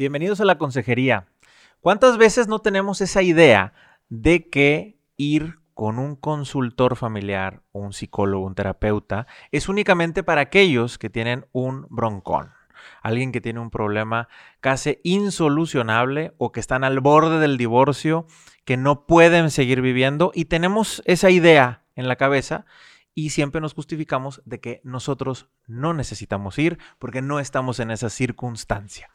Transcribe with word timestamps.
Bienvenidos 0.00 0.40
a 0.40 0.46
la 0.46 0.56
consejería. 0.56 1.26
¿Cuántas 1.82 2.16
veces 2.16 2.48
no 2.48 2.60
tenemos 2.60 3.02
esa 3.02 3.20
idea 3.20 3.74
de 4.08 4.48
que 4.48 4.98
ir 5.18 5.58
con 5.74 5.98
un 5.98 6.16
consultor 6.16 6.96
familiar, 6.96 7.60
un 7.72 7.92
psicólogo, 7.92 8.46
un 8.46 8.54
terapeuta, 8.54 9.26
es 9.52 9.68
únicamente 9.68 10.22
para 10.22 10.40
aquellos 10.40 10.96
que 10.96 11.10
tienen 11.10 11.44
un 11.52 11.86
broncón? 11.90 12.50
Alguien 13.02 13.30
que 13.30 13.42
tiene 13.42 13.60
un 13.60 13.68
problema 13.68 14.28
casi 14.60 15.00
insolucionable 15.02 16.32
o 16.38 16.50
que 16.50 16.60
están 16.60 16.82
al 16.82 17.00
borde 17.00 17.38
del 17.38 17.58
divorcio, 17.58 18.26
que 18.64 18.78
no 18.78 19.04
pueden 19.04 19.50
seguir 19.50 19.82
viviendo 19.82 20.32
y 20.34 20.46
tenemos 20.46 21.02
esa 21.04 21.28
idea 21.28 21.82
en 21.94 22.08
la 22.08 22.16
cabeza 22.16 22.64
y 23.14 23.30
siempre 23.30 23.60
nos 23.60 23.74
justificamos 23.74 24.40
de 24.46 24.60
que 24.60 24.80
nosotros 24.82 25.50
no 25.66 25.92
necesitamos 25.92 26.58
ir 26.58 26.78
porque 26.98 27.20
no 27.20 27.38
estamos 27.38 27.80
en 27.80 27.90
esa 27.90 28.08
circunstancia. 28.08 29.10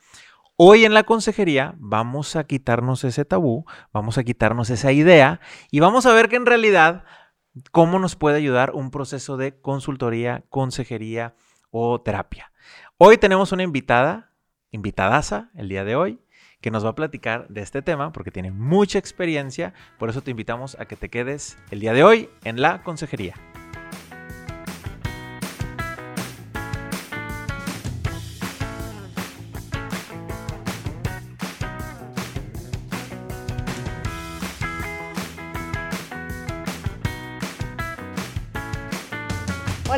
Hoy 0.57 0.85
en 0.85 0.93
la 0.93 1.03
consejería 1.03 1.75
vamos 1.79 2.37
a 2.37 2.45
quitarnos 2.45 3.03
ese 3.03 3.25
tabú, 3.25 3.65
vamos 3.91 4.17
a 4.17 4.23
quitarnos 4.23 4.69
esa 4.69 4.93
idea 4.93 5.41
y 5.69 5.81
vamos 5.81 6.05
a 6.05 6.13
ver 6.13 6.29
que 6.29 6.37
en 6.37 6.45
realidad 6.45 7.03
cómo 7.73 7.99
nos 7.99 8.15
puede 8.15 8.37
ayudar 8.37 8.71
un 8.71 8.89
proceso 8.89 9.35
de 9.35 9.59
consultoría, 9.59 10.45
consejería 10.47 11.35
o 11.71 11.99
terapia. 11.99 12.53
Hoy 12.97 13.17
tenemos 13.17 13.51
una 13.51 13.63
invitada, 13.63 14.31
invitadaza 14.71 15.49
el 15.55 15.67
día 15.67 15.83
de 15.83 15.97
hoy, 15.97 16.21
que 16.61 16.71
nos 16.71 16.85
va 16.85 16.91
a 16.91 16.95
platicar 16.95 17.49
de 17.49 17.59
este 17.59 17.81
tema 17.81 18.13
porque 18.13 18.31
tiene 18.31 18.51
mucha 18.51 18.97
experiencia, 18.97 19.73
por 19.99 20.09
eso 20.09 20.21
te 20.21 20.31
invitamos 20.31 20.79
a 20.79 20.85
que 20.85 20.95
te 20.95 21.09
quedes 21.09 21.57
el 21.69 21.81
día 21.81 21.91
de 21.91 22.05
hoy 22.05 22.29
en 22.45 22.61
la 22.61 22.81
consejería. 22.81 23.35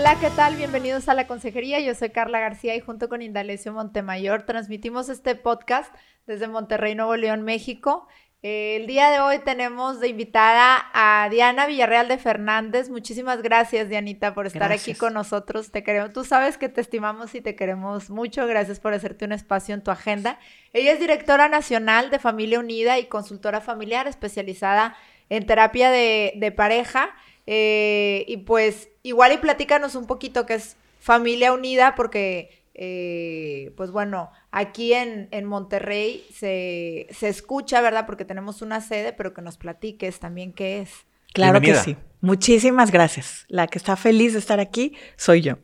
Hola, 0.10 0.22
¿qué 0.22 0.30
tal? 0.30 0.56
Bienvenidos 0.56 1.10
a 1.10 1.14
la 1.14 1.28
consejería. 1.28 1.82
Yo 1.82 1.94
soy 1.94 2.12
Carla 2.12 2.40
García 2.40 2.74
y 2.78 2.80
junto 2.80 3.10
con 3.10 3.22
Indalecio 3.22 3.74
Montemayor 3.74 4.44
transmitimos 4.44 5.10
este 5.10 5.36
podcast 5.36 5.94
desde 6.26 6.48
Monterrey, 6.48 6.96
Nuevo 6.96 7.18
León, 7.18 7.42
México. 7.42 8.08
El 8.50 8.88
día 8.88 9.10
de 9.12 9.20
hoy 9.20 9.40
tenemos 9.40 10.00
de 10.00 10.08
invitada 10.08 10.90
a 10.94 11.28
Diana 11.30 11.66
Villarreal 11.66 12.08
de 12.08 12.18
Fernández. 12.18 12.90
Muchísimas 12.90 13.42
gracias, 13.42 13.90
Dianita, 13.90 14.34
por 14.34 14.48
estar 14.48 14.72
aquí 14.72 14.94
con 14.94 15.14
nosotros. 15.14 15.70
Te 15.70 15.84
queremos, 15.84 16.14
tú 16.14 16.24
sabes 16.24 16.58
que 16.58 16.70
te 16.70 16.80
estimamos 16.80 17.36
y 17.36 17.42
te 17.42 17.58
queremos 17.58 18.10
mucho. 18.10 18.48
Gracias 18.48 18.80
por 18.80 18.94
hacerte 18.94 19.26
un 19.26 19.34
espacio 19.34 19.76
en 19.76 19.84
tu 19.84 19.92
agenda. 19.92 20.40
Ella 20.72 20.94
es 20.94 21.00
directora 21.02 21.50
nacional 21.50 22.10
de 22.10 22.20
Familia 22.20 22.62
Unida 22.62 22.98
y 23.00 23.08
consultora 23.08 23.60
familiar 23.60 24.08
especializada 24.08 24.96
en 25.28 25.46
terapia 25.46 25.92
de, 25.92 26.32
de 26.38 26.52
pareja. 26.54 27.10
Eh, 27.48 28.24
y 28.30 28.38
pues 28.38 28.88
igual 29.04 29.34
y 29.34 29.38
platícanos 29.40 29.96
un 29.96 30.08
poquito 30.08 30.46
qué 30.46 30.54
es 30.54 30.78
Familia 31.02 31.52
Unida, 31.52 31.96
porque 31.96 32.57
eh, 32.78 33.74
pues 33.76 33.92
bueno, 33.92 34.30
aquí 34.52 34.94
en, 34.94 35.28
en 35.32 35.46
Monterrey 35.46 36.24
se, 36.32 37.08
se, 37.10 37.28
escucha, 37.28 37.82
¿verdad? 37.82 38.06
Porque 38.06 38.24
tenemos 38.24 38.62
una 38.62 38.82
sede, 38.82 39.14
pero 39.14 39.34
que 39.34 39.42
nos 39.42 39.58
platiques 39.58 40.20
también 40.20 40.54
qué 40.54 40.82
es. 40.82 41.06
Claro 41.34 41.60
que 41.60 41.76
sí. 41.76 41.98
Muchísimas 42.22 42.92
gracias. 42.92 43.46
La 43.48 43.68
que 43.68 43.78
está 43.78 43.96
feliz 43.96 44.34
de 44.34 44.40
estar 44.40 44.60
aquí 44.60 44.94
soy 45.18 45.42
yo. 45.42 45.58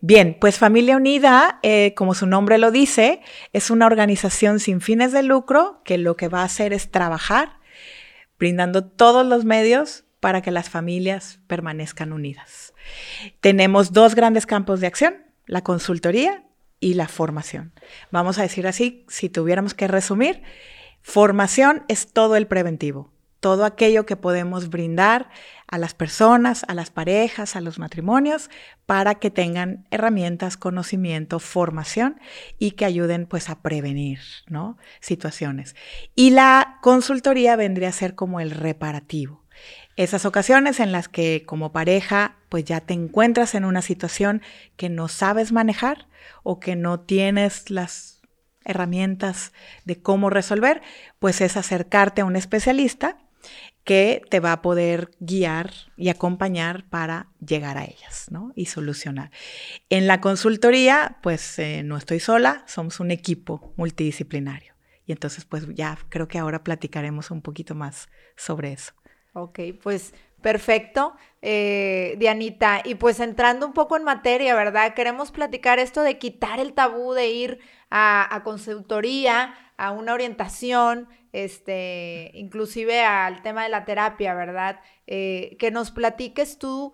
Bien, 0.00 0.36
pues 0.40 0.58
Familia 0.58 0.96
Unida, 0.96 1.58
eh, 1.62 1.92
como 1.94 2.14
su 2.14 2.26
nombre 2.26 2.58
lo 2.58 2.70
dice, 2.70 3.20
es 3.52 3.70
una 3.70 3.86
organización 3.86 4.58
sin 4.58 4.80
fines 4.80 5.12
de 5.12 5.22
lucro 5.22 5.82
que 5.84 5.98
lo 5.98 6.16
que 6.16 6.28
va 6.28 6.40
a 6.40 6.44
hacer 6.44 6.72
es 6.72 6.90
trabajar 6.90 7.60
brindando 8.38 8.84
todos 8.84 9.24
los 9.26 9.44
medios 9.44 10.04
para 10.18 10.40
que 10.40 10.50
las 10.50 10.70
familias 10.70 11.40
permanezcan 11.46 12.12
unidas. 12.12 12.74
Tenemos 13.40 13.92
dos 13.92 14.14
grandes 14.14 14.46
campos 14.46 14.80
de 14.80 14.86
acción, 14.86 15.14
la 15.46 15.62
consultoría 15.62 16.44
y 16.80 16.94
la 16.94 17.08
formación. 17.08 17.72
Vamos 18.10 18.38
a 18.38 18.42
decir 18.42 18.66
así, 18.66 19.04
si 19.08 19.28
tuviéramos 19.28 19.74
que 19.74 19.88
resumir, 19.88 20.42
formación 21.00 21.84
es 21.88 22.12
todo 22.12 22.36
el 22.36 22.46
preventivo, 22.46 23.12
todo 23.40 23.64
aquello 23.64 24.06
que 24.06 24.16
podemos 24.16 24.68
brindar 24.68 25.30
a 25.68 25.78
las 25.78 25.94
personas, 25.94 26.64
a 26.68 26.74
las 26.74 26.90
parejas, 26.90 27.56
a 27.56 27.60
los 27.60 27.78
matrimonios, 27.78 28.50
para 28.84 29.14
que 29.16 29.30
tengan 29.30 29.86
herramientas, 29.90 30.56
conocimiento, 30.56 31.38
formación 31.38 32.20
y 32.58 32.72
que 32.72 32.84
ayuden 32.84 33.26
pues 33.26 33.48
a 33.48 33.62
prevenir, 33.62 34.20
¿no? 34.48 34.76
Situaciones. 35.00 35.74
Y 36.14 36.30
la 36.30 36.78
consultoría 36.82 37.56
vendría 37.56 37.88
a 37.88 37.92
ser 37.92 38.14
como 38.14 38.40
el 38.40 38.50
reparativo 38.50 39.41
esas 39.96 40.24
ocasiones 40.24 40.80
en 40.80 40.92
las 40.92 41.08
que 41.08 41.44
como 41.46 41.72
pareja 41.72 42.36
pues 42.48 42.64
ya 42.64 42.80
te 42.80 42.94
encuentras 42.94 43.54
en 43.54 43.64
una 43.64 43.82
situación 43.82 44.42
que 44.76 44.88
no 44.88 45.08
sabes 45.08 45.52
manejar 45.52 46.08
o 46.42 46.60
que 46.60 46.76
no 46.76 47.00
tienes 47.00 47.70
las 47.70 48.22
herramientas 48.64 49.52
de 49.84 50.00
cómo 50.00 50.30
resolver, 50.30 50.82
pues 51.18 51.40
es 51.40 51.56
acercarte 51.56 52.20
a 52.20 52.24
un 52.24 52.36
especialista 52.36 53.18
que 53.84 54.22
te 54.30 54.38
va 54.38 54.52
a 54.52 54.62
poder 54.62 55.10
guiar 55.18 55.72
y 55.96 56.08
acompañar 56.08 56.88
para 56.88 57.28
llegar 57.44 57.78
a 57.78 57.84
ellas 57.84 58.26
¿no? 58.30 58.52
y 58.54 58.66
solucionar. 58.66 59.30
En 59.90 60.06
la 60.06 60.20
consultoría, 60.20 61.18
pues 61.22 61.58
eh, 61.58 61.82
no 61.82 61.96
estoy 61.96 62.20
sola, 62.20 62.64
somos 62.68 63.00
un 63.00 63.10
equipo 63.10 63.72
multidisciplinario. 63.76 64.74
Y 65.04 65.10
entonces, 65.10 65.44
pues 65.44 65.66
ya 65.74 65.98
creo 66.10 66.28
que 66.28 66.38
ahora 66.38 66.62
platicaremos 66.62 67.32
un 67.32 67.42
poquito 67.42 67.74
más 67.74 68.08
sobre 68.36 68.72
eso. 68.72 68.92
Ok, 69.34 69.60
pues 69.82 70.14
perfecto, 70.40 71.14
eh, 71.40 72.16
Dianita. 72.18 72.82
Y 72.84 72.96
pues 72.96 73.20
entrando 73.20 73.66
un 73.66 73.72
poco 73.72 73.96
en 73.96 74.04
materia, 74.04 74.54
¿verdad? 74.54 74.94
Queremos 74.94 75.30
platicar 75.30 75.78
esto 75.78 76.02
de 76.02 76.18
quitar 76.18 76.60
el 76.60 76.74
tabú 76.74 77.14
de 77.14 77.28
ir 77.28 77.60
a, 77.90 78.40
consultoría, 78.44 79.54
a 79.76 79.92
una 79.92 80.12
orientación, 80.14 81.08
este, 81.32 82.30
inclusive 82.34 83.00
al 83.04 83.42
tema 83.42 83.62
de 83.62 83.70
la 83.70 83.84
terapia, 83.84 84.34
¿verdad? 84.34 84.80
Eh, 85.06 85.56
que 85.58 85.70
nos 85.70 85.90
platiques 85.90 86.58
tú 86.58 86.92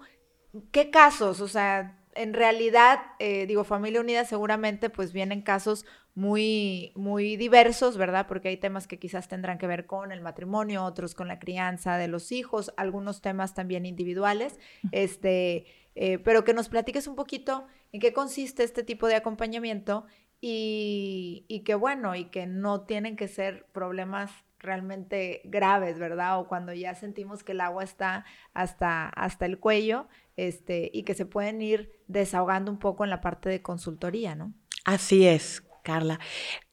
qué 0.70 0.90
casos, 0.90 1.40
o 1.40 1.48
sea, 1.48 1.98
en 2.14 2.34
realidad, 2.34 3.00
eh, 3.20 3.46
digo, 3.46 3.62
Familia 3.64 4.00
Unida 4.00 4.24
seguramente 4.24 4.90
pues 4.90 5.12
vienen 5.12 5.42
casos 5.42 5.86
muy, 6.18 6.90
muy 6.96 7.36
diversos, 7.36 7.96
¿verdad? 7.96 8.26
Porque 8.26 8.48
hay 8.48 8.56
temas 8.56 8.88
que 8.88 8.98
quizás 8.98 9.28
tendrán 9.28 9.56
que 9.56 9.68
ver 9.68 9.86
con 9.86 10.10
el 10.10 10.20
matrimonio, 10.20 10.82
otros 10.82 11.14
con 11.14 11.28
la 11.28 11.38
crianza 11.38 11.96
de 11.96 12.08
los 12.08 12.32
hijos, 12.32 12.72
algunos 12.76 13.22
temas 13.22 13.54
también 13.54 13.86
individuales, 13.86 14.58
este, 14.90 15.66
eh, 15.94 16.18
pero 16.18 16.42
que 16.42 16.54
nos 16.54 16.68
platiques 16.68 17.06
un 17.06 17.14
poquito 17.14 17.66
en 17.92 18.00
qué 18.00 18.12
consiste 18.12 18.64
este 18.64 18.82
tipo 18.82 19.06
de 19.06 19.14
acompañamiento 19.14 20.06
y, 20.40 21.44
y 21.46 21.60
que 21.60 21.76
bueno, 21.76 22.16
y 22.16 22.24
que 22.24 22.48
no 22.48 22.80
tienen 22.80 23.14
que 23.14 23.28
ser 23.28 23.66
problemas 23.72 24.32
realmente 24.58 25.42
graves, 25.44 26.00
¿verdad? 26.00 26.40
O 26.40 26.48
cuando 26.48 26.72
ya 26.72 26.96
sentimos 26.96 27.44
que 27.44 27.52
el 27.52 27.60
agua 27.60 27.84
está 27.84 28.24
hasta, 28.54 29.08
hasta 29.08 29.46
el 29.46 29.60
cuello, 29.60 30.08
este, 30.36 30.90
y 30.92 31.04
que 31.04 31.14
se 31.14 31.26
pueden 31.26 31.62
ir 31.62 31.92
desahogando 32.08 32.72
un 32.72 32.80
poco 32.80 33.04
en 33.04 33.10
la 33.10 33.20
parte 33.20 33.48
de 33.48 33.62
consultoría, 33.62 34.34
¿no? 34.34 34.52
Así 34.84 35.28
es, 35.28 35.62
Carla. 35.88 36.20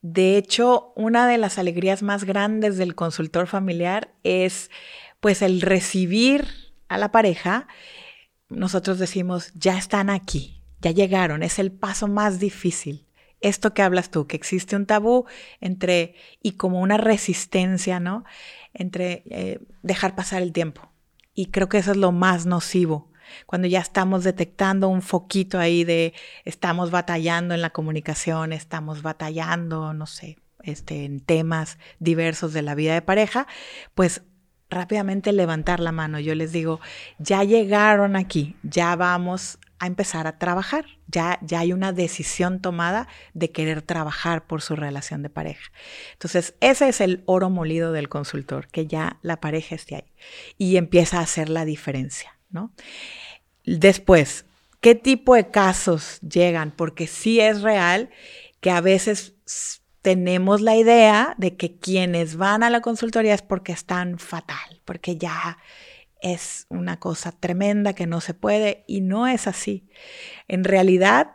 De 0.02 0.36
hecho, 0.36 0.92
una 0.94 1.26
de 1.26 1.38
las 1.38 1.58
alegrías 1.58 2.02
más 2.02 2.24
grandes 2.24 2.76
del 2.76 2.94
consultor 2.94 3.46
familiar 3.46 4.12
es 4.24 4.70
pues 5.20 5.40
el 5.40 5.62
recibir 5.62 6.44
a 6.88 6.98
la 6.98 7.12
pareja. 7.12 7.66
Nosotros 8.50 8.98
decimos, 8.98 9.52
ya 9.54 9.78
están 9.78 10.10
aquí, 10.10 10.62
ya 10.82 10.90
llegaron, 10.90 11.42
es 11.42 11.58
el 11.58 11.72
paso 11.72 12.08
más 12.08 12.40
difícil. 12.40 13.06
Esto 13.40 13.72
que 13.72 13.80
hablas 13.80 14.10
tú, 14.10 14.26
que 14.26 14.36
existe 14.36 14.76
un 14.76 14.84
tabú 14.84 15.24
entre, 15.62 16.14
y 16.42 16.52
como 16.52 16.82
una 16.82 16.98
resistencia, 16.98 18.00
¿no? 18.00 18.24
Entre 18.74 19.22
eh, 19.30 19.60
dejar 19.82 20.14
pasar 20.14 20.42
el 20.42 20.52
tiempo. 20.52 20.92
Y 21.32 21.46
creo 21.46 21.70
que 21.70 21.78
eso 21.78 21.92
es 21.92 21.96
lo 21.96 22.12
más 22.12 22.44
nocivo 22.44 23.10
cuando 23.46 23.68
ya 23.68 23.80
estamos 23.80 24.24
detectando 24.24 24.88
un 24.88 25.02
foquito 25.02 25.58
ahí 25.58 25.84
de 25.84 26.14
estamos 26.44 26.90
batallando 26.90 27.54
en 27.54 27.62
la 27.62 27.70
comunicación, 27.70 28.52
estamos 28.52 29.02
batallando, 29.02 29.92
no 29.92 30.06
sé, 30.06 30.38
este, 30.62 31.04
en 31.04 31.20
temas 31.20 31.78
diversos 31.98 32.52
de 32.52 32.62
la 32.62 32.74
vida 32.74 32.94
de 32.94 33.02
pareja, 33.02 33.46
pues 33.94 34.22
rápidamente 34.68 35.32
levantar 35.32 35.80
la 35.80 35.92
mano. 35.92 36.18
Yo 36.18 36.34
les 36.34 36.52
digo, 36.52 36.80
ya 37.18 37.44
llegaron 37.44 38.16
aquí, 38.16 38.56
ya 38.62 38.96
vamos 38.96 39.58
a 39.78 39.86
empezar 39.86 40.26
a 40.26 40.38
trabajar. 40.38 40.86
Ya, 41.06 41.38
ya 41.42 41.60
hay 41.60 41.72
una 41.72 41.92
decisión 41.92 42.60
tomada 42.60 43.06
de 43.32 43.52
querer 43.52 43.82
trabajar 43.82 44.46
por 44.46 44.60
su 44.60 44.74
relación 44.74 45.22
de 45.22 45.30
pareja. 45.30 45.70
Entonces, 46.12 46.54
ese 46.60 46.88
es 46.88 47.00
el 47.00 47.22
oro 47.26 47.48
molido 47.48 47.92
del 47.92 48.08
consultor, 48.08 48.66
que 48.68 48.86
ya 48.86 49.18
la 49.22 49.40
pareja 49.40 49.74
esté 49.74 49.96
ahí 49.96 50.12
y 50.58 50.76
empieza 50.76 51.18
a 51.18 51.22
hacer 51.22 51.48
la 51.48 51.64
diferencia. 51.64 52.35
¿No? 52.50 52.72
Después, 53.64 54.46
¿qué 54.80 54.94
tipo 54.94 55.34
de 55.34 55.50
casos 55.50 56.20
llegan? 56.20 56.70
Porque 56.70 57.06
sí 57.06 57.40
es 57.40 57.62
real 57.62 58.10
que 58.60 58.70
a 58.70 58.80
veces 58.80 59.34
tenemos 60.02 60.60
la 60.60 60.76
idea 60.76 61.34
de 61.36 61.56
que 61.56 61.78
quienes 61.78 62.36
van 62.36 62.62
a 62.62 62.70
la 62.70 62.80
consultoría 62.80 63.34
es 63.34 63.42
porque 63.42 63.72
están 63.72 64.18
fatal, 64.18 64.80
porque 64.84 65.16
ya 65.16 65.58
es 66.20 66.66
una 66.68 66.98
cosa 66.98 67.32
tremenda 67.32 67.92
que 67.92 68.06
no 68.06 68.20
se 68.20 68.34
puede 68.34 68.84
y 68.86 69.00
no 69.00 69.26
es 69.26 69.46
así. 69.46 69.88
En 70.48 70.64
realidad, 70.64 71.32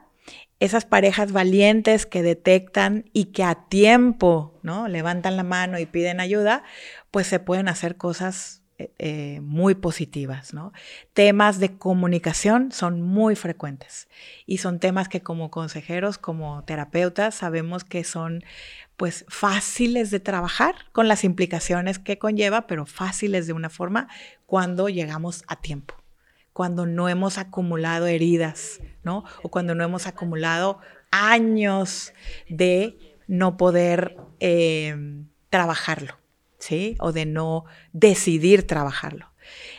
esas 0.61 0.85
parejas 0.85 1.31
valientes 1.31 2.05
que 2.05 2.21
detectan 2.23 3.09
y 3.13 3.25
que 3.25 3.43
a 3.43 3.55
tiempo, 3.67 4.59
¿no? 4.63 4.87
Levantan 4.87 5.35
la 5.35 5.43
mano 5.43 5.79
y 5.79 5.85
piden 5.85 6.19
ayuda, 6.19 6.63
pues 7.09 7.27
se 7.27 7.39
pueden 7.39 7.67
hacer 7.67 7.97
cosas 7.97 8.60
eh, 8.81 8.91
eh, 8.99 9.39
muy 9.41 9.75
positivas, 9.75 10.53
¿no? 10.53 10.73
Temas 11.13 11.59
de 11.59 11.77
comunicación 11.77 12.71
son 12.71 13.01
muy 13.01 13.35
frecuentes 13.35 14.07
y 14.45 14.57
son 14.57 14.79
temas 14.79 15.07
que 15.09 15.21
como 15.21 15.51
consejeros, 15.51 16.17
como 16.17 16.63
terapeutas, 16.63 17.35
sabemos 17.35 17.83
que 17.83 18.03
son 18.03 18.43
pues 18.97 19.25
fáciles 19.27 20.11
de 20.11 20.19
trabajar 20.19 20.75
con 20.91 21.07
las 21.07 21.23
implicaciones 21.23 21.99
que 21.99 22.17
conlleva, 22.17 22.67
pero 22.67 22.85
fáciles 22.85 23.47
de 23.47 23.53
una 23.53 23.69
forma 23.69 24.07
cuando 24.45 24.89
llegamos 24.89 25.43
a 25.47 25.55
tiempo 25.55 25.95
cuando 26.53 26.85
no 26.85 27.07
hemos 27.07 27.37
acumulado 27.37 28.07
heridas, 28.07 28.81
¿no? 29.03 29.23
O 29.41 29.49
cuando 29.49 29.73
no 29.73 29.85
hemos 29.85 30.05
acumulado 30.05 30.79
años 31.09 32.13
de 32.49 33.17
no 33.27 33.55
poder 33.57 34.17
eh, 34.39 35.23
trabajarlo, 35.49 36.17
¿sí? 36.61 36.95
O 36.99 37.11
de 37.11 37.25
no 37.25 37.65
decidir 37.91 38.65
trabajarlo. 38.65 39.31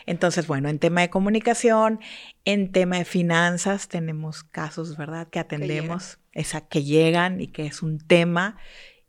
Entonces, 0.05 0.45
bueno, 0.45 0.69
en 0.69 0.77
tema 0.77 1.01
de 1.01 1.09
comunicación, 1.09 1.99
en 2.45 2.71
tema 2.71 2.97
de 2.97 3.05
finanzas, 3.05 3.87
tenemos 3.87 4.43
casos, 4.43 4.97
¿verdad? 4.97 5.27
Que 5.29 5.39
atendemos, 5.39 6.19
esa, 6.33 6.61
que 6.61 6.83
llegan 6.83 7.41
y 7.41 7.47
que 7.47 7.65
es 7.65 7.81
un 7.81 7.99
tema 7.99 8.57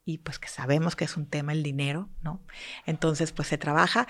y 0.06 0.18
pues 0.18 0.38
que 0.38 0.48
sabemos 0.48 0.96
que 0.96 1.04
es 1.04 1.16
un 1.16 1.26
tema 1.26 1.52
el 1.52 1.62
dinero, 1.62 2.08
¿no? 2.22 2.40
Entonces, 2.86 3.32
pues 3.32 3.48
se 3.48 3.58
trabaja. 3.58 4.06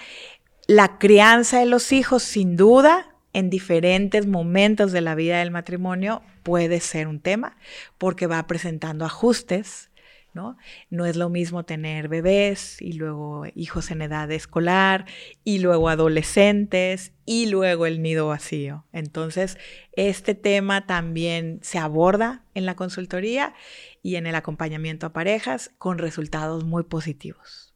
La 0.67 0.99
crianza 0.99 1.61
de 1.61 1.67
los 1.67 1.93
hijos, 1.93 2.23
sin 2.23 2.57
duda, 2.57 3.15
en 3.33 3.51
diferentes 3.51 4.27
momentos 4.27 4.93
de 4.93 5.01
la 5.01 5.15
vida 5.15 5.41
del 5.41 5.51
matrimonio 5.51 6.23
puede 6.43 6.81
ser 6.81 7.09
un 7.09 7.21
tema 7.21 7.57
porque 7.99 8.27
va 8.27 8.47
presentando 8.47 9.05
ajustes, 9.05 9.91
¿no? 10.35 10.57
Es 11.05 11.17
lo 11.17 11.31
mismo 11.31 11.65
tener 11.65 12.09
bebés 12.09 12.83
y 12.83 12.93
luego 12.95 13.45
hijos 13.55 13.91
en 13.91 14.03
edad 14.03 14.31
escolar 14.31 15.07
y 15.45 15.61
luego 15.61 15.89
adolescentes 15.89 17.13
y 17.25 17.47
luego 17.47 17.87
el 17.87 18.03
nido 18.03 18.29
vacío. 18.29 18.85
Entonces, 18.93 19.57
este 19.93 20.35
tema 20.35 20.87
también 20.87 21.61
se 21.63 21.79
aborda 21.79 22.45
en 22.55 22.67
la 22.67 22.77
consultoría 22.77 23.55
y 24.03 24.17
en 24.17 24.27
el 24.27 24.35
acompañamiento 24.35 25.07
a 25.07 25.13
parejas 25.13 25.71
con 25.79 25.99
resultados 25.99 26.65
muy 26.65 26.83
positivos. 26.83 27.75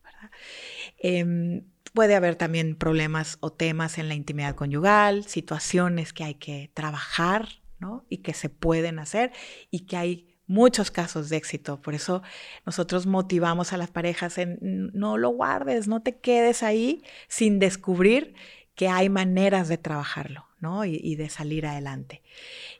Em, 0.99 1.63
Puede 1.95 2.15
haber 2.15 2.37
también 2.37 2.77
problemas 2.77 3.39
o 3.41 3.51
temas 3.51 3.99
en 3.99 4.09
la 4.09 4.15
intimidad 4.15 4.55
conyugal, 4.55 5.25
situaciones 5.25 6.13
que 6.13 6.25
hay 6.25 6.35
que 6.35 6.71
trabajar, 6.75 7.49
¿no? 7.79 8.05
Y 8.09 8.19
que 8.19 8.35
se 8.35 8.49
pueden 8.49 8.99
hacer 8.99 9.33
y 9.71 9.81
que 9.87 9.97
hay 9.97 10.38
muchos 10.49 10.91
casos 10.91 11.29
de 11.29 11.37
éxito. 11.37 11.81
Por 11.81 11.95
eso 11.95 12.23
nosotros 12.67 13.07
motivamos 13.07 13.73
a 13.73 13.77
las 13.77 13.91
parejas 13.91 14.39
en 14.39 14.59
no 14.95 15.17
lo 15.17 15.31
guardes, 15.31 15.87
no 15.87 16.03
te 16.03 16.19
quedes 16.19 16.65
ahí 16.65 17.05
sin 17.29 17.61
descubrir 17.61 18.35
que 18.75 18.89
hay 18.89 19.09
maneras 19.09 19.69
de 19.69 19.77
trabajarlo, 19.77 20.47
¿no? 20.61 20.85
Y, 20.85 21.17
de 21.17 21.29
salir 21.31 21.67
adelante. 21.67 22.23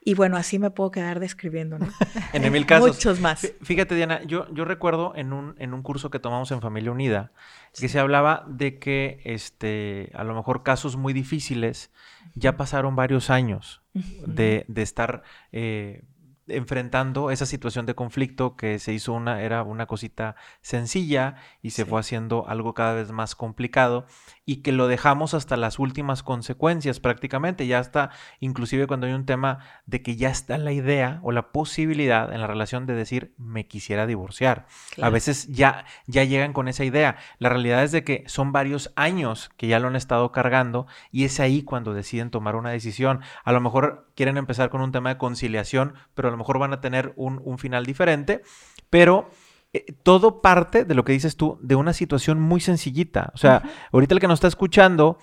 Y 0.01 0.15
bueno, 0.15 0.37
así 0.37 0.61
me 0.61 0.71
puedo 0.71 0.93
quedar 0.93 1.19
describiendo, 1.19 1.77
¿no? 1.77 1.89
en 2.33 2.53
mil 2.53 2.67
casos. 2.67 2.91
Muchos 2.91 3.19
más. 3.19 3.53
Fíjate, 3.63 3.97
Diana, 3.97 4.23
yo, 4.23 4.47
yo 4.55 4.65
recuerdo 4.65 5.13
en 5.17 5.33
un, 5.33 5.57
en 5.59 5.75
un 5.75 5.83
curso 5.83 6.09
que 6.09 6.21
tomamos 6.21 6.53
en 6.53 6.61
Familia 6.61 6.93
Unida 6.93 7.33
que 7.79 7.89
se 7.89 7.99
hablaba 7.99 8.45
de 8.49 8.79
que 8.79 9.21
este, 9.25 10.13
a 10.15 10.23
lo 10.23 10.37
mejor 10.37 10.63
casos 10.63 10.97
muy 10.97 11.13
difíciles 11.13 11.91
ya 12.37 12.57
pasaron 12.57 12.95
varios 12.95 13.29
años 13.29 13.83
de, 13.93 14.65
de 14.69 14.83
estar 14.83 15.25
eh, 15.51 16.05
enfrentando 16.49 17.31
esa 17.31 17.47
situación 17.47 17.87
de 17.87 17.95
conflicto 17.95 18.57
que 18.57 18.79
se 18.79 18.93
hizo 18.93 19.13
una, 19.13 19.43
era 19.43 19.63
una 19.63 19.87
cosita 19.87 20.37
sencilla 20.61 21.37
y 21.63 21.71
se 21.71 21.85
fue 21.85 22.01
haciendo 22.01 22.49
algo 22.49 22.75
cada 22.75 22.95
vez 22.95 23.13
más 23.13 23.35
complicado 23.35 24.07
y 24.49 24.63
que 24.63 24.73
lo 24.73 24.89
dejamos 24.89 25.35
hasta 25.35 25.59
las 25.59 25.79
últimas 25.79 26.23
consecuencias 26.23 27.01
prácticamente, 27.01 27.67
ya 27.67 27.81
está, 27.81 28.09
inclusive 28.41 28.87
cuando 28.87 29.07
hay 29.07 29.13
un 29.13 29.27
tema 29.27 29.59
de 29.85 30.01
que 30.01 30.17
ya 30.17 30.31
está 30.31 30.57
la 30.57 30.73
idea 30.73 31.21
o 31.23 31.33
la 31.33 31.53
posibilidad 31.53 32.33
en 32.33 32.41
la 32.41 32.47
relación 32.47 32.87
de 32.87 32.95
decir 32.95 33.35
me 33.37 33.67
quisiera 33.67 34.07
divorciar. 34.07 34.65
A 35.03 35.11
veces 35.11 35.49
ya, 35.49 35.85
ya 36.07 36.25
llegan 36.25 36.55
con 36.55 36.67
esa 36.67 36.87
idea. 36.87 37.19
La 37.39 37.51
realidad 37.51 37.85
es 37.85 37.93
de 37.93 38.05
que 38.05 38.25
son 38.27 38.51
varios 38.51 38.91
años 38.97 39.51
que 39.59 39.67
ya 39.67 39.81
lo 39.81 39.89
han 39.89 39.97
estado 39.97 40.33
cargando 40.33 40.87
y 41.13 41.25
es 41.25 41.41
ahí 41.41 41.63
cuando 41.63 41.93
deciden 41.93 42.31
tomar 42.31 42.57
una 42.57 42.71
decisión. 42.71 43.21
A 43.45 43.53
lo 43.53 43.61
mejor 43.61 44.09
quieren 44.17 44.39
empezar 44.39 44.71
con 44.71 44.81
un 44.81 44.93
tema 44.93 45.11
de 45.11 45.19
conciliación, 45.19 45.93
pero 46.15 46.29
a 46.29 46.31
lo 46.31 46.39
mejor 46.39 46.59
van 46.59 46.73
a 46.73 46.81
tener 46.81 47.13
un, 47.17 47.43
un 47.45 47.59
final 47.59 47.85
diferente, 47.85 48.41
pero 48.89 49.29
eh, 49.73 49.93
todo 50.03 50.41
parte 50.41 50.85
de 50.85 50.95
lo 50.95 51.05
que 51.05 51.13
dices 51.13 51.37
tú, 51.37 51.59
de 51.63 51.75
una 51.75 51.93
situación 51.93 52.41
muy 52.41 52.61
sencillita. 52.61 53.33
O 53.35 53.39
sea, 53.39 53.63
ahorita 53.93 54.15
el 54.15 54.21
que 54.21 54.29
nos 54.29 54.39
está 54.39 54.49
escuchando, 54.49 55.19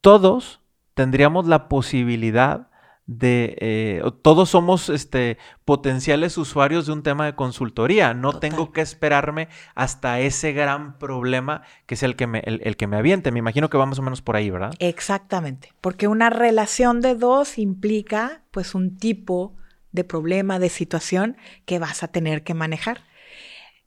todos 0.00 0.60
tendríamos 0.94 1.46
la 1.46 1.68
posibilidad 1.68 2.70
de, 3.06 3.56
eh, 3.60 4.02
todos 4.22 4.50
somos 4.50 4.88
este, 4.88 5.36
potenciales 5.64 6.38
usuarios 6.38 6.86
de 6.86 6.92
un 6.92 7.02
tema 7.02 7.26
de 7.26 7.34
consultoría. 7.34 8.14
No 8.14 8.38
tengo 8.38 8.72
que 8.72 8.82
esperarme 8.82 9.48
hasta 9.74 10.20
ese 10.20 10.52
gran 10.52 10.96
problema 10.98 11.62
que 11.86 11.94
es 11.94 12.04
el 12.04 12.14
que, 12.14 12.28
me, 12.28 12.38
el, 12.40 12.76
que 12.76 12.86
me 12.86 12.96
aviente. 12.96 13.32
Me 13.32 13.40
imagino 13.40 13.68
que 13.68 13.78
va 13.78 13.86
más 13.86 13.98
o 13.98 14.02
menos 14.02 14.22
por 14.22 14.36
ahí, 14.36 14.50
¿verdad? 14.50 14.74
Exactamente, 14.78 15.72
porque 15.80 16.06
una 16.06 16.30
relación 16.30 17.00
de 17.00 17.16
dos 17.16 17.58
implica 17.58 18.42
pues 18.52 18.76
un 18.76 18.96
tipo 18.96 19.56
de 19.90 20.04
problema, 20.04 20.60
de 20.60 20.68
situación 20.68 21.36
que 21.64 21.80
vas 21.80 22.04
a 22.04 22.08
tener 22.08 22.44
que 22.44 22.54
manejar. 22.54 23.02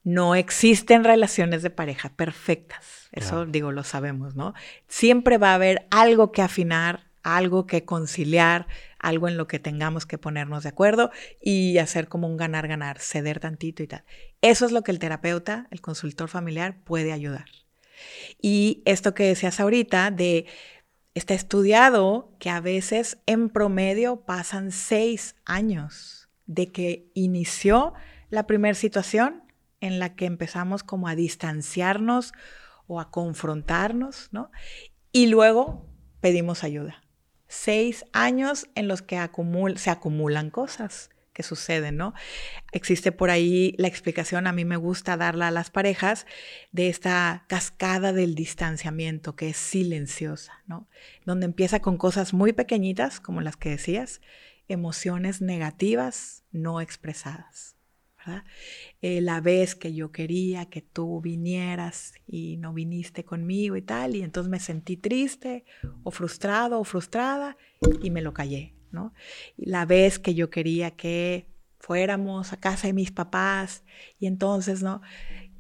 No 0.03 0.35
existen 0.35 1.03
relaciones 1.03 1.63
de 1.63 1.69
pareja 1.69 2.09
perfectas. 2.09 3.07
Eso, 3.11 3.45
digo, 3.45 3.71
lo 3.71 3.83
sabemos, 3.83 4.35
¿no? 4.35 4.53
Siempre 4.87 5.37
va 5.37 5.51
a 5.51 5.55
haber 5.55 5.87
algo 5.91 6.31
que 6.31 6.41
afinar, 6.41 7.07
algo 7.23 7.67
que 7.67 7.85
conciliar, 7.85 8.67
algo 8.99 9.27
en 9.27 9.37
lo 9.37 9.47
que 9.47 9.59
tengamos 9.59 10.05
que 10.05 10.17
ponernos 10.17 10.63
de 10.63 10.69
acuerdo 10.69 11.11
y 11.41 11.77
hacer 11.77 12.07
como 12.07 12.27
un 12.27 12.37
ganar-ganar, 12.37 12.99
ceder 12.99 13.39
tantito 13.39 13.83
y 13.83 13.87
tal. 13.87 14.03
Eso 14.41 14.65
es 14.65 14.71
lo 14.71 14.83
que 14.83 14.91
el 14.91 14.99
terapeuta, 14.99 15.67
el 15.71 15.81
consultor 15.81 16.27
familiar 16.27 16.77
puede 16.83 17.13
ayudar. 17.13 17.45
Y 18.41 18.81
esto 18.85 19.13
que 19.13 19.23
decías 19.23 19.59
ahorita 19.59 20.11
de, 20.11 20.47
está 21.13 21.33
estudiado 21.33 22.35
que 22.39 22.49
a 22.49 22.59
veces 22.59 23.19
en 23.25 23.49
promedio 23.49 24.21
pasan 24.25 24.71
seis 24.71 25.35
años 25.45 26.29
de 26.45 26.71
que 26.71 27.11
inició 27.13 27.93
la 28.29 28.47
primera 28.47 28.73
situación 28.73 29.42
en 29.83 29.99
la 29.99 30.15
que 30.15 30.25
empezamos 30.25 30.81
como 30.81 31.09
a 31.09 31.15
distanciarnos 31.15 32.31
o 32.87 33.01
a 33.01 33.11
confrontarnos, 33.11 34.29
¿no? 34.31 34.49
Y 35.11 35.27
luego 35.27 35.85
pedimos 36.21 36.63
ayuda. 36.63 37.03
Seis 37.49 38.05
años 38.13 38.69
en 38.75 38.87
los 38.87 39.01
que 39.01 39.19
se 39.75 39.89
acumulan 39.89 40.51
cosas 40.51 41.09
que 41.33 41.43
suceden, 41.43 41.97
¿no? 41.97 42.13
Existe 42.71 43.11
por 43.11 43.29
ahí 43.29 43.75
la 43.77 43.89
explicación, 43.89 44.47
a 44.47 44.53
mí 44.53 44.63
me 44.63 44.77
gusta 44.77 45.17
darla 45.17 45.49
a 45.49 45.51
las 45.51 45.69
parejas, 45.69 46.27
de 46.71 46.87
esta 46.87 47.43
cascada 47.49 48.13
del 48.13 48.35
distanciamiento 48.35 49.35
que 49.35 49.49
es 49.49 49.57
silenciosa, 49.57 50.63
¿no? 50.65 50.87
Donde 51.25 51.45
empieza 51.45 51.81
con 51.81 51.97
cosas 51.97 52.33
muy 52.33 52.53
pequeñitas, 52.53 53.19
como 53.19 53.41
las 53.41 53.57
que 53.57 53.71
decías, 53.71 54.21
emociones 54.69 55.41
negativas 55.41 56.45
no 56.51 56.79
expresadas. 56.79 57.72
Eh, 59.01 59.21
la 59.21 59.41
vez 59.41 59.75
que 59.75 59.93
yo 59.93 60.11
quería 60.11 60.65
que 60.65 60.81
tú 60.81 61.21
vinieras 61.21 62.13
y 62.25 62.57
no 62.57 62.73
viniste 62.73 63.25
conmigo 63.25 63.75
y 63.75 63.81
tal, 63.81 64.15
y 64.15 64.23
entonces 64.23 64.49
me 64.49 64.59
sentí 64.59 64.97
triste 64.97 65.65
o 66.03 66.11
frustrado 66.11 66.79
o 66.79 66.83
frustrada 66.83 67.57
y 68.01 68.11
me 68.11 68.21
lo 68.21 68.33
callé, 68.33 68.75
¿no? 68.91 69.13
La 69.57 69.85
vez 69.85 70.19
que 70.19 70.33
yo 70.35 70.49
quería 70.49 70.91
que 70.91 71.47
fuéramos 71.79 72.53
a 72.53 72.57
casa 72.57 72.87
de 72.87 72.93
mis 72.93 73.11
papás 73.11 73.83
y 74.19 74.27
entonces, 74.27 74.83
¿no? 74.83 75.01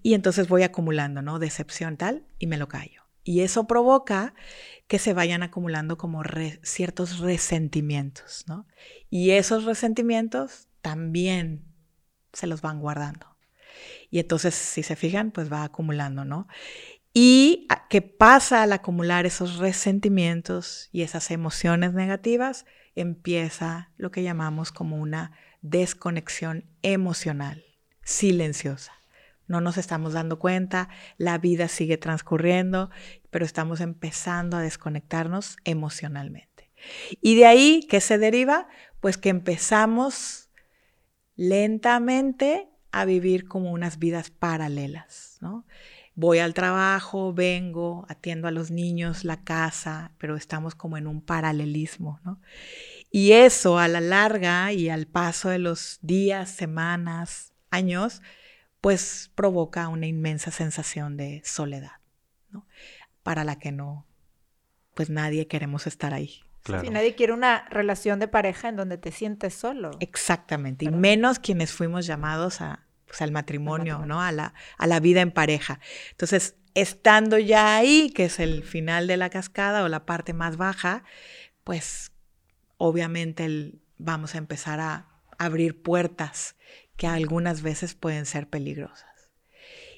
Y 0.01 0.13
entonces 0.13 0.47
voy 0.47 0.63
acumulando, 0.63 1.21
¿no? 1.21 1.39
Decepción 1.39 1.97
tal 1.97 2.25
y 2.39 2.47
me 2.47 2.57
lo 2.57 2.67
callo. 2.67 3.03
Y 3.25 3.41
eso 3.41 3.67
provoca 3.67 4.33
que 4.87 4.99
se 4.99 5.13
vayan 5.13 5.43
acumulando 5.43 5.97
como 5.97 6.23
ciertos 6.61 7.19
resentimientos, 7.19 8.43
¿no? 8.47 8.67
Y 9.09 9.31
esos 9.31 9.63
resentimientos 9.63 10.67
también 10.81 11.72
se 12.33 12.47
los 12.47 12.61
van 12.61 12.79
guardando. 12.79 13.27
Y 14.09 14.19
entonces, 14.19 14.53
si 14.53 14.83
se 14.83 14.95
fijan, 14.95 15.31
pues 15.31 15.51
va 15.51 15.63
acumulando, 15.63 16.25
¿no? 16.25 16.47
Y 17.13 17.67
ah, 17.69 17.87
qué 17.89 18.01
pasa 18.01 18.63
al 18.63 18.73
acumular 18.73 19.25
esos 19.25 19.57
resentimientos 19.57 20.89
y 20.91 21.03
esas 21.03 21.29
emociones 21.31 21.93
negativas, 21.93 22.65
empieza 22.95 23.91
lo 23.97 24.11
que 24.11 24.23
llamamos 24.23 24.71
como 24.71 24.97
una 24.97 25.31
desconexión 25.61 26.65
emocional, 26.81 27.63
silenciosa. 28.03 28.93
No 29.47 29.61
nos 29.61 29.77
estamos 29.77 30.13
dando 30.13 30.39
cuenta, 30.39 30.89
la 31.17 31.37
vida 31.37 31.67
sigue 31.67 31.97
transcurriendo, 31.97 32.89
pero 33.29 33.45
estamos 33.45 33.81
empezando 33.81 34.57
a 34.57 34.61
desconectarnos 34.61 35.57
emocionalmente. 35.65 36.71
Y 37.21 37.35
de 37.35 37.45
ahí, 37.45 37.87
¿qué 37.89 38.01
se 38.01 38.17
deriva? 38.17 38.67
Pues 38.99 39.17
que 39.17 39.29
empezamos 39.29 40.42
lentamente 41.35 42.69
a 42.91 43.05
vivir 43.05 43.47
como 43.47 43.71
unas 43.71 43.97
vidas 43.97 44.29
paralelas, 44.29 45.37
¿no? 45.41 45.65
Voy 46.15 46.37
al 46.37 46.53
trabajo, 46.53 47.33
vengo, 47.33 48.05
atiendo 48.07 48.47
a 48.47 48.51
los 48.51 48.69
niños, 48.69 49.23
la 49.23 49.43
casa, 49.43 50.11
pero 50.19 50.35
estamos 50.35 50.75
como 50.75 50.97
en 50.97 51.07
un 51.07 51.21
paralelismo, 51.21 52.19
¿no? 52.23 52.39
Y 53.09 53.31
eso 53.31 53.79
a 53.79 53.87
la 53.87 53.99
larga 53.99 54.71
y 54.73 54.89
al 54.89 55.07
paso 55.07 55.49
de 55.49 55.57
los 55.57 55.97
días, 56.03 56.51
semanas, 56.51 57.53
años, 57.71 58.21
pues 58.79 59.31
provoca 59.33 59.87
una 59.87 60.05
inmensa 60.05 60.51
sensación 60.51 61.17
de 61.17 61.41
soledad, 61.43 61.97
¿no? 62.51 62.67
Para 63.23 63.43
la 63.43 63.57
que 63.57 63.71
no, 63.71 64.05
pues 64.93 65.09
nadie 65.09 65.47
queremos 65.47 65.87
estar 65.87 66.13
ahí. 66.13 66.41
Claro. 66.63 66.89
nadie 66.91 67.13
quiere 67.15 67.33
una 67.33 67.67
relación 67.69 68.19
de 68.19 68.27
pareja 68.27 68.69
en 68.69 68.77
donde 68.77 68.97
te 68.97 69.11
sientes 69.11 69.53
solo. 69.53 69.91
Exactamente, 69.99 70.85
y 70.85 70.89
menos 70.89 71.39
quienes 71.39 71.73
fuimos 71.73 72.05
llamados 72.05 72.61
a, 72.61 72.85
pues, 73.05 73.21
al 73.21 73.31
matrimonio, 73.31 74.05
¿no? 74.05 74.21
A 74.21 74.31
la, 74.31 74.53
a 74.77 74.87
la 74.87 74.99
vida 74.99 75.21
en 75.21 75.31
pareja. 75.31 75.79
Entonces, 76.11 76.55
estando 76.73 77.37
ya 77.37 77.75
ahí, 77.75 78.11
que 78.15 78.25
es 78.25 78.39
el 78.39 78.63
final 78.63 79.07
de 79.07 79.17
la 79.17 79.29
cascada 79.29 79.83
o 79.83 79.89
la 79.89 80.05
parte 80.05 80.33
más 80.33 80.57
baja, 80.57 81.03
pues 81.63 82.11
obviamente 82.77 83.73
vamos 83.97 84.35
a 84.35 84.37
empezar 84.37 84.79
a 84.79 85.07
abrir 85.37 85.81
puertas 85.81 86.55
que 86.97 87.07
algunas 87.07 87.61
veces 87.61 87.95
pueden 87.95 88.25
ser 88.25 88.49
peligrosas. 88.49 89.05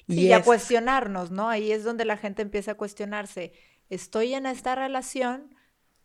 y 0.06 0.32
a 0.32 0.42
cuestionarnos, 0.42 1.30
¿no? 1.30 1.48
Ahí 1.48 1.72
es 1.72 1.82
donde 1.82 2.04
la 2.04 2.16
gente 2.16 2.42
empieza 2.42 2.72
a 2.72 2.74
cuestionarse. 2.76 3.52
Estoy 3.90 4.34
en 4.34 4.46
esta 4.46 4.74
relación, 4.74 5.55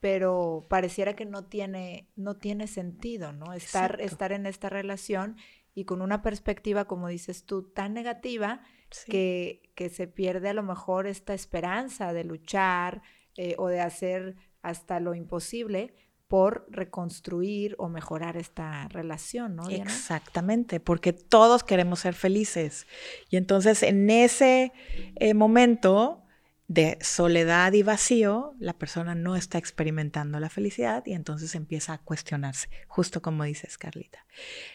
pero 0.02 0.66
pareciera 0.68 1.16
que 1.16 1.26
no 1.26 1.46
tiene, 1.46 2.10
no 2.16 2.36
tiene 2.36 2.68
sentido, 2.68 3.32
¿no? 3.32 3.54
Estar, 3.54 4.02
estar 4.02 4.32
en 4.32 4.48
esta 4.48 4.68
relación 4.68 5.38
y 5.76 5.86
con 5.86 6.02
una 6.02 6.24
perspectiva, 6.24 6.86
como 6.86 7.08
dices 7.08 7.46
tú, 7.46 7.70
tan 7.70 7.94
negativa 7.94 8.62
que, 9.06 9.72
que, 9.76 9.90
se 9.90 10.08
pierde 10.08 10.50
a 10.50 10.54
lo 10.54 10.64
mejor 10.64 11.08
esta 11.08 11.34
esperanza 11.34 12.12
de 12.14 12.26
luchar 12.26 13.04
eh, 13.38 13.56
o 13.58 13.68
de 13.68 13.80
hacer 13.80 14.36
hasta 14.64 15.00
lo 15.00 15.14
imposible 15.14 15.94
por 16.28 16.66
reconstruir 16.70 17.76
o 17.78 17.88
mejorar 17.88 18.38
esta 18.38 18.88
relación, 18.88 19.56
¿no? 19.56 19.70
Exactamente, 19.70 20.80
porque 20.80 21.14
todos 21.14 21.64
queremos 21.64 22.00
ser 22.00 22.16
felices. 22.16 22.88
Y 23.30 23.38
entonces 23.38 23.84
en 23.84 24.10
ese 24.10 24.74
eh, 25.16 25.34
momento 25.34 26.24
de 26.72 26.98
soledad 27.02 27.74
y 27.74 27.84
vacío, 27.84 28.56
la 28.58 28.72
persona 28.72 29.14
no 29.14 29.36
está 29.36 29.58
experimentando 29.58 30.40
la 30.40 30.48
felicidad 30.48 31.04
y 31.06 31.12
entonces 31.12 31.54
empieza 31.54 31.92
a 31.92 31.98
cuestionarse, 31.98 32.70
justo 32.88 33.22
como 33.22 33.44
dices, 33.44 33.78
Carlita. 33.78 34.26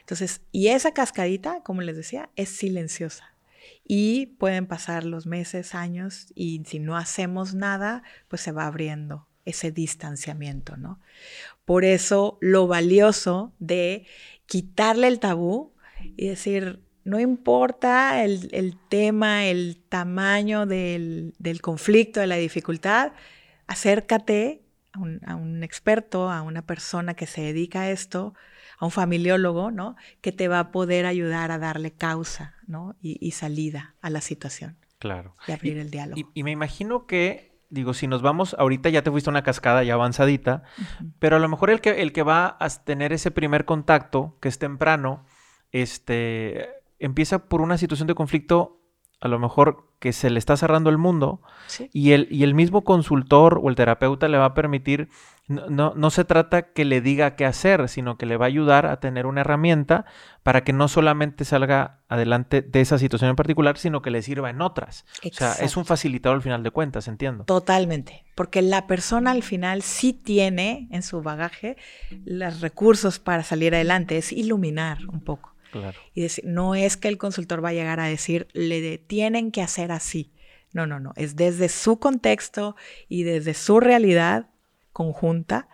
Entonces, 0.01 0.43
y 0.53 0.69
esa 0.69 0.93
cascadita, 0.93 1.63
como 1.63 1.81
les 1.81 1.97
decía, 1.97 2.29
es 2.37 2.51
silenciosa. 2.51 3.33
Y 3.83 4.27
pueden 4.39 4.67
pasar 4.67 5.05
los 5.05 5.25
meses, 5.25 5.75
años, 5.75 6.27
y 6.35 6.63
si 6.67 6.81
no 6.81 6.99
hacemos 6.99 7.55
nada, 7.55 8.03
pues 8.29 8.43
se 8.43 8.53
va 8.53 8.67
abriendo 8.67 9.27
ese 9.47 9.71
distanciamiento, 9.71 10.77
¿no? 10.77 11.01
Por 11.65 11.87
eso 11.87 12.37
lo 12.43 12.67
valioso 12.67 13.55
de 13.59 14.05
quitarle 14.45 15.09
el 15.09 15.19
tabú 15.19 15.73
y 16.15 16.29
decir, 16.29 16.83
no 17.07 17.21
importa 17.21 18.25
el, 18.25 18.77
tema, 18.89 19.45
el 19.45 19.81
tamaño 19.89 20.67
del, 20.67 21.33
conflicto, 21.63 22.21
de 22.21 22.27
la 22.27 22.35
dificultad, 22.35 23.13
acércate 23.69 24.63
a 24.93 25.37
un, 25.37 25.63
experto, 25.63 26.31
a 26.31 26.43
una 26.43 26.63
persona 26.63 27.15
que 27.15 27.27
se 27.27 27.43
dedica 27.43 27.83
a 27.83 27.91
esto, 27.91 28.35
a 28.79 28.87
un 28.87 28.91
familiólogo, 28.91 29.71
¿no? 29.71 29.95
Que 30.21 30.33
te 30.33 30.49
va 30.49 30.59
a 30.59 30.73
poder 30.73 31.07
ayudar 31.07 31.53
a 31.53 31.59
darle 31.59 31.93
causa, 31.93 32.57
¿no? 32.67 32.97
Y, 33.01 33.31
salida 33.31 33.95
a 34.01 34.11
la 34.11 34.21
situación. 34.21 34.77
Claro. 34.99 35.37
Y 35.47 35.53
abrir 35.53 35.79
el 35.79 35.91
diálogo. 35.91 36.21
y 36.35 36.43
me 36.43 36.51
imagino 36.51 37.07
que 37.07 37.57
digo, 37.69 37.95
si 37.95 38.07
nos 38.09 38.23
vamos, 38.23 38.57
ahorita 38.59 38.89
ya 38.89 39.03
te 39.03 39.11
fuiste 39.11 39.31
a 39.31 39.33
una 39.33 39.43
cascada 39.43 39.85
ya 39.85 39.95
avanzadita, 39.95 40.63
pero 41.19 41.37
a 41.37 41.39
lo 41.39 41.49
mejor 41.49 41.71
el 41.71 41.81
que, 41.81 42.03
el 42.03 42.13
que 42.13 42.23
va 42.23 42.57
a 42.59 42.69
tener 42.69 43.13
ese 43.13 43.31
primer 43.31 43.65
contacto, 43.65 44.39
que 44.41 44.49
es 44.49 44.59
temprano, 44.59 45.25
este, 45.73 46.69
empieza 46.99 47.49
por 47.49 47.61
una 47.61 47.79
situación 47.79 48.07
de 48.07 48.15
conflicto, 48.15 48.81
a 49.21 49.29
lo 49.29 49.39
mejor 49.39 49.93
que 49.99 50.13
se 50.13 50.31
le 50.31 50.39
está 50.39 50.57
cerrando 50.57 50.91
el 50.91 50.99
mundo, 50.99 51.41
y, 51.93 52.13
el, 52.13 52.29
y 52.31 52.43
el 52.43 52.55
mismo 52.55 52.85
consultor 52.85 53.61
o 53.63 53.69
el 53.69 53.77
terapeuta 53.77 54.29
le 54.29 54.39
va 54.39 54.47
a 54.47 54.55
permitir 54.55 55.09
no, 55.49 55.95
no, 55.95 56.11
se 56.11 56.25
trata 56.25 56.73
que 56.73 56.85
le 56.85 57.01
diga 57.01 57.37
qué 57.37 57.45
hacer, 57.45 57.89
sino 57.89 58.19
que 58.19 58.27
le 58.27 58.37
va 58.37 58.47
a 58.47 58.49
ayudar 58.49 58.87
a 58.87 58.99
tener 58.99 59.27
una 59.27 59.43
herramienta 59.43 60.05
para 60.43 60.65
que 60.65 60.73
no 60.73 60.89
solamente 60.89 61.45
salga 61.45 62.01
adelante 62.09 62.63
de 62.63 62.81
esa 62.81 62.99
situación 62.99 63.31
en 63.31 63.37
particular, 63.37 63.79
sino 63.79 64.03
que 64.03 64.11
le 64.11 64.23
sirva 64.23 64.51
en 64.51 64.61
otras. 64.61 65.05
O 65.25 65.33
sea, 65.33 65.53
es 65.53 65.77
un 65.77 65.85
facilitador 65.85 66.37
al 66.37 66.43
final 66.43 66.65
de 66.65 66.73
cuentas, 66.73 67.07
entiendo. 67.07 67.45
Totalmente, 67.45 68.25
porque 68.35 68.61
la 68.61 68.89
persona 68.89 69.31
al 69.31 69.45
final 69.45 69.83
sí 69.83 70.13
tiene 70.13 70.89
en 70.91 71.03
su 71.03 71.23
bagaje 71.23 71.77
los 72.25 72.61
recursos 72.61 73.21
para 73.21 73.45
salir 73.45 73.73
adelante, 73.73 74.19
es 74.19 74.33
iluminar 74.33 74.99
un 75.07 75.21
poco. 75.21 75.56
Claro. 75.81 75.99
Y 76.15 76.23
decir, 76.23 76.45
no 76.45 76.75
es 76.75 76.97
que 76.97 77.09
el 77.09 77.19
consultor 77.19 77.65
va 77.65 77.71
a 77.71 77.75
llegar 77.75 78.01
a 78.01 78.07
decir, 78.07 78.49
le 78.53 78.99
tienen 78.99 79.51
que 79.53 79.63
hacer 79.63 79.93
así. 79.93 80.33
No, 80.73 80.87
no, 80.87 81.01
no, 81.01 81.13
es 81.17 81.37
desde 81.37 81.69
su 81.69 81.99
contexto 81.99 82.77
y 83.09 83.23
desde 83.23 83.55
su 83.55 83.81
realidad 83.81 84.51
conjunta 84.93 85.69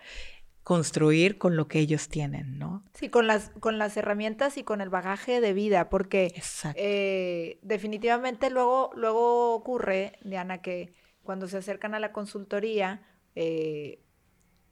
construir 0.62 1.38
con 1.38 1.56
lo 1.56 1.66
que 1.66 1.80
ellos 1.80 2.08
tienen, 2.08 2.58
¿no? 2.58 2.84
Sí, 2.94 3.08
con 3.08 3.26
las, 3.26 3.50
con 3.58 3.78
las 3.78 3.96
herramientas 3.96 4.56
y 4.56 4.62
con 4.62 4.80
el 4.80 4.90
bagaje 4.90 5.40
de 5.40 5.52
vida, 5.52 5.88
porque 5.88 6.32
eh, 6.76 7.58
definitivamente 7.62 8.48
luego, 8.48 8.90
luego 8.94 9.54
ocurre, 9.54 10.18
Diana, 10.22 10.62
que 10.62 10.94
cuando 11.24 11.48
se 11.48 11.58
acercan 11.58 11.94
a 11.94 12.00
la 12.00 12.12
consultoría, 12.12 13.02
eh, 13.34 14.02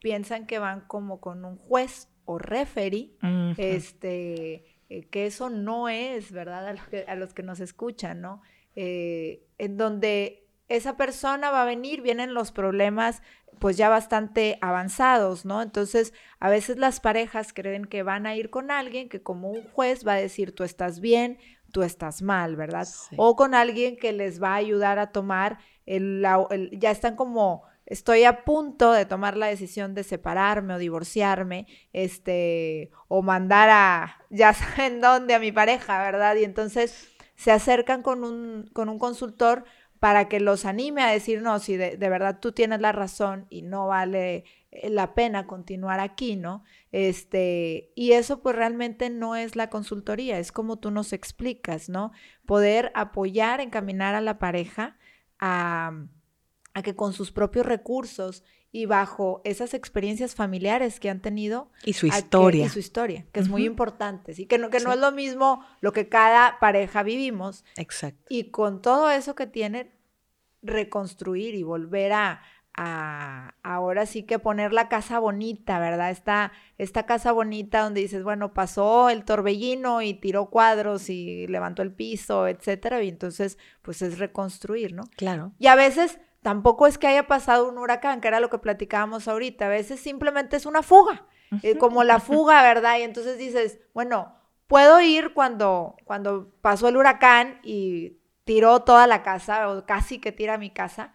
piensan 0.00 0.46
que 0.46 0.58
van 0.58 0.82
como 0.82 1.20
con 1.20 1.44
un 1.44 1.56
juez 1.56 2.08
o 2.24 2.38
referee, 2.38 3.10
este, 3.56 4.69
eh, 4.90 5.06
que 5.06 5.24
eso 5.24 5.48
no 5.48 5.88
es, 5.88 6.30
¿verdad? 6.32 6.68
A, 6.68 6.74
que, 6.74 7.06
a 7.08 7.14
los 7.14 7.32
que 7.32 7.42
nos 7.42 7.60
escuchan, 7.60 8.20
¿no? 8.20 8.42
en 8.76 9.76
donde 9.76 10.46
esa 10.68 10.96
persona 10.96 11.50
va 11.50 11.62
a 11.62 11.66
venir, 11.66 12.00
vienen 12.00 12.32
los 12.32 12.52
problemas 12.52 13.22
pues 13.58 13.76
ya 13.76 13.88
bastante 13.88 14.58
avanzados, 14.62 15.44
¿no? 15.44 15.60
Entonces, 15.60 16.14
a 16.38 16.48
veces 16.48 16.78
las 16.78 16.98
parejas 16.98 17.52
creen 17.52 17.84
que 17.84 18.02
van 18.02 18.26
a 18.26 18.34
ir 18.34 18.48
con 18.48 18.70
alguien 18.70 19.08
que 19.08 19.22
como 19.22 19.50
un 19.50 19.62
juez 19.70 20.06
va 20.06 20.14
a 20.14 20.20
decir 20.20 20.54
tú 20.54 20.64
estás 20.64 21.00
bien, 21.00 21.38
tú 21.72 21.82
estás 21.82 22.22
mal, 22.22 22.56
¿verdad? 22.56 22.88
O 23.16 23.36
con 23.36 23.54
alguien 23.54 23.96
que 23.96 24.12
les 24.12 24.42
va 24.42 24.52
a 24.52 24.56
ayudar 24.56 24.98
a 24.98 25.12
tomar 25.12 25.58
el, 25.86 26.24
ya 26.72 26.90
están 26.90 27.16
como 27.16 27.64
estoy 27.90 28.24
a 28.24 28.44
punto 28.44 28.92
de 28.92 29.04
tomar 29.04 29.36
la 29.36 29.48
decisión 29.48 29.94
de 29.94 30.04
separarme 30.04 30.74
o 30.74 30.78
divorciarme, 30.78 31.66
este, 31.92 32.90
o 33.08 33.20
mandar 33.20 33.68
a, 33.70 34.24
ya 34.30 34.54
saben 34.54 35.00
dónde, 35.00 35.34
a 35.34 35.40
mi 35.40 35.52
pareja, 35.52 36.02
¿verdad? 36.02 36.36
Y 36.36 36.44
entonces 36.44 37.10
se 37.34 37.50
acercan 37.50 38.02
con 38.02 38.24
un, 38.24 38.70
con 38.72 38.88
un 38.88 38.98
consultor 38.98 39.64
para 39.98 40.28
que 40.28 40.40
los 40.40 40.64
anime 40.64 41.02
a 41.02 41.10
decir, 41.10 41.42
no, 41.42 41.58
si 41.58 41.76
de, 41.76 41.96
verdad 41.96 42.38
tú 42.40 42.52
tienes 42.52 42.80
la 42.80 42.92
razón 42.92 43.46
y 43.50 43.62
no 43.62 43.88
vale 43.88 44.44
eh, 44.70 44.88
la 44.88 45.14
pena 45.14 45.46
continuar 45.46 46.00
aquí, 46.00 46.36
¿no? 46.36 46.64
Este, 46.92 47.92
y 47.94 48.12
eso 48.12 48.40
pues 48.40 48.56
realmente 48.56 49.10
no 49.10 49.36
es 49.36 49.56
la 49.56 49.68
consultoría, 49.68 50.38
es 50.38 50.52
como 50.52 50.78
tú 50.78 50.90
nos 50.90 51.12
explicas, 51.12 51.90
¿no? 51.90 52.12
Poder 52.46 52.92
apoyar, 52.94 53.60
encaminar 53.60 54.14
a 54.14 54.22
la 54.22 54.38
pareja 54.38 54.96
a, 55.38 55.92
a 56.74 56.82
que 56.82 56.94
con 56.94 57.12
sus 57.12 57.32
propios 57.32 57.66
recursos 57.66 58.44
y 58.72 58.86
bajo 58.86 59.40
esas 59.44 59.74
experiencias 59.74 60.34
familiares 60.34 61.00
que 61.00 61.10
han 61.10 61.20
tenido. 61.20 61.70
Y 61.84 61.94
su 61.94 62.06
historia. 62.06 62.66
y 62.66 62.68
su 62.68 62.78
historia, 62.78 63.26
que 63.32 63.40
es 63.40 63.48
muy 63.48 63.64
importante. 63.64 64.34
¿sí? 64.34 64.46
Que, 64.46 64.58
no, 64.58 64.70
que 64.70 64.80
no 64.80 64.92
es 64.92 65.00
lo 65.00 65.10
mismo 65.12 65.64
lo 65.80 65.92
que 65.92 66.08
cada 66.08 66.58
pareja 66.60 67.02
vivimos. 67.02 67.64
Exacto. 67.76 68.24
Y 68.28 68.50
con 68.50 68.80
todo 68.80 69.10
eso 69.10 69.34
que 69.34 69.46
tiene, 69.46 69.92
reconstruir 70.62 71.54
y 71.54 71.62
volver 71.62 72.12
a, 72.12 72.42
ahora 73.62 74.06
sí 74.06 74.22
que 74.22 74.38
poner 74.38 74.72
la 74.72 74.88
casa 74.88 75.18
bonita, 75.18 75.78
¿verdad? 75.78 76.10
Esta, 76.10 76.52
esta 76.78 77.04
casa 77.04 77.32
bonita 77.32 77.82
donde 77.82 78.00
dices, 78.00 78.22
bueno, 78.22 78.54
pasó 78.54 79.10
el 79.10 79.24
torbellino 79.24 80.00
y 80.00 80.14
tiró 80.14 80.46
cuadros 80.46 81.10
y 81.10 81.46
levantó 81.48 81.82
el 81.82 81.92
piso, 81.92 82.48
etcétera, 82.48 83.02
y 83.02 83.08
entonces, 83.08 83.58
pues 83.82 84.00
es 84.00 84.18
reconstruir, 84.18 84.94
¿no? 84.94 85.02
Claro. 85.16 85.52
Y 85.58 85.66
a 85.66 85.74
veces 85.74 86.18
tampoco 86.42 86.86
es 86.86 86.98
que 86.98 87.06
haya 87.06 87.26
pasado 87.26 87.68
un 87.68 87.78
huracán, 87.78 88.20
que 88.20 88.28
era 88.28 88.40
lo 88.40 88.50
que 88.50 88.58
platicábamos 88.58 89.28
ahorita, 89.28 89.66
a 89.66 89.70
veces 89.70 90.00
simplemente 90.00 90.56
es 90.56 90.66
una 90.66 90.82
fuga, 90.82 91.26
eh, 91.62 91.76
como 91.76 92.04
la 92.04 92.20
fuga, 92.20 92.62
¿verdad? 92.62 92.98
Y 92.98 93.02
entonces 93.02 93.38
dices, 93.38 93.80
bueno, 93.92 94.34
puedo 94.66 95.00
ir 95.00 95.34
cuando, 95.34 95.96
cuando 96.04 96.52
pasó 96.60 96.88
el 96.88 96.96
huracán 96.96 97.60
y 97.62 98.18
tiró 98.44 98.80
toda 98.80 99.06
la 99.06 99.22
casa 99.22 99.68
o 99.70 99.84
casi 99.84 100.18
que 100.18 100.32
tira 100.32 100.58
mi 100.58 100.70
casa, 100.70 101.12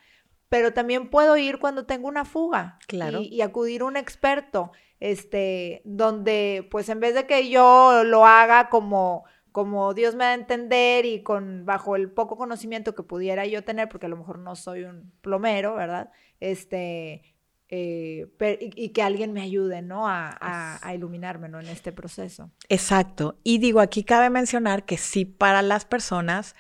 pero 0.50 0.74
también 0.74 1.10
puedo 1.10 1.38
ir 1.38 1.60
cuando 1.60 1.86
tengo 1.86 2.08
una 2.08 2.26
fuga 2.26 2.80
claro. 2.88 3.20
y, 3.22 3.42
acudir 3.42 3.82
a 3.82 3.86
un 3.86 3.98
experto, 3.98 4.72
este, 5.00 5.82
donde 5.86 6.68
pues 6.70 6.90
en 6.90 7.00
vez 7.00 7.16
de 7.16 7.26
que 7.28 7.50
yo 7.50 8.04
lo 8.04 8.26
haga 8.26 8.70
como 8.70 9.26
como 9.56 9.94
Dios 9.94 10.16
me 10.16 10.26
da 10.26 10.32
a 10.32 10.34
entender 10.34 11.06
y 11.06 11.24
con 11.24 11.66
bajo 11.66 11.96
el 11.96 12.12
poco 12.12 12.36
conocimiento 12.36 12.94
que 12.94 13.04
pudiera 13.04 13.46
yo 13.46 13.64
tener, 13.64 13.88
porque 13.88 14.08
a 14.08 14.10
lo 14.10 14.18
mejor 14.18 14.38
no 14.38 14.54
soy 14.58 14.84
un 14.84 15.14
plomero, 15.22 15.76
¿verdad? 15.76 16.12
Este, 16.42 17.24
eh, 17.70 18.28
y, 18.76 18.90
que 18.90 19.02
alguien 19.02 19.32
me 19.32 19.42
ayude, 19.42 19.82
¿no? 19.82 20.10
A, 20.10 20.38
a, 20.42 20.94
iluminarme, 20.94 21.48
¿no? 21.48 21.62
En 21.62 21.68
este 21.68 21.94
proceso. 21.94 22.52
Exacto. 22.68 23.40
Y 23.46 23.60
digo, 23.60 23.80
aquí 23.80 24.04
cabe 24.04 24.30
mencionar 24.30 24.84
que 24.84 24.98
sí, 24.98 25.24
para 25.24 25.62
las 25.62 25.86
personas, 25.86 26.54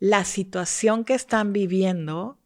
la 0.00 0.24
situación 0.24 1.04
que 1.04 1.14
están 1.14 1.52
viviendo 1.52 2.40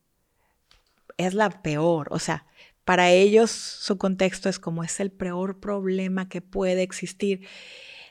es 1.16 1.32
la 1.32 1.48
peor. 1.62 2.08
O 2.10 2.18
sea, 2.18 2.44
para 2.84 3.12
ellos 3.12 3.50
su 3.50 3.96
contexto 3.96 4.50
es 4.50 4.58
como 4.58 4.84
es 4.84 5.00
el 5.00 5.10
peor 5.10 5.58
problema 5.58 6.28
que 6.28 6.42
puede 6.42 6.82
existir. 6.82 7.48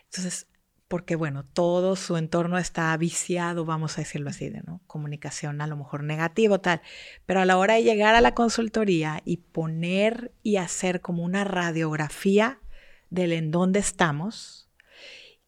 Entonces, 0.06 0.48
porque 0.88 1.16
bueno, 1.16 1.44
todo 1.44 1.96
su 1.96 2.16
entorno 2.16 2.58
está 2.58 2.96
viciado, 2.98 3.66
vamos 3.66 3.98
a 3.98 4.02
decirlo 4.02 4.30
así, 4.30 4.50
de 4.50 4.62
¿no? 4.62 4.82
comunicación 4.88 5.62
a 5.62 5.68
lo 5.68 5.78
mejor 5.78 6.04
negativo, 6.04 6.60
tal. 6.60 6.82
Pero 7.26 7.42
a 7.42 7.46
la 7.46 7.58
hora 7.58 7.76
de 7.76 7.84
llegar 7.84 8.16
a 8.16 8.22
la 8.22 8.36
consultoría 8.36 9.22
y 9.26 9.38
poner 9.38 10.32
y 10.44 10.58
hacer 10.58 11.02
como 11.02 11.24
una 11.24 11.44
radiografía 11.44 12.60
del 13.10 13.34
en 13.34 13.50
dónde 13.50 13.80
estamos, 13.80 14.70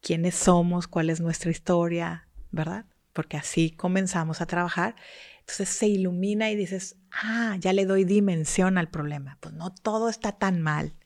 quiénes 0.00 0.34
somos, 0.34 0.88
cuál 0.88 1.08
es 1.08 1.20
nuestra 1.20 1.50
historia, 1.50 2.28
¿verdad? 2.50 2.86
Porque 3.12 3.36
así 3.36 3.70
comenzamos 3.70 4.40
a 4.40 4.46
trabajar. 4.46 4.96
Entonces 5.40 5.68
se 5.68 5.86
ilumina 5.86 6.50
y 6.50 6.56
dices, 6.56 6.96
ah, 7.12 7.56
ya 7.60 7.72
le 7.72 7.86
doy 7.86 8.04
dimensión 8.04 8.76
al 8.76 8.88
problema. 8.88 9.38
Pues 9.40 9.54
no 9.54 9.72
todo 9.72 10.08
está 10.08 10.32
tan 10.32 10.60
mal 10.60 10.97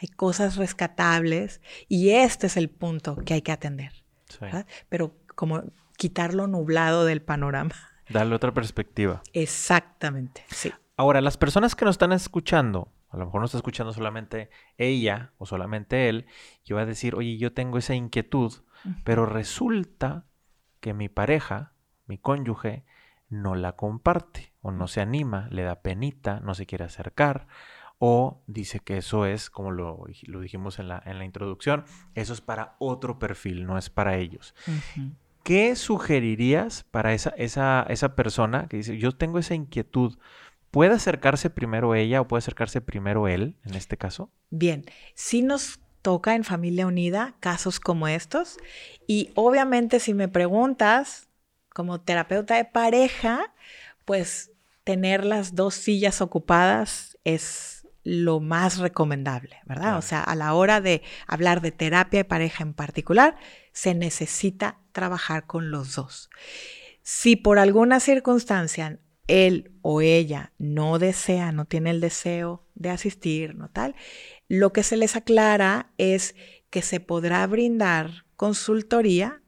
hay 0.00 0.08
cosas 0.08 0.56
rescatables 0.56 1.60
y 1.88 2.10
este 2.10 2.46
es 2.46 2.56
el 2.56 2.70
punto 2.70 3.16
que 3.16 3.34
hay 3.34 3.42
que 3.42 3.52
atender. 3.52 3.92
Pero 4.88 5.14
como 5.34 5.62
quitar 5.96 6.32
lo 6.32 6.46
nublado 6.46 7.04
del 7.04 7.20
panorama. 7.20 7.74
Darle 8.08 8.34
otra 8.34 8.54
perspectiva. 8.54 9.22
Exactamente, 9.32 10.44
sí. 10.48 10.72
Ahora, 10.96 11.20
las 11.20 11.36
personas 11.36 11.74
que 11.74 11.84
nos 11.84 11.94
están 11.94 12.12
escuchando, 12.12 12.92
a 13.10 13.16
lo 13.16 13.26
mejor 13.26 13.40
no 13.40 13.44
está 13.44 13.58
escuchando 13.58 13.92
solamente 13.92 14.50
ella 14.78 15.32
o 15.38 15.46
solamente 15.46 16.08
él, 16.08 16.26
y 16.64 16.72
va 16.72 16.82
a 16.82 16.86
decir, 16.86 17.14
oye, 17.14 17.36
yo 17.36 17.52
tengo 17.52 17.78
esa 17.78 17.94
inquietud, 17.94 18.52
pero 19.04 19.26
resulta 19.26 20.26
que 20.80 20.94
mi 20.94 21.08
pareja, 21.08 21.74
mi 22.06 22.16
cónyuge, 22.16 22.84
no 23.28 23.54
la 23.54 23.76
comparte 23.76 24.52
o 24.62 24.72
no 24.72 24.88
se 24.88 25.00
anima, 25.00 25.48
le 25.50 25.62
da 25.62 25.82
penita, 25.82 26.40
no 26.40 26.54
se 26.54 26.66
quiere 26.66 26.84
acercar 26.84 27.46
o 28.02 28.42
dice 28.46 28.80
que 28.80 28.96
eso 28.96 29.26
es, 29.26 29.50
como 29.50 29.70
lo, 29.70 30.06
dijimos 30.40 30.78
en 30.78 30.88
la, 30.88 31.02
en 31.04 31.18
la, 31.18 31.26
introducción, 31.26 31.84
eso 32.14 32.32
es 32.32 32.40
para 32.40 32.74
otro 32.78 33.18
perfil, 33.18 33.66
no 33.66 33.76
es 33.76 33.90
para 33.90 34.16
ellos. 34.16 34.54
¿Qué 35.42 35.76
sugerirías 35.76 36.82
para 36.90 37.12
esa, 37.12 37.28
esa, 37.36 37.84
esa 37.90 38.16
persona 38.16 38.68
que 38.68 38.78
dice, 38.78 38.96
yo 38.96 39.12
tengo 39.12 39.38
esa 39.38 39.54
inquietud? 39.54 40.16
¿Puede 40.70 40.94
acercarse 40.94 41.50
primero 41.50 41.94
ella 41.94 42.22
o 42.22 42.26
puede 42.26 42.38
acercarse 42.38 42.80
primero 42.80 43.28
él 43.28 43.56
en 43.66 43.74
este 43.74 43.98
caso? 43.98 44.30
Bien, 44.48 44.86
si 45.14 45.42
nos 45.42 45.78
toca 46.00 46.34
en 46.34 46.44
familia 46.44 46.86
unida 46.86 47.34
casos 47.38 47.80
como 47.80 48.08
estos 48.08 48.56
y 49.06 49.30
obviamente 49.34 50.00
si 50.00 50.14
me 50.14 50.28
preguntas 50.28 51.28
como 51.74 52.00
terapeuta 52.00 52.56
de 52.56 52.64
pareja, 52.64 53.52
pues 54.06 54.52
tener 54.84 55.26
las 55.26 55.54
dos 55.54 55.74
sillas 55.74 56.22
ocupadas 56.22 57.18
es 57.24 57.79
lo 58.02 58.40
más 58.40 58.78
recomendable, 58.78 59.58
¿verdad? 59.66 59.98
O 59.98 60.02
sea, 60.02 60.22
a 60.22 60.34
la 60.34 60.54
hora 60.54 60.80
de 60.80 61.02
hablar 61.26 61.60
de 61.60 61.72
terapia 61.72 62.20
de 62.20 62.24
pareja 62.24 62.62
en 62.62 62.74
particular, 62.74 63.36
se 63.72 63.94
necesita 63.94 64.78
trabajar 64.92 65.46
con 65.46 65.70
los 65.70 65.94
dos. 65.94 66.30
Si 67.02 67.36
por 67.36 67.58
alguna 67.58 68.00
circunstancia 68.00 68.98
él 69.26 69.72
o 69.82 70.00
ella 70.00 70.52
no 70.58 70.98
desea, 70.98 71.52
no 71.52 71.64
tiene 71.64 71.90
el 71.90 72.00
deseo 72.00 72.66
de 72.74 72.90
asistir, 72.90 73.54
no 73.54 73.68
tal, 73.68 73.94
lo 74.48 74.72
que 74.72 74.82
se 74.82 74.96
les 74.96 75.16
aclara 75.16 75.92
es 75.98 76.34
que 76.70 76.82
se 76.82 77.00
podrá 77.00 77.46
brindar 77.46 78.24
consultoría 78.36 79.42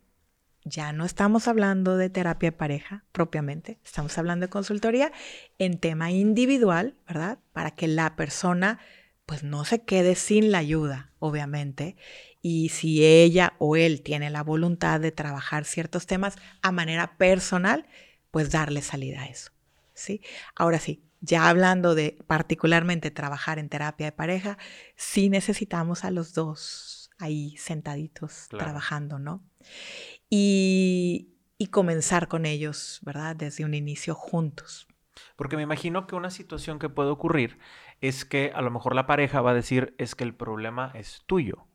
ya 0.65 0.93
no 0.93 1.05
estamos 1.05 1.49
hablando 1.49 1.97
de 1.97 2.11
terapia 2.11 2.51
de 2.51 2.57
pareja 2.57 3.05
propiamente, 3.13 3.79
estamos 3.85 4.17
hablando 4.19 4.47
de 4.47 4.51
consultoría 4.51 5.13
en 5.59 5.79
tema 5.79 6.11
individual, 6.11 6.97
¿verdad? 7.07 7.39
Para 7.53 7.73
que 7.73 7.89
la 7.89 8.17
persona 8.17 8.79
pues 9.27 9.43
no 9.45 9.65
se 9.65 9.83
quede 9.83 10.15
sin 10.15 10.51
la 10.51 10.59
ayuda, 10.59 11.13
obviamente, 11.19 11.97
y 12.41 12.71
si 12.71 13.05
ella 13.05 13.55
o 13.59 13.77
él 13.77 14.03
tiene 14.03 14.31
la 14.31 14.43
voluntad 14.43 15.01
de 15.01 15.13
trabajar 15.13 15.65
ciertos 15.65 16.07
temas 16.07 16.37
a 16.61 16.73
manera 16.73 17.17
personal, 17.17 17.87
pues 18.31 18.51
darle 18.51 18.83
salida 18.83 19.23
a 19.23 19.27
eso, 19.27 19.53
¿sí? 19.95 20.21
Ahora 20.57 20.81
sí, 20.81 21.05
ya 21.21 21.49
hablando 21.49 21.95
de 21.95 22.19
particularmente 22.27 23.13
trabajar 23.13 23.59
en 23.59 23.69
terapia 23.69 24.07
de 24.07 24.13
pareja, 24.13 24.59
sí 24.97 25.29
necesitamos 25.29 26.05
a 26.05 26.11
los 26.11 26.35
dos 26.35 27.11
ahí 27.19 27.57
sentaditos 27.57 28.49
trabajando, 28.49 29.21
¿no? 29.21 29.45
Y, 30.35 31.29
comenzar 31.71 32.27
con 32.27 32.45
ellos, 32.45 33.01
¿verdad? 33.03 33.37
Desde 33.37 33.65
un 33.65 33.75
inicio 33.75 34.15
juntos. 34.15 34.89
Porque 35.37 35.57
me 35.57 35.63
imagino 35.63 36.07
que 36.07 36.17
una 36.17 36.31
situación 36.31 36.79
que 36.79 36.89
puede 36.89 37.11
ocurrir 37.11 37.59
es 38.01 38.25
que 38.25 38.51
a 38.55 38.63
lo 38.63 38.71
mejor 38.71 38.95
la 38.95 39.07
pareja 39.07 39.41
va 39.43 39.53
a 39.53 39.55
decir 39.55 39.95
es 39.99 40.15
que 40.15 40.25
el 40.25 40.35
problema 40.35 40.91
es 40.95 41.23
tuyo. 41.27 41.67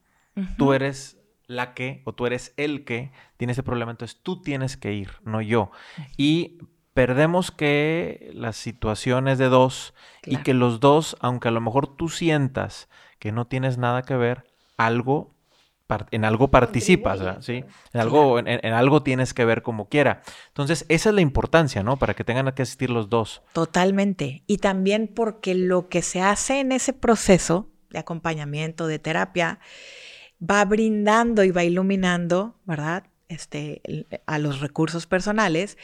Tú 0.57 0.73
eres 0.73 1.17
la 1.47 1.73
que 1.73 2.01
o 2.05 2.13
tú 2.13 2.27
eres 2.27 2.53
el 2.57 2.83
que 2.83 3.11
tiene 3.37 3.53
ese 3.53 3.63
problema, 3.63 3.91
entonces 3.91 4.19
tú 4.21 4.41
tienes 4.41 4.77
que 4.77 4.93
ir, 4.93 5.11
no 5.23 5.41
yo. 5.41 5.71
Y 6.15 6.59
perdemos 6.93 7.51
que 7.51 8.31
las 8.33 8.57
situaciones 8.57 9.37
de 9.37 9.49
dos 9.49 9.95
y 10.25 10.37
que 10.37 10.53
los 10.53 10.79
dos, 10.79 11.15
aunque 11.21 11.47
a 11.47 11.51
lo 11.51 11.61
mejor 11.61 11.95
tú 11.95 12.09
sientas 12.09 12.89
que 13.17 13.31
no 13.31 13.47
tienes 13.47 13.77
nada 13.77 14.03
que 14.03 14.15
ver, 14.15 14.43
algo 14.77 15.36
en 16.11 16.25
algo 16.25 16.49
participas, 16.49 17.45
¿sí? 17.45 17.63
En 17.93 18.01
algo, 18.01 18.39
en, 18.39 18.73
algo 18.73 19.03
tienes 19.03 19.33
que 19.33 19.45
ver 19.45 19.61
como 19.61 19.87
quiera. 19.87 20.21
Entonces, 20.49 20.85
esa 20.89 21.09
es 21.09 21.15
la 21.15 21.21
importancia, 21.21 21.83
¿no? 21.83 21.97
Para 21.97 22.13
que 22.13 22.23
tengan 22.23 22.51
que 22.51 22.61
asistir 22.61 22.89
los 22.89 23.09
dos. 23.09 23.41
Totalmente. 23.53 24.43
Y 24.47 24.57
también 24.57 25.07
porque 25.07 25.55
lo 25.55 25.87
que 25.87 26.01
se 26.01 26.21
hace 26.21 26.59
en 26.59 26.71
ese 26.71 26.93
proceso 26.93 27.69
de 27.89 27.99
acompañamiento, 27.99 28.87
de 28.87 28.99
terapia, 28.99 29.59
va 30.41 30.63
brindando 30.65 31.43
y 31.43 31.51
va 31.51 31.63
iluminando, 31.63 32.55
¿verdad? 32.65 33.05
Este, 33.29 33.81
a 34.25 34.39
los 34.39 34.59
recursos 34.59 35.07
personales. 35.07 35.77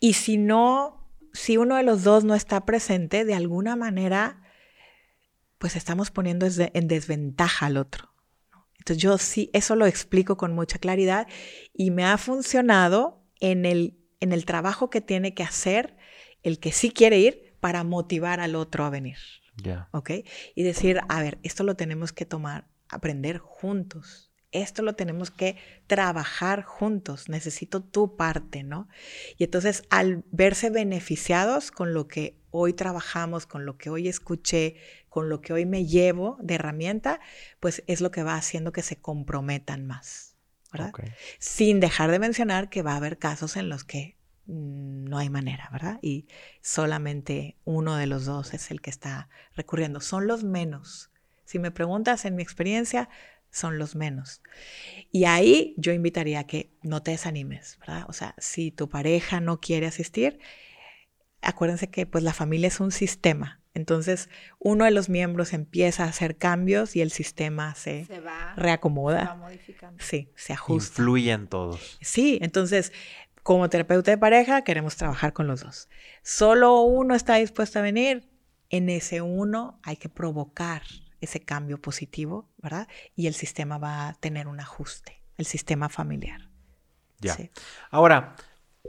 Y 0.00 0.14
si 0.14 0.38
no, 0.38 1.10
si 1.32 1.58
uno 1.58 1.76
de 1.76 1.82
los 1.82 2.04
dos 2.04 2.24
no 2.24 2.34
está 2.34 2.64
presente, 2.64 3.24
de 3.26 3.34
alguna 3.34 3.76
manera, 3.76 4.42
pues 5.58 5.76
estamos 5.76 6.10
poniendo 6.10 6.46
en 6.58 6.88
desventaja 6.88 7.66
al 7.66 7.76
otro. 7.76 8.15
Entonces 8.86 9.02
yo 9.02 9.18
sí, 9.18 9.50
eso 9.52 9.74
lo 9.74 9.84
explico 9.84 10.36
con 10.36 10.54
mucha 10.54 10.78
claridad 10.78 11.26
y 11.74 11.90
me 11.90 12.04
ha 12.04 12.16
funcionado 12.18 13.20
en 13.40 13.64
el, 13.64 13.98
en 14.20 14.32
el 14.32 14.44
trabajo 14.44 14.90
que 14.90 15.00
tiene 15.00 15.34
que 15.34 15.42
hacer 15.42 15.96
el 16.44 16.60
que 16.60 16.70
sí 16.70 16.92
quiere 16.92 17.18
ir 17.18 17.56
para 17.58 17.82
motivar 17.82 18.38
al 18.38 18.54
otro 18.54 18.84
a 18.84 18.90
venir. 18.90 19.16
Ya. 19.56 19.88
¿Ok? 19.90 20.10
Y 20.54 20.62
decir, 20.62 21.00
a 21.08 21.20
ver, 21.20 21.38
esto 21.42 21.64
lo 21.64 21.74
tenemos 21.74 22.12
que 22.12 22.26
tomar, 22.26 22.68
aprender 22.88 23.38
juntos. 23.38 24.30
Esto 24.52 24.82
lo 24.82 24.94
tenemos 24.94 25.32
que 25.32 25.56
trabajar 25.88 26.62
juntos. 26.62 27.28
Necesito 27.28 27.82
tu 27.82 28.14
parte, 28.14 28.62
¿no? 28.62 28.88
Y 29.36 29.42
entonces 29.42 29.82
al 29.90 30.22
verse 30.30 30.70
beneficiados 30.70 31.72
con 31.72 31.92
lo 31.92 32.06
que 32.06 32.38
hoy 32.52 32.72
trabajamos, 32.72 33.46
con 33.46 33.66
lo 33.66 33.76
que 33.78 33.90
hoy 33.90 34.06
escuché, 34.06 34.76
con 35.16 35.30
lo 35.30 35.40
que 35.40 35.54
hoy 35.54 35.64
me 35.64 35.86
llevo 35.86 36.36
de 36.42 36.56
herramienta, 36.56 37.20
pues 37.58 37.82
es 37.86 38.02
lo 38.02 38.10
que 38.10 38.22
va 38.22 38.34
haciendo 38.34 38.70
que 38.70 38.82
se 38.82 38.96
comprometan 38.96 39.86
más, 39.86 40.36
¿verdad? 40.70 40.92
Sin 41.38 41.80
dejar 41.80 42.10
de 42.10 42.18
mencionar 42.18 42.68
que 42.68 42.82
va 42.82 42.92
a 42.92 42.96
haber 42.96 43.16
casos 43.16 43.56
en 43.56 43.70
los 43.70 43.82
que 43.82 44.18
mm, 44.44 45.04
no 45.04 45.16
hay 45.16 45.30
manera, 45.30 45.70
¿verdad? 45.72 45.98
Y 46.02 46.26
solamente 46.60 47.56
uno 47.64 47.96
de 47.96 48.06
los 48.06 48.26
dos 48.26 48.52
es 48.52 48.70
el 48.70 48.82
que 48.82 48.90
está 48.90 49.30
recurriendo. 49.54 50.02
Son 50.02 50.26
los 50.26 50.44
menos. 50.44 51.10
Si 51.46 51.58
me 51.58 51.70
preguntas 51.70 52.26
en 52.26 52.36
mi 52.36 52.42
experiencia, 52.42 53.08
son 53.50 53.78
los 53.78 53.96
menos. 53.96 54.42
Y 55.12 55.24
ahí 55.24 55.74
yo 55.78 55.94
invitaría 55.94 56.40
a 56.40 56.46
que 56.46 56.74
no 56.82 57.02
te 57.02 57.12
desanimes, 57.12 57.78
¿verdad? 57.78 58.04
O 58.08 58.12
sea, 58.12 58.34
si 58.36 58.70
tu 58.70 58.90
pareja 58.90 59.40
no 59.40 59.60
quiere 59.60 59.86
asistir, 59.86 60.40
acuérdense 61.40 61.88
que 61.88 62.04
pues 62.04 62.22
la 62.22 62.34
familia 62.34 62.68
es 62.68 62.80
un 62.80 62.92
sistema 62.92 63.62
Entonces, 63.76 64.30
uno 64.58 64.86
de 64.86 64.90
los 64.90 65.10
miembros 65.10 65.52
empieza 65.52 66.04
a 66.04 66.08
hacer 66.08 66.38
cambios 66.38 66.96
y 66.96 67.02
el 67.02 67.10
sistema 67.10 67.74
se, 67.74 68.08
reacomoda. 68.56 69.20
Se 69.20 69.26
va 69.26 69.34
modificando. 69.34 70.02
Sí, 70.02 70.32
se 70.34 70.54
ajusta. 70.54 71.02
Influye 71.02 71.30
en 71.32 71.46
todos. 71.46 71.98
Sí, 72.00 72.38
entonces, 72.40 72.94
como 73.42 73.68
terapeuta 73.68 74.10
de 74.10 74.16
pareja, 74.16 74.62
queremos 74.62 74.96
trabajar 74.96 75.34
con 75.34 75.46
los 75.46 75.60
dos. 75.60 75.90
Solo 76.22 76.80
uno 76.80 77.14
está 77.14 77.34
dispuesto 77.34 77.78
a 77.78 77.82
venir. 77.82 78.26
En 78.70 78.88
ese 78.88 79.20
uno 79.20 79.78
hay 79.82 79.98
que 79.98 80.08
provocar 80.08 80.80
ese 81.20 81.40
cambio 81.40 81.78
positivo, 81.78 82.48
¿verdad? 82.56 82.88
Y 83.14 83.26
el 83.26 83.34
sistema 83.34 83.76
va 83.76 84.08
a 84.08 84.14
tener 84.14 84.48
un 84.48 84.58
ajuste, 84.58 85.22
el 85.36 85.44
sistema 85.44 85.90
familiar. 85.90 86.48
Ya. 87.20 87.36
Ahora, 87.90 88.36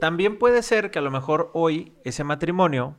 también 0.00 0.38
puede 0.38 0.62
ser 0.62 0.90
que 0.90 0.98
a 0.98 1.02
lo 1.02 1.10
mejor 1.10 1.50
hoy 1.52 1.92
ese 2.04 2.24
matrimonio 2.24 2.98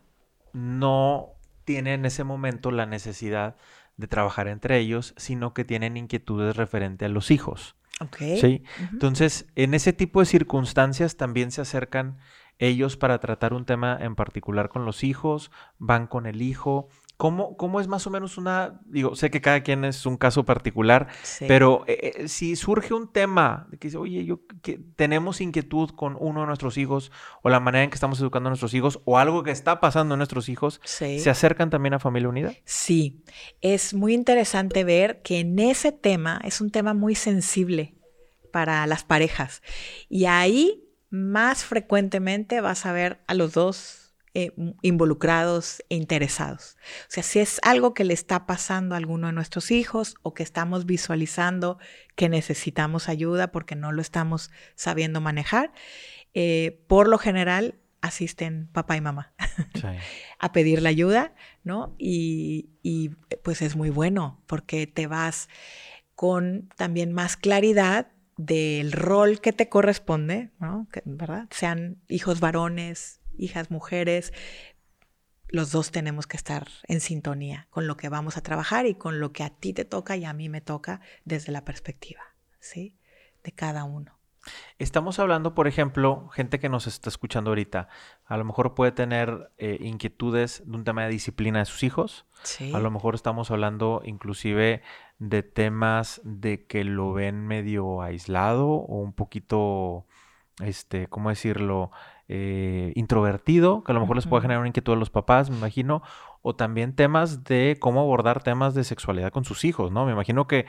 no 0.54 1.39
tiene 1.70 1.94
en 1.94 2.04
ese 2.04 2.24
momento 2.24 2.72
la 2.72 2.88
necesidad 2.88 3.56
de 3.96 4.08
trabajar 4.08 4.48
entre 4.48 4.80
ellos, 4.80 5.14
sino 5.18 5.54
que 5.54 5.64
tienen 5.64 5.98
inquietudes 5.98 6.58
referente 6.58 7.06
a 7.06 7.10
los 7.10 7.30
hijos. 7.30 7.76
Ok. 8.02 8.18
Sí. 8.42 8.64
Entonces, 8.92 9.46
en 9.54 9.76
ese 9.76 9.94
tipo 9.94 10.20
de 10.20 10.26
circunstancias 10.26 11.16
también 11.16 11.52
se 11.52 11.62
acercan 11.62 12.18
ellos 12.58 12.98
para 12.98 13.20
tratar 13.20 13.54
un 13.54 13.66
tema 13.66 13.96
en 14.02 14.16
particular 14.16 14.70
con 14.70 14.84
los 14.84 15.04
hijos, 15.04 15.52
van 15.78 16.08
con 16.08 16.26
el 16.26 16.42
hijo, 16.42 16.90
¿Cómo, 17.20 17.58
¿Cómo, 17.58 17.82
es 17.82 17.90
más 17.90 18.08
o 18.08 18.10
menos 18.12 18.38
una, 18.38 18.80
digo, 18.86 19.14
sé 19.14 19.30
que 19.30 19.42
cada 19.42 19.62
quien 19.62 19.84
es 19.84 20.06
un 20.06 20.16
caso 20.16 20.46
particular, 20.46 21.10
pero 21.50 21.84
eh, 21.86 22.14
eh, 22.16 22.28
si 22.30 22.56
surge 22.56 22.94
un 22.94 23.12
tema 23.12 23.68
de 23.70 23.78
que 23.78 23.90
dice, 23.90 23.98
oye, 23.98 24.24
yo 24.24 24.40
que 24.62 24.80
tenemos 24.96 25.42
inquietud 25.42 25.90
con 25.90 26.16
uno 26.18 26.40
de 26.40 26.48
nuestros 26.48 26.78
hijos 26.78 27.12
o 27.42 27.50
la 27.50 27.60
manera 27.60 27.84
en 27.84 27.90
que 27.90 27.96
estamos 27.96 28.22
educando 28.22 28.48
a 28.48 28.52
nuestros 28.52 28.74
hijos 28.74 29.02
o 29.04 29.18
algo 29.18 29.44
que 29.44 29.52
está 29.52 29.82
pasando 29.82 30.14
en 30.14 30.20
nuestros 30.20 30.48
hijos, 30.48 30.80
¿se 30.86 31.30
acercan 31.30 31.70
también 31.70 31.94
a 31.94 32.00
Familia 32.00 32.30
Unida? 32.30 32.54
Sí, 32.64 33.22
es 33.60 33.94
muy 33.94 34.14
interesante 34.14 34.86
ver 34.86 35.22
que 35.22 35.42
en 35.42 35.60
ese 35.60 35.92
tema 35.92 36.40
es 36.46 36.62
un 36.62 36.72
tema 36.72 36.94
muy 36.94 37.16
sensible 37.16 37.96
para 38.54 38.88
las 38.88 39.04
parejas. 39.04 39.62
Y 40.08 40.24
ahí 40.24 40.86
más 41.10 41.66
frecuentemente 41.66 42.62
vas 42.62 42.86
a 42.86 42.94
ver 42.94 43.20
a 43.28 43.34
los 43.34 43.52
dos 43.52 43.99
eh, 44.34 44.52
involucrados 44.82 45.84
e 45.90 45.96
interesados. 45.96 46.78
O 47.04 47.10
sea, 47.10 47.24
si 47.24 47.40
es 47.40 47.60
algo 47.64 47.94
que 47.94 48.04
le 48.04 48.14
está 48.14 48.46
pasando 48.46 48.96
a 48.96 48.98
alguno 48.98 49.28
de 49.28 49.34
nuestros 49.34 49.72
hijos 49.72 50.16
o 50.22 50.34
que 50.34 50.44
estamos 50.44 50.86
visualizando 50.86 51.80
que 52.16 52.30
necesitamos 52.30 53.10
ayuda 53.10 53.52
porque 53.52 53.76
no 53.76 53.92
lo 53.92 54.02
estamos 54.02 54.52
sabiendo 54.76 55.22
manejar, 55.22 55.72
eh, 56.34 56.84
por 56.88 57.08
lo 57.08 57.18
general 57.18 57.80
asisten 58.02 58.70
papá 58.72 58.96
y 58.96 59.02
mamá 59.02 59.34
a 60.40 60.52
pedir 60.52 60.82
la 60.82 60.90
ayuda, 60.90 61.34
¿no? 61.64 61.96
Y, 61.98 62.70
y 62.84 63.10
pues 63.44 63.62
es 63.62 63.76
muy 63.76 63.90
bueno 63.90 64.42
porque 64.48 64.88
te 64.88 65.08
vas 65.08 65.50
con 66.16 66.70
también 66.76 67.14
más 67.14 67.36
claridad 67.36 68.12
del 68.40 68.94
rol 68.94 69.42
que 69.42 69.52
te 69.52 69.68
corresponde, 69.68 70.52
¿no? 70.60 70.88
¿verdad? 71.04 71.48
Sean 71.52 71.98
hijos 72.08 72.40
varones, 72.40 73.19
hijas, 73.40 73.72
mujeres, 73.72 74.34
los 75.48 75.72
dos 75.72 75.92
tenemos 75.92 76.28
que 76.28 76.38
estar 76.38 76.68
en 76.88 77.00
sintonía 77.00 77.68
con 77.72 77.88
lo 77.88 77.98
que 77.98 78.10
vamos 78.10 78.38
a 78.38 78.42
trabajar 78.42 78.86
y 78.86 78.96
con 78.96 79.20
lo 79.20 79.32
que 79.32 79.44
a 79.44 79.50
ti 79.50 79.74
te 79.74 79.86
toca 79.86 80.16
y 80.16 80.26
a 80.26 80.34
mí 80.34 80.50
me 80.50 80.62
toca 80.62 81.02
desde 81.26 81.52
la 81.52 81.66
perspectiva, 81.66 82.22
¿sí? 82.60 82.96
De 83.44 83.52
cada 83.52 83.84
uno. 83.84 84.20
Estamos 84.78 85.20
hablando, 85.20 85.54
por 85.54 85.68
ejemplo, 85.68 86.30
gente 86.30 86.60
que 86.60 86.70
nos 86.70 86.88
está 86.88 87.10
escuchando 87.10 87.52
ahorita, 87.52 87.90
a 88.26 88.38
lo 88.38 88.46
mejor 88.46 88.74
puede 88.74 88.92
tener 88.92 89.52
eh, 89.58 89.78
inquietudes 89.82 90.64
de 90.66 90.76
un 90.76 90.84
tema 90.84 91.04
de 91.04 91.10
disciplina 91.10 91.60
de 91.60 91.66
sus 91.66 91.84
hijos. 91.84 92.26
Sí. 92.44 92.72
A 92.74 92.80
lo 92.80 92.90
mejor 92.90 93.16
estamos 93.16 93.52
hablando 93.52 94.02
inclusive 94.06 94.82
de 95.18 95.44
temas 95.44 96.22
de 96.24 96.66
que 96.66 96.84
lo 96.84 97.12
ven 97.12 97.46
medio 97.46 98.02
aislado 98.02 98.68
o 98.70 99.02
un 99.02 99.14
poquito, 99.14 100.06
este, 100.60 101.08
¿cómo 101.08 101.30
decirlo? 101.30 101.92
Eh, 102.32 102.94
introvertido, 102.96 103.84
que 103.84 103.92
a 103.92 103.96
lo 103.96 104.02
mejor 104.02 104.16
les 104.16 104.28
puede 104.28 104.44
generar 104.44 104.60
una 104.60 104.68
inquietud 104.68 104.94
a 104.94 104.96
los 104.96 105.10
papás, 105.10 105.50
me 105.50 105.58
imagino, 105.58 106.04
o 106.44 106.56
también 106.56 106.94
temas 106.94 107.44
de 107.44 107.78
cómo 107.80 108.02
abordar 108.02 108.44
temas 108.44 108.76
de 108.76 108.84
sexualidad 108.84 109.32
con 109.32 109.46
sus 109.46 109.66
hijos, 109.66 109.92
¿no? 109.92 110.06
Me 110.06 110.12
imagino 110.12 110.46
que 110.46 110.68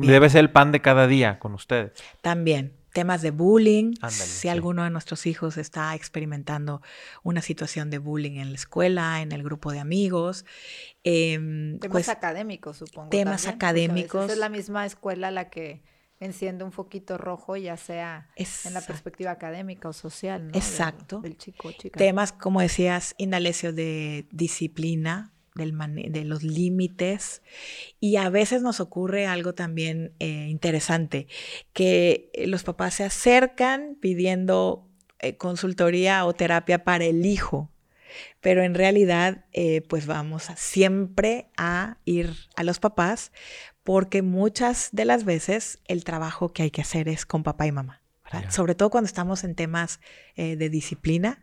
debe 0.00 0.30
ser 0.30 0.40
el 0.40 0.52
pan 0.52 0.70
de 0.70 0.80
cada 0.80 1.08
día 1.08 1.40
con 1.40 1.54
ustedes. 1.54 1.92
También, 2.20 2.76
temas 2.92 3.20
de 3.20 3.32
bullying, 3.32 3.94
si 4.10 4.48
alguno 4.48 4.84
de 4.84 4.90
nuestros 4.90 5.26
hijos 5.26 5.56
está 5.56 5.94
experimentando 5.96 6.82
una 7.24 7.42
situación 7.42 7.90
de 7.90 7.98
bullying 7.98 8.38
en 8.38 8.50
la 8.50 8.56
escuela, 8.56 9.22
en 9.22 9.32
el 9.32 9.42
grupo 9.42 9.72
de 9.72 9.80
amigos. 9.80 10.44
Em, 11.02 11.80
temas 11.80 11.92
pues, 11.92 12.08
académicos, 12.10 12.76
supongo. 12.76 13.08
Temas 13.08 13.48
académicos. 13.48 14.30
Es 14.30 14.38
la 14.38 14.48
misma 14.48 14.86
escuela 14.86 15.32
la 15.32 15.50
que 15.50 15.82
enciende 16.24 16.64
un 16.64 16.72
foquito 16.72 17.18
rojo, 17.18 17.56
ya 17.56 17.76
sea 17.76 18.28
en 18.36 18.74
la 18.74 18.80
perspectiva 18.80 19.32
académica 19.32 19.88
o 19.88 19.92
social. 19.92 20.48
¿no? 20.48 20.54
Exacto. 20.54 21.20
Del, 21.20 21.36
chico 21.36 21.72
chica. 21.72 21.98
Temas, 21.98 22.32
como 22.32 22.60
decías, 22.60 23.14
Indalecio, 23.18 23.72
de 23.72 24.26
disciplina, 24.30 25.32
del 25.54 25.74
de 26.12 26.24
los 26.24 26.42
límites. 26.42 27.42
Y 28.00 28.16
a 28.16 28.30
veces 28.30 28.62
nos 28.62 28.80
ocurre 28.80 29.26
algo 29.26 29.54
también 29.54 30.12
eh, 30.18 30.46
interesante, 30.48 31.26
que 31.72 32.30
los 32.46 32.62
papás 32.62 32.94
se 32.94 33.04
acercan 33.04 33.96
pidiendo 34.00 34.88
eh, 35.18 35.36
consultoría 35.36 36.24
o 36.24 36.32
terapia 36.32 36.84
para 36.84 37.04
el 37.04 37.26
hijo. 37.26 37.68
Pero 38.40 38.62
en 38.62 38.74
realidad, 38.74 39.46
eh, 39.52 39.80
pues 39.88 40.06
vamos 40.06 40.48
siempre 40.56 41.48
a 41.56 41.96
ir 42.04 42.34
a 42.56 42.62
los 42.62 42.78
papás 42.78 43.32
porque 43.84 44.22
muchas 44.22 44.90
de 44.92 45.04
las 45.04 45.24
veces 45.24 45.80
el 45.86 46.04
trabajo 46.04 46.52
que 46.52 46.64
hay 46.64 46.70
que 46.70 46.82
hacer 46.82 47.08
es 47.08 47.26
con 47.26 47.42
papá 47.42 47.66
y 47.66 47.72
mamá, 47.72 48.02
Sobre 48.48 48.74
todo 48.74 48.90
cuando 48.90 49.06
estamos 49.06 49.44
en 49.44 49.54
temas 49.54 50.00
eh, 50.36 50.56
de 50.56 50.70
disciplina 50.70 51.42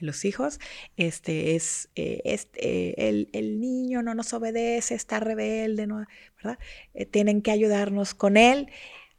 los 0.00 0.24
hijos, 0.24 0.58
este 0.96 1.54
es, 1.54 1.88
eh, 1.94 2.20
este, 2.24 3.08
el, 3.08 3.60
niño 3.60 4.02
no 4.02 4.14
nos 4.14 4.32
obedece, 4.32 4.94
está 4.94 5.20
rebelde, 5.20 5.86
¿no? 5.86 6.04
¿verdad? 6.36 6.58
Eh, 6.94 7.06
tienen 7.06 7.42
que 7.42 7.50
ayudarnos 7.50 8.14
con 8.14 8.36
él. 8.36 8.68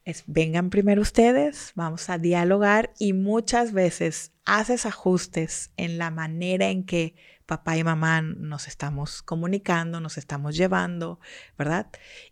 Es, 0.06 0.23
vengan 0.28 0.69
primero 0.69 1.02
ustedes, 1.02 1.71
vamos 1.76 2.10
a 2.10 2.17
dialogar 2.17 2.93
y 2.99 3.13
muchas 3.13 3.71
veces 3.71 4.34
haces 4.45 4.86
ajustes 4.86 5.71
en 5.78 5.97
la 5.97 6.12
manera 6.12 6.69
en 6.69 6.84
que 6.84 7.15
papá 7.54 7.78
y 7.78 7.84
mamá 7.84 8.22
nos 8.24 8.68
estamos 8.68 9.22
comunicando, 9.22 10.00
nos 10.00 10.18
estamos 10.18 10.58
llevando, 10.58 11.20
¿verdad? 11.56 11.88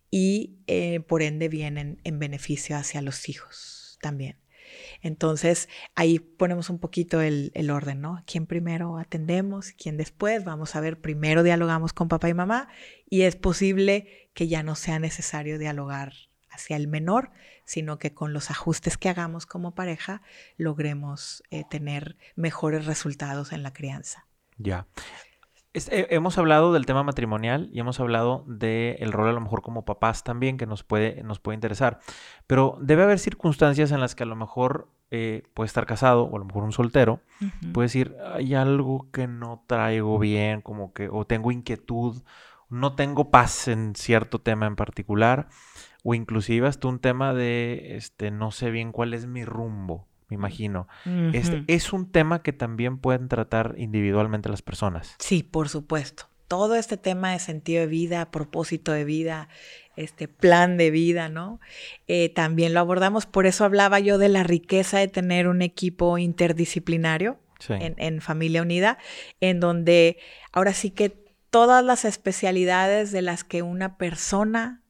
Y 0.10 0.56
eh, 0.66 1.02
por 1.02 1.22
ende 1.22 1.48
vienen 1.48 2.02
en 2.04 2.18
beneficio 2.18 2.76
hacia 2.76 3.04
los 3.04 3.30
hijos 3.30 4.00
también. 4.02 4.38
Entonces 5.02 5.70
ahí 5.94 6.18
ponemos 6.18 6.72
un 6.72 6.80
poquito 6.80 7.22
el, 7.22 7.52
orden, 7.70 8.02
¿no? 8.02 8.24
¿Quién 8.26 8.48
primero 8.48 8.98
atendemos? 8.98 9.74
¿Quién 9.74 9.96
después? 9.96 10.44
Vamos 10.44 10.76
a 10.76 10.82
ver, 10.82 11.00
primero 11.00 11.44
dialogamos 11.44 11.94
con 11.94 12.08
papá 12.08 12.28
y 12.28 12.34
mamá 12.34 12.68
y 13.08 13.22
es 13.22 13.36
posible 13.36 14.32
que 14.34 14.48
ya 14.48 14.64
no 14.64 14.74
sea 14.74 14.98
necesario 14.98 15.60
dialogar 15.60 16.14
hacia 16.50 16.78
el 16.78 16.88
menor, 16.88 17.30
sino 17.64 18.00
que 18.00 18.16
con 18.16 18.34
los 18.34 18.50
ajustes 18.50 18.98
que 18.98 19.10
hagamos 19.10 19.46
como 19.46 19.76
pareja 19.76 20.24
logremos 20.58 21.44
eh, 21.52 21.64
tener 21.70 22.18
mejores 22.36 22.86
resultados 22.88 23.52
en 23.52 23.62
la 23.62 23.72
crianza. 23.72 24.26
Ya. 24.62 24.88
Eh, 25.74 26.08
hemos 26.10 26.38
hablado 26.38 26.74
del 26.74 26.86
tema 26.86 27.04
matrimonial 27.04 27.70
y 27.72 27.80
hemos 27.80 28.00
hablado 28.02 28.44
del 28.46 29.12
rol 29.12 29.30
a 29.30 29.34
lo 29.34 29.40
mejor 29.40 29.62
como 29.62 29.86
papás 29.86 30.24
también 30.24 30.58
que 30.58 30.66
nos 30.66 30.84
puede, 30.84 31.24
nos 31.24 31.40
puede 31.40 31.56
interesar. 31.56 32.00
Pero 32.46 32.78
debe 32.82 33.04
haber 33.04 33.20
circunstancias 33.20 33.92
en 33.92 34.02
las 34.02 34.14
que 34.14 34.24
a 34.24 34.26
lo 34.26 34.36
mejor 34.36 34.90
eh, 35.12 35.44
puede 35.54 35.68
estar 35.68 35.86
casado 35.86 36.24
o 36.24 36.36
a 36.36 36.40
lo 36.40 36.46
mejor 36.46 36.64
un 36.64 36.74
soltero 36.74 37.22
puede 37.74 37.86
decir, 37.86 38.16
hay 38.34 38.54
algo 38.54 39.10
que 39.12 39.28
no 39.28 39.64
traigo 39.68 40.20
bien, 40.20 40.62
como 40.62 40.94
que, 40.94 41.10
o 41.10 41.26
tengo 41.26 41.52
inquietud, 41.52 42.22
no 42.70 42.96
tengo 42.96 43.32
paz 43.32 43.68
en 43.68 43.96
cierto 43.96 44.40
tema 44.40 44.68
en 44.68 44.76
particular, 44.76 45.50
o 46.04 46.14
inclusive 46.14 46.68
hasta 46.68 46.88
un 46.88 47.00
tema 47.00 47.34
de, 47.34 47.96
este, 47.96 48.32
no 48.32 48.52
sé 48.52 48.72
bien 48.72 48.92
cuál 48.92 49.14
es 49.14 49.26
mi 49.26 49.44
rumbo 49.46 50.11
me 50.32 50.36
imagino. 50.36 50.88
este, 51.34 51.64
es 51.68 51.92
un 51.92 52.10
tema 52.10 52.42
que 52.42 52.54
también 52.54 52.98
pueden 52.98 53.28
tratar 53.28 53.76
individualmente 53.78 54.48
las 54.48 54.62
personas. 54.62 55.16
Sí, 55.20 55.44
por 55.44 55.68
supuesto. 55.68 56.30
Todo 56.48 56.76
este 56.76 56.98
tema 56.98 57.32
de 57.32 57.40
sentido 57.40 57.82
de 57.82 57.88
vida, 57.88 58.32
propósito 58.32 58.94
de 58.94 59.04
vida, 59.04 59.50
este 59.96 60.28
plan 60.28 60.78
de 60.78 60.90
vida, 60.90 61.30
¿no? 61.30 61.60
Eh, 62.08 62.30
también 62.30 62.74
lo 62.74 62.80
abordamos. 62.80 63.26
Por 63.26 63.46
eso 63.46 63.66
hablaba 63.66 64.00
yo 64.00 64.18
de 64.18 64.30
la 64.30 64.44
riqueza 64.44 65.00
de 65.00 65.08
tener 65.08 65.48
un 65.48 65.62
equipo 65.62 66.18
interdisciplinario 66.18 67.40
en, 67.70 67.96
en 67.98 68.22
Familia 68.22 68.62
Unida, 68.62 68.98
en 69.40 69.60
donde 69.60 70.18
ahora 70.52 70.74
sí 70.74 70.92
que 70.92 71.10
todas 71.50 71.84
las 71.84 72.06
especialidades 72.06 73.12
de 73.12 73.22
las 73.22 73.44
que 73.44 73.62
una 73.62 73.98
persona, 73.98 74.82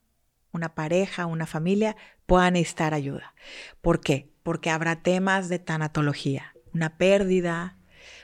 una 0.51 0.73
pareja, 0.75 1.25
una 1.25 1.47
familia 1.47 1.95
puedan 2.27 2.53
necesitar 2.53 2.93
ayuda. 2.93 3.33
¿Por 3.81 4.01
qué? 4.01 4.30
Porque 4.43 4.69
habrá 4.69 5.01
temas 5.01 5.49
de 5.49 5.59
tanatología, 5.59 6.55
una 6.73 6.97
pérdida, 6.97 7.77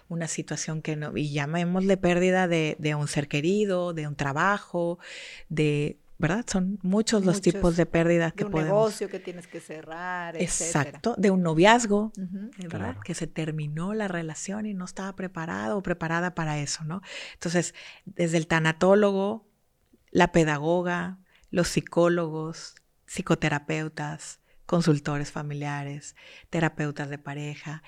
una 0.09 0.27
situación 0.27 0.81
que 0.81 0.95
no, 0.95 1.15
y 1.15 1.31
llamémosle 1.31 1.97
pérdida 1.97 2.47
de, 2.47 2.75
de 2.79 2.95
un 2.95 3.07
ser 3.07 3.27
querido, 3.27 3.93
de 3.93 4.07
un 4.07 4.15
trabajo, 4.15 4.99
de 5.49 5.97
¿verdad? 6.19 6.45
Son 6.47 6.79
muchos, 6.81 7.25
los 7.25 7.41
tipos 7.41 7.77
de 7.77 7.85
pérdidas 7.85 8.33
que 8.33 8.45
podemos. 8.45 8.63
De 8.63 8.71
un 8.71 8.77
negocio 8.77 9.09
que 9.09 9.19
tienes 9.19 9.47
que 9.47 9.59
cerrar, 9.59 10.35
Exacto, 10.35 11.15
de 11.17 11.29
un 11.29 11.43
noviazgo, 11.43 12.11
¿verdad? 12.69 12.97
Que 13.03 13.13
se 13.13 13.27
terminó 13.27 13.93
la 13.93 14.07
relación 14.07 14.65
y 14.65 14.73
no 14.73 14.85
estaba 14.85 15.15
preparado 15.15 15.77
o 15.77 15.83
preparada 15.83 16.33
para 16.33 16.57
eso, 16.57 16.83
¿no? 16.85 17.01
Entonces, 17.33 17.75
desde 18.05 18.37
el 18.37 18.47
tanatólogo, 18.47 19.47
la 20.11 20.31
pedagoga, 20.31 21.19
los 21.51 21.67
psicólogos, 21.67 22.75
psicoterapeutas, 23.05 24.39
consultores 24.67 25.31
familiares, 25.31 26.15
terapeutas 26.51 27.09
de 27.09 27.17
pareja, 27.17 27.81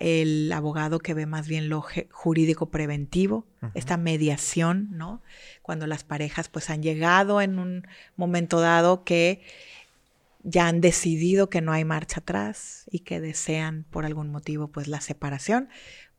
el 0.00 0.50
abogado 0.50 0.98
que 0.98 1.14
ve 1.14 1.26
más 1.26 1.46
bien 1.46 1.68
lo 1.68 1.84
jurídico 2.10 2.70
preventivo, 2.70 3.46
esta 3.74 3.98
mediación, 3.98 4.88
¿no? 4.92 5.22
Cuando 5.60 5.86
las 5.86 6.02
parejas 6.02 6.48
pues 6.48 6.70
han 6.70 6.82
llegado 6.82 7.40
en 7.40 7.58
un 7.58 7.86
momento 8.16 8.60
dado 8.60 9.04
que 9.04 9.42
ya 10.42 10.66
han 10.66 10.80
decidido 10.80 11.50
que 11.50 11.60
no 11.60 11.70
hay 11.70 11.84
marcha 11.84 12.20
atrás 12.20 12.86
y 12.90 13.00
que 13.00 13.20
desean 13.20 13.84
por 13.84 14.06
algún 14.06 14.30
motivo 14.30 14.68
pues 14.68 14.88
la 14.88 15.02
separación, 15.02 15.68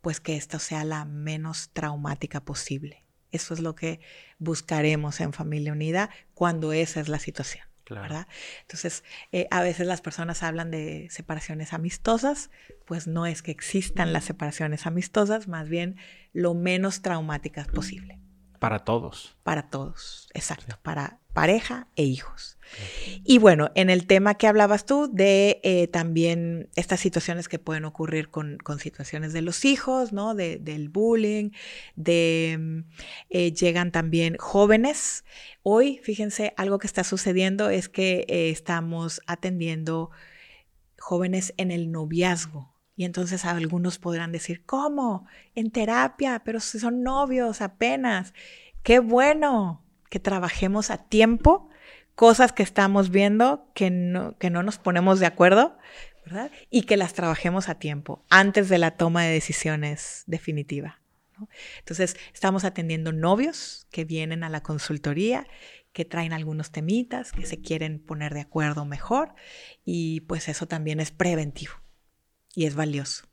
pues 0.02 0.20
que 0.20 0.38
esto 0.38 0.60
sea 0.60 0.86
la 0.86 1.06
menos 1.06 1.72
traumática 1.74 2.46
posible. 2.46 3.04
Eso 3.32 3.56
es 3.56 3.62
lo 3.62 3.74
que 3.74 4.00
buscaremos 4.38 5.20
en 5.22 5.34
Familia 5.34 5.72
Unida 5.72 6.12
cuando 6.36 6.72
esa 6.72 7.02
es 7.02 7.10
la 7.10 7.18
situación. 7.18 7.73
¿Verdad? 7.90 8.28
Entonces, 8.62 9.04
eh, 9.32 9.48
a 9.52 9.62
veces 9.62 9.88
las 9.88 10.02
personas 10.02 10.44
hablan 10.44 10.72
de 10.72 11.08
separaciones 11.10 11.74
amistosas, 11.74 12.50
pues 12.86 13.08
no 13.08 13.26
es 13.26 13.42
que 13.42 13.52
existan 13.52 14.14
las 14.14 14.26
separaciones 14.26 14.86
amistosas, 14.86 15.48
más 15.48 15.70
bien 15.70 15.98
lo 16.32 16.54
menos 16.54 17.02
traumáticas 17.02 17.68
posible. 17.68 18.20
Para 18.60 18.80
todos. 18.80 19.38
Para 19.44 19.70
todos, 19.70 20.30
exacto, 20.34 20.80
para 20.82 21.20
pareja 21.34 21.88
e 21.96 22.04
hijos. 22.04 22.58
Y 23.24 23.38
bueno, 23.38 23.72
en 23.76 23.90
el 23.90 24.08
tema 24.08 24.36
que 24.36 24.48
hablabas 24.48 24.86
tú 24.86 25.10
de 25.12 25.60
eh, 25.64 25.88
también 25.88 26.70
estas 26.76 27.00
situaciones 27.00 27.48
que 27.48 27.60
pueden 27.60 27.86
ocurrir 27.86 28.30
con, 28.30 28.60
situaciones 28.80 29.34
de 29.34 29.42
los 29.42 29.66
hijos, 29.66 30.12
¿no? 30.12 30.34
del 30.34 30.90
bullying, 30.90 31.52
de 31.96 32.58
mm, 32.60 32.80
eh, 33.30 33.52
llegan 33.54 33.92
también 33.92 34.38
jóvenes. 34.40 35.24
Hoy, 35.62 36.00
fíjense, 36.04 36.54
algo 36.58 36.80
que 36.80 36.88
está 36.88 37.04
sucediendo 37.04 37.70
es 37.70 37.90
que 37.90 38.26
eh, 38.28 38.50
estamos 38.50 39.22
atendiendo 39.28 40.10
jóvenes 41.00 41.54
en 41.58 41.72
el 41.72 41.92
noviazgo. 41.92 42.74
Y 42.96 43.06
entonces 43.06 43.46
algunos 43.46 43.98
podrán 43.98 44.32
decir, 44.32 44.66
¿cómo? 44.66 45.26
En 45.56 45.72
terapia, 45.72 46.44
pero 46.46 46.60
si 46.60 46.80
son 46.80 47.02
novios 47.02 47.62
apenas. 47.62 48.34
Qué 48.84 49.00
bueno 49.00 49.83
que 50.14 50.20
trabajemos 50.20 50.92
a 50.92 51.00
tiempo 51.00 51.72
cosas 52.14 52.52
que 52.52 52.62
estamos 52.62 53.10
viendo 53.10 53.68
que 53.74 53.90
no, 53.90 54.38
que 54.38 54.52
no 54.52 54.62
nos 54.62 54.78
ponemos 54.78 55.20
de 55.20 55.26
acuerdo, 55.26 55.76
¿verdad? 56.24 56.52
Y 56.70 56.84
que 56.84 56.98
las 56.98 57.16
trabajemos 57.16 57.68
a 57.68 57.80
tiempo, 57.80 58.24
antes 58.30 58.70
de 58.70 58.78
la 58.78 58.92
toma 58.92 59.24
de 59.24 59.34
decisiones 59.34 60.22
definitiva. 60.28 61.02
Entonces, 61.80 62.16
estamos 62.32 62.64
atendiendo 62.64 63.12
novios 63.12 63.88
que 63.90 64.06
vienen 64.06 64.44
a 64.44 64.50
la 64.50 64.62
consultoría, 64.62 65.48
que 65.94 66.06
traen 66.06 66.32
algunos 66.32 66.70
temitas, 66.70 67.32
que 67.32 67.48
se 67.48 67.60
quieren 67.60 67.98
poner 67.98 68.36
de 68.36 68.42
acuerdo 68.42 68.86
mejor, 68.86 69.34
y 69.84 70.22
pues 70.22 70.48
eso 70.48 70.68
también 70.68 71.00
es 71.00 71.10
preventivo 71.10 71.74
y 72.54 72.68
es 72.68 72.76
valioso. 72.76 73.26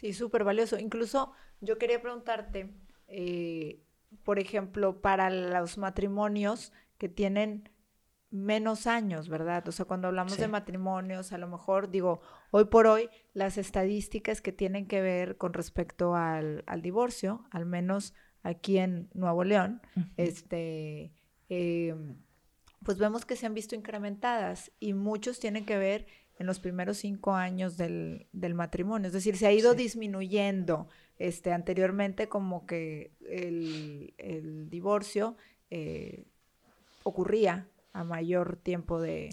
Sí, 0.00 0.14
súper 0.14 0.42
valioso. 0.42 0.78
Incluso 0.78 1.32
yo 1.60 1.76
quería 1.76 2.00
preguntarte, 2.00 2.72
eh, 3.08 3.82
por 4.24 4.38
ejemplo, 4.38 5.00
para 5.00 5.30
los 5.30 5.78
matrimonios 5.78 6.72
que 6.98 7.08
tienen 7.08 7.70
menos 8.30 8.86
años, 8.86 9.28
¿verdad? 9.28 9.66
O 9.68 9.72
sea, 9.72 9.86
cuando 9.86 10.08
hablamos 10.08 10.36
de 10.36 10.48
matrimonios, 10.48 11.32
a 11.32 11.38
lo 11.38 11.48
mejor 11.48 11.90
digo, 11.90 12.20
hoy 12.50 12.66
por 12.66 12.86
hoy, 12.86 13.08
las 13.34 13.56
estadísticas 13.56 14.40
que 14.40 14.52
tienen 14.52 14.86
que 14.86 15.00
ver 15.00 15.36
con 15.36 15.52
respecto 15.52 16.14
al, 16.14 16.64
divorcio, 16.82 17.44
al 17.50 17.66
menos 17.66 18.14
aquí 18.42 18.78
en 18.78 19.08
Nuevo 19.14 19.44
León, 19.44 19.80
este, 20.16 21.12
em, 21.48 22.16
pues 22.84 22.98
vemos 22.98 23.24
que 23.24 23.36
se 23.36 23.46
han 23.46 23.54
visto 23.54 23.74
incrementadas 23.74 24.72
y 24.80 24.92
muchos 24.92 25.40
tienen 25.40 25.64
que 25.64 25.78
ver 25.78 26.06
en 26.38 26.46
los 26.46 26.60
primeros 26.60 26.98
cinco 26.98 27.34
años 27.34 27.76
del, 27.76 28.26
matrimonio. 28.54 29.06
Es 29.06 29.12
decir, 29.12 29.36
se 29.36 29.46
ha 29.46 29.52
ido 29.52 29.74
disminuyendo. 29.74 30.88
Este, 31.18 31.52
anteriormente 31.52 32.28
como 32.28 32.66
que 32.66 33.12
el, 33.26 34.68
divorcio 34.68 35.36
eh, 35.70 36.26
ocurría 37.04 37.68
a 37.94 38.04
mayor 38.04 38.56
tiempo 38.56 39.00
de, 39.00 39.30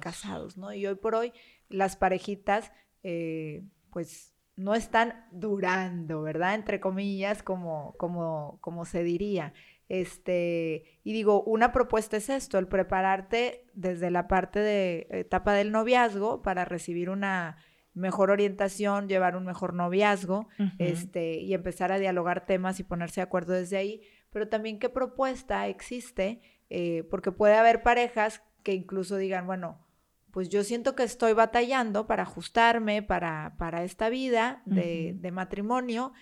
casados. 0.00 0.56
¿no? 0.56 0.72
Y 0.72 0.86
hoy 0.86 0.96
por 0.96 1.14
hoy 1.14 1.32
las 1.68 1.94
parejitas, 1.96 2.72
eh, 3.04 3.62
pues 3.90 4.34
no 4.56 4.74
están 4.74 5.26
durando, 5.30 6.22
¿verdad? 6.22 6.54
Entre 6.54 6.80
comillas, 6.80 7.42
como, 7.42 7.94
como, 7.96 8.58
como 8.60 8.84
se 8.84 9.04
diría. 9.04 9.54
Este, 9.90 10.84
y 11.02 11.12
digo, 11.12 11.42
una 11.42 11.72
propuesta 11.72 12.16
es 12.16 12.30
esto, 12.30 12.58
el 12.58 12.68
prepararte 12.68 13.66
desde 13.74 14.12
la 14.12 14.28
parte 14.28 14.60
de 14.60 15.08
etapa 15.10 15.52
del 15.52 15.72
noviazgo 15.72 16.42
para 16.42 16.64
recibir 16.64 17.10
una 17.10 17.56
mejor 17.92 18.30
orientación, 18.30 19.08
llevar 19.08 19.34
un 19.34 19.44
mejor 19.44 19.74
noviazgo, 19.74 20.46
este, 20.78 21.40
y 21.40 21.54
empezar 21.54 21.90
a 21.90 21.98
dialogar 21.98 22.46
temas 22.46 22.78
y 22.78 22.84
ponerse 22.84 23.20
de 23.20 23.24
acuerdo 23.24 23.52
desde 23.52 23.78
ahí, 23.78 24.02
pero 24.30 24.48
también 24.48 24.78
qué 24.78 24.90
propuesta 24.90 25.66
existe, 25.66 26.40
eh, 26.70 27.02
porque 27.10 27.32
puede 27.32 27.56
haber 27.56 27.82
parejas 27.82 28.44
que 28.62 28.74
incluso 28.74 29.16
digan, 29.16 29.44
bueno, 29.44 29.84
pues 30.30 30.50
yo 30.50 30.62
siento 30.62 30.94
que 30.94 31.02
estoy 31.02 31.32
batallando 31.32 32.06
para 32.06 32.22
ajustarme 32.22 33.02
para, 33.02 33.56
para 33.58 33.82
esta 33.82 34.08
vida 34.08 34.62
de, 34.66 35.16
de 35.18 35.32
matrimonio, 35.32 36.12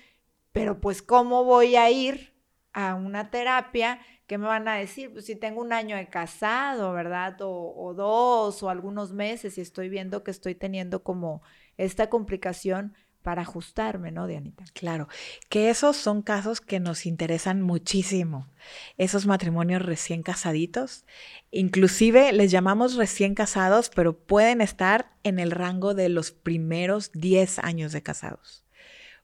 pero 0.53 0.81
pues 0.81 1.03
¿cómo 1.03 1.45
voy 1.45 1.77
a 1.77 1.91
ir 1.91 2.38
a 2.73 2.95
una 2.95 3.31
terapia, 3.31 4.01
¿qué 4.27 4.39
me 4.39 4.47
van 4.47 4.69
a 4.69 4.77
decir? 4.77 5.13
Pues 5.13 5.27
si 5.27 5.37
tengo 5.37 5.61
un 5.61 5.73
año 5.73 5.97
de 5.97 6.09
casado, 6.09 6.93
¿verdad? 6.93 7.37
O, 7.41 7.95
dos 7.95 8.63
o 8.63 8.71
algunos 8.71 9.13
meses 9.13 9.59
y 9.59 9.61
estoy 9.61 9.89
viendo 9.89 10.23
que 10.23 10.31
estoy 10.31 10.55
teniendo 10.55 11.03
como 11.03 11.43
esta 11.77 12.09
complicación 12.09 12.95
para 13.23 13.43
ajustarme, 13.43 14.13
¿no, 14.13 14.27
Dianita? 14.27 14.65
Claro, 14.75 15.09
que 15.49 15.71
esos 15.71 15.97
son 15.97 16.23
casos 16.23 16.61
que 16.61 16.81
nos 16.81 17.05
interesan 17.05 17.61
muchísimo. 17.63 18.49
Esos 18.97 19.27
matrimonios 19.27 19.83
recién 19.83 20.23
casaditos, 20.23 21.05
inclusive 21.51 22.33
les 22.33 22.51
llamamos 22.51 22.95
recién 22.95 23.35
casados, 23.35 23.91
pero 23.95 24.17
pueden 24.17 24.61
estar 24.61 25.11
en 25.25 25.41
el 25.41 25.51
rango 25.51 25.95
de 25.95 26.09
los 26.09 26.31
primeros 26.31 27.11
10 27.13 27.59
años 27.59 27.93
de 27.93 28.03
casados 28.03 28.65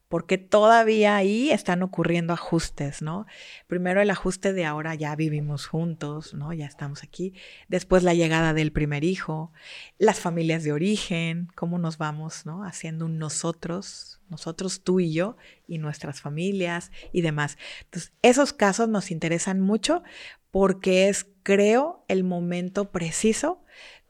porque 0.07 0.37
todavía 0.37 1.15
ahí 1.15 1.49
están 1.49 1.81
ocurriendo 1.81 2.33
ajustes, 2.33 3.01
¿no? 3.01 3.25
Primero 3.67 4.01
el 4.01 4.09
ajuste 4.09 4.53
de 4.53 4.65
ahora 4.65 4.93
ya 4.95 5.15
vivimos 5.15 5.65
juntos, 5.65 6.33
¿no? 6.33 6.53
Ya 6.53 6.65
estamos 6.65 7.03
aquí. 7.03 7.33
Después 7.67 8.03
la 8.03 8.13
llegada 8.13 8.53
del 8.53 8.71
primer 8.71 9.03
hijo, 9.03 9.51
las 9.97 10.19
familias 10.19 10.63
de 10.63 10.73
origen, 10.73 11.47
cómo 11.55 11.79
nos 11.79 11.97
vamos, 11.97 12.45
¿no? 12.45 12.63
Haciendo 12.63 13.05
un 13.05 13.17
nosotros, 13.17 14.21
nosotros 14.29 14.83
tú 14.83 14.99
y 14.99 15.11
yo 15.11 15.37
y 15.67 15.79
nuestras 15.79 16.21
familias 16.21 16.91
y 17.11 17.21
demás. 17.21 17.57
Entonces, 17.85 18.13
esos 18.21 18.53
casos 18.53 18.87
nos 18.87 19.09
interesan 19.09 19.59
mucho 19.59 20.03
porque 20.51 21.09
es, 21.09 21.27
creo, 21.43 22.05
el 22.07 22.23
momento 22.23 22.91
preciso 22.91 23.63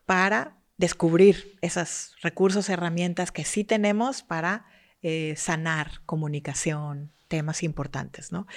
para 0.06 0.58
descubrir 0.78 1.58
esos 1.62 2.16
recursos, 2.22 2.70
herramientas 2.70 3.32
que 3.32 3.46
sí 3.46 3.64
tenemos 3.64 4.24
para 4.24 4.66
eh, 5.08 5.36
sanar 5.38 6.02
comunicación, 6.08 7.12
temas 7.28 7.62
importantes, 7.62 8.32
¿no? 8.32 8.48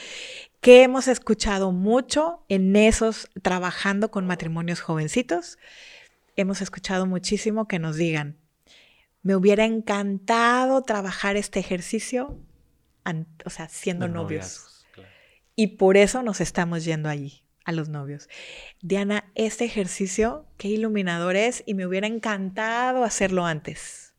Que 0.62 0.82
hemos 0.82 1.06
escuchado 1.06 1.72
mucho 1.72 2.42
en 2.48 2.74
esos, 2.74 3.28
trabajando 3.42 4.10
con 4.10 4.26
matrimonios 4.26 4.80
jovencitos, 4.80 5.58
hemos 6.36 6.62
escuchado 6.62 7.04
muchísimo 7.04 7.68
que 7.68 7.78
nos 7.78 7.96
digan, 7.96 8.38
me 9.22 9.36
hubiera 9.36 9.66
encantado 9.66 10.80
trabajar 10.84 11.36
este 11.36 11.60
ejercicio, 11.60 12.40
o 13.44 13.50
sea, 13.50 13.68
siendo 13.68 14.08
novios. 14.08 14.86
Y 15.54 15.76
por 15.76 15.98
eso 15.98 16.22
nos 16.22 16.40
estamos 16.40 16.82
yendo 16.82 17.10
allí, 17.10 17.44
a 17.66 17.72
los 17.72 17.90
novios. 17.90 18.30
Diana, 18.80 19.30
este 19.34 19.66
ejercicio, 19.66 20.46
qué 20.56 20.68
iluminador 20.68 21.36
es 21.36 21.62
y 21.66 21.74
me 21.74 21.86
hubiera 21.86 22.06
encantado 22.06 23.04
hacerlo 23.04 23.44
antes, 23.44 24.14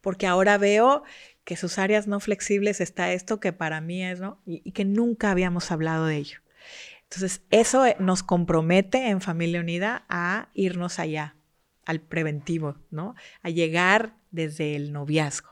porque 0.00 0.28
ahora 0.28 0.58
veo 0.58 1.02
que 1.44 1.56
sus 1.56 1.78
áreas 1.78 2.06
no 2.06 2.20
flexibles 2.20 2.80
está 2.80 3.12
esto 3.12 3.40
que 3.40 3.52
para 3.52 3.80
mí 3.80 4.04
es, 4.04 4.20
¿no? 4.20 4.40
Y, 4.46 4.72
que 4.72 4.84
nunca 4.84 5.30
habíamos 5.30 5.70
hablado 5.70 6.06
de 6.06 6.16
ello. 6.16 6.38
Entonces, 7.04 7.42
eso 7.50 7.84
eh, 7.84 7.96
nos 7.98 8.22
compromete 8.22 9.08
en 9.08 9.20
Familia 9.20 9.60
Unida 9.60 10.04
a 10.08 10.48
irnos 10.54 10.98
allá, 10.98 11.36
al 11.84 12.00
preventivo, 12.00 12.76
¿no? 12.90 13.14
A 13.42 13.50
llegar 13.50 14.16
desde 14.30 14.76
el 14.76 14.92
noviazgo. 14.92 15.50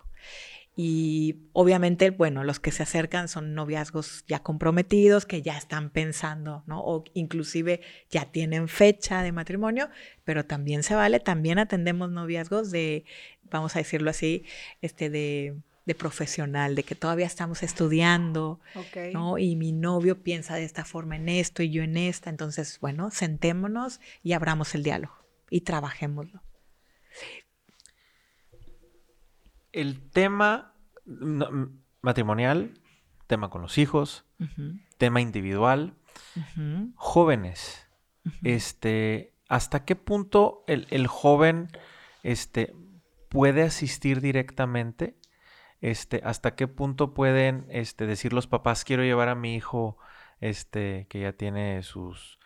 Y 0.76 1.36
obviamente, 1.52 2.10
bueno, 2.10 2.44
los 2.44 2.60
que 2.60 2.70
se 2.70 2.84
acercan 2.84 3.28
son 3.28 3.54
noviazgos 3.54 4.24
ya 4.26 4.38
comprometidos, 4.38 5.26
que 5.26 5.42
ya 5.42 5.58
están 5.58 5.90
pensando, 5.90 6.62
¿no? 6.66 6.80
O 6.82 7.04
inclusive 7.12 7.82
ya 8.08 8.26
tienen 8.26 8.68
fecha 8.68 9.22
de 9.22 9.32
matrimonio, 9.32 9.90
pero 10.24 10.46
también 10.46 10.82
se 10.82 10.94
vale, 10.94 11.20
también 11.20 11.58
atendemos 11.58 12.10
noviazgos 12.10 12.70
de, 12.70 13.04
vamos 13.50 13.76
a 13.76 13.80
decirlo 13.80 14.08
así, 14.08 14.44
este 14.80 15.10
de 15.10 15.56
de 15.86 15.94
profesional, 15.94 16.74
de 16.74 16.82
que 16.82 16.94
todavía 16.94 17.26
estamos 17.26 17.62
estudiando, 17.62 18.60
¿no? 19.12 19.38
Y 19.38 19.56
mi 19.56 19.72
novio 19.72 20.22
piensa 20.22 20.54
de 20.56 20.64
esta 20.64 20.84
forma 20.84 21.16
en 21.16 21.28
esto 21.28 21.62
y 21.62 21.70
yo 21.70 21.82
en 21.82 21.96
esta. 21.96 22.30
Entonces, 22.30 22.78
bueno, 22.80 23.10
sentémonos 23.10 24.00
y 24.22 24.32
abramos 24.32 24.74
el 24.74 24.82
diálogo 24.82 25.14
y 25.48 25.62
trabajémoslo. 25.62 26.42
El 29.72 30.10
tema 30.10 30.74
matrimonial, 32.02 32.74
tema 33.26 33.50
con 33.50 33.62
los 33.62 33.78
hijos, 33.78 34.26
tema 34.98 35.20
individual, 35.20 35.94
jóvenes, 36.94 37.88
este, 38.42 39.34
¿hasta 39.48 39.84
qué 39.84 39.96
punto 39.96 40.62
el, 40.66 40.86
el 40.90 41.06
joven 41.06 41.68
este, 42.22 42.74
puede 43.28 43.62
asistir 43.62 44.20
directamente 44.20 45.16
este, 45.80 46.20
hasta 46.24 46.54
qué 46.54 46.68
punto 46.68 47.14
pueden 47.14 47.66
este, 47.70 48.06
decir 48.06 48.32
los 48.32 48.46
papás, 48.46 48.84
quiero 48.84 49.02
llevar 49.02 49.28
a 49.28 49.34
mi 49.34 49.54
hijo 49.54 49.96
este, 50.40 51.06
que 51.08 51.20
ya 51.20 51.32
tiene 51.32 51.82
sus 51.82 52.38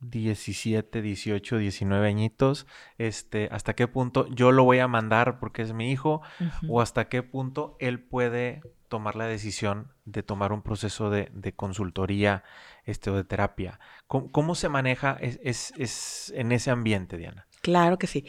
17, 0.00 1.00
18, 1.00 1.58
19 1.58 2.08
añitos, 2.08 2.66
este, 2.98 3.48
hasta 3.50 3.74
qué 3.74 3.88
punto 3.88 4.26
yo 4.28 4.52
lo 4.52 4.64
voy 4.64 4.78
a 4.78 4.88
mandar 4.88 5.38
porque 5.38 5.62
es 5.62 5.72
mi 5.72 5.90
hijo, 5.90 6.20
o 6.68 6.80
hasta 6.80 7.08
qué 7.08 7.22
punto 7.22 7.76
él 7.80 8.00
puede 8.00 8.60
tomar 8.88 9.16
la 9.16 9.26
decisión 9.26 9.92
de 10.04 10.22
tomar 10.22 10.52
un 10.52 10.62
proceso 10.62 11.10
de, 11.10 11.52
consultoría 11.56 12.44
este, 12.84 13.10
o 13.10 13.16
de 13.16 13.24
terapia. 13.24 13.80
¿Cómo, 14.06 14.54
se 14.54 14.68
maneja 14.68 15.16
es, 15.20 16.30
en 16.34 16.52
ese 16.52 16.70
ambiente, 16.70 17.16
Diana? 17.16 17.46
Claro 17.66 17.98
que 17.98 18.06
sí. 18.06 18.24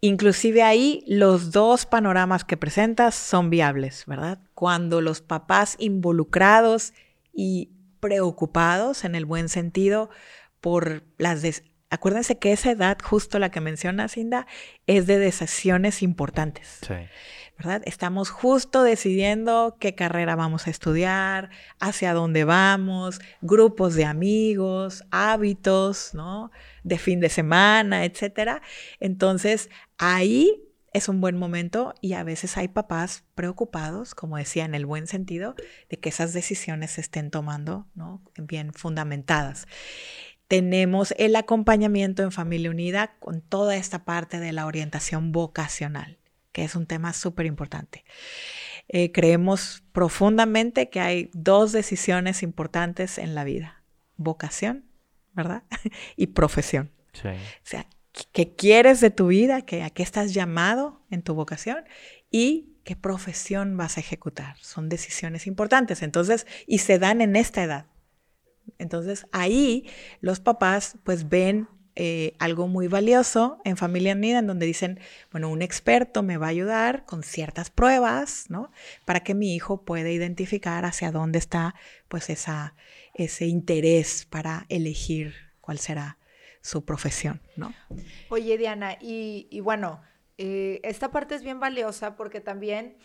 Inclusive 0.00 0.62
ahí 0.62 1.04
los 1.06 1.50
dos 1.52 1.84
panoramas 1.84 2.42
que 2.42 2.56
presentas 2.56 3.14
son 3.14 3.50
viables, 3.50 4.04
¿verdad? 4.06 4.38
Cuando 4.54 5.02
los 5.02 5.20
papás 5.20 5.76
involucrados 5.78 6.94
y 7.34 7.68
preocupados 8.00 9.04
en 9.04 9.14
el 9.14 9.26
buen 9.26 9.50
sentido 9.50 10.08
por 10.62 11.04
las... 11.18 11.42
Acuérdense 11.90 12.38
que 12.38 12.52
esa 12.52 12.70
edad, 12.70 12.96
justo 13.04 13.38
la 13.38 13.50
que 13.50 13.60
menciona 13.60 14.08
Cinda, 14.08 14.46
es 14.86 15.06
de 15.06 15.18
decisiones 15.18 16.02
importantes. 16.02 16.78
Sí. 16.80 16.94
¿verdad? 17.58 17.82
Estamos 17.86 18.30
justo 18.30 18.84
decidiendo 18.84 19.76
qué 19.80 19.94
carrera 19.96 20.36
vamos 20.36 20.68
a 20.68 20.70
estudiar, 20.70 21.50
hacia 21.80 22.14
dónde 22.14 22.44
vamos, 22.44 23.20
grupos 23.40 23.94
de 23.96 24.04
amigos, 24.04 25.04
hábitos, 25.10 26.14
¿no? 26.14 26.52
De 26.88 26.98
fin 26.98 27.20
de 27.20 27.28
semana, 27.28 28.04
etcétera. 28.04 28.62
Entonces, 29.00 29.70
ahí 29.98 30.64
es 30.92 31.08
un 31.08 31.20
buen 31.20 31.36
momento 31.36 31.94
y 32.00 32.14
a 32.14 32.24
veces 32.24 32.56
hay 32.56 32.68
papás 32.68 33.24
preocupados, 33.34 34.14
como 34.14 34.36
decía, 34.36 34.64
en 34.64 34.74
el 34.74 34.86
buen 34.86 35.06
sentido, 35.06 35.54
de 35.90 35.98
que 35.98 36.08
esas 36.08 36.32
decisiones 36.32 36.92
se 36.92 37.02
estén 37.02 37.30
tomando, 37.30 37.86
¿no? 37.94 38.22
Bien 38.36 38.72
fundamentadas. 38.72 39.66
Tenemos 40.48 41.14
el 41.18 41.36
acompañamiento 41.36 42.22
en 42.22 42.32
Familia 42.32 42.70
Unida 42.70 43.16
con 43.20 43.42
toda 43.42 43.76
esta 43.76 44.04
parte 44.04 44.40
de 44.40 44.52
la 44.52 44.66
orientación 44.66 45.30
vocacional 45.30 46.18
que 46.58 46.64
es 46.64 46.74
un 46.74 46.86
tema 46.86 47.12
súper 47.12 47.46
importante. 47.46 48.04
Eh, 48.88 49.12
creemos 49.12 49.84
profundamente 49.92 50.90
que 50.90 50.98
hay 50.98 51.30
dos 51.32 51.70
decisiones 51.70 52.42
importantes 52.42 53.18
en 53.18 53.36
la 53.36 53.44
vida, 53.44 53.84
vocación, 54.16 54.87
¿verdad? 55.38 55.62
y 56.16 56.28
profesión. 56.28 56.90
O 57.24 57.66
sea, 57.66 57.86
¿qué 58.32 58.54
quieres 58.54 59.00
de 59.00 59.10
tu 59.10 59.28
vida? 59.28 59.62
¿Qué, 59.62 59.82
¿A 59.82 59.90
qué 59.90 60.02
estás 60.02 60.34
llamado 60.34 61.00
en 61.10 61.22
tu 61.22 61.34
vocación? 61.34 61.84
Y 62.30 62.76
qué 62.84 62.96
profesión 62.96 63.76
vas 63.76 63.96
a 63.96 64.00
ejecutar. 64.00 64.56
Son 64.60 64.88
decisiones 64.88 65.46
importantes. 65.46 66.02
Entonces, 66.02 66.46
y 66.66 66.78
se 66.78 66.98
dan 66.98 67.20
en 67.20 67.36
esta 67.36 67.62
edad. 67.62 67.86
Entonces, 68.78 69.26
ahí 69.32 69.88
los 70.20 70.40
papás 70.40 70.96
pues 71.04 71.28
ven 71.28 71.68
eh, 72.00 72.34
algo 72.38 72.68
muy 72.68 72.86
valioso 72.86 73.58
en 73.64 73.76
Familia 73.76 74.14
Unida, 74.14 74.38
en 74.38 74.46
donde 74.46 74.66
dicen, 74.66 75.00
bueno, 75.32 75.48
un 75.48 75.62
experto 75.62 76.22
me 76.22 76.36
va 76.36 76.46
a 76.46 76.50
ayudar 76.50 77.04
con 77.06 77.24
ciertas 77.24 77.70
pruebas, 77.70 78.44
¿no? 78.50 78.70
Para 79.04 79.20
que 79.20 79.34
mi 79.34 79.56
hijo 79.56 79.84
pueda 79.84 80.08
identificar 80.08 80.84
hacia 80.84 81.10
dónde 81.10 81.40
está, 81.40 81.74
pues, 82.06 82.30
esa, 82.30 82.76
ese 83.18 83.46
interés 83.46 84.26
para 84.30 84.64
elegir 84.68 85.34
cuál 85.60 85.78
será 85.78 86.18
su 86.62 86.84
profesión, 86.84 87.42
¿no? 87.56 87.74
Oye, 88.30 88.56
Diana, 88.56 88.96
y, 89.00 89.60
bueno, 89.60 90.00
eh, 90.38 90.80
esta 90.84 91.10
parte 91.10 91.34
es 91.34 91.42
bien 91.42 91.60
valiosa 91.60 92.16
porque 92.16 92.40
también, 92.40 92.96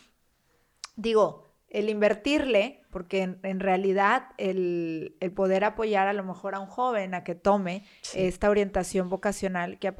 digo, 0.95 1.53
el 1.69 1.89
invertirle, 1.89 2.83
porque 2.91 3.23
en, 3.41 3.59
realidad 3.59 4.29
el, 4.37 5.17
poder 5.35 5.63
apoyar 5.63 6.07
a 6.07 6.13
lo 6.13 6.23
mejor 6.23 6.53
a 6.53 6.59
un 6.59 6.67
joven 6.67 7.15
a 7.15 7.23
que 7.23 7.33
tome 7.33 7.83
esta 8.13 8.49
orientación 8.49 9.09
vocacional, 9.09 9.79
que, 9.79 9.91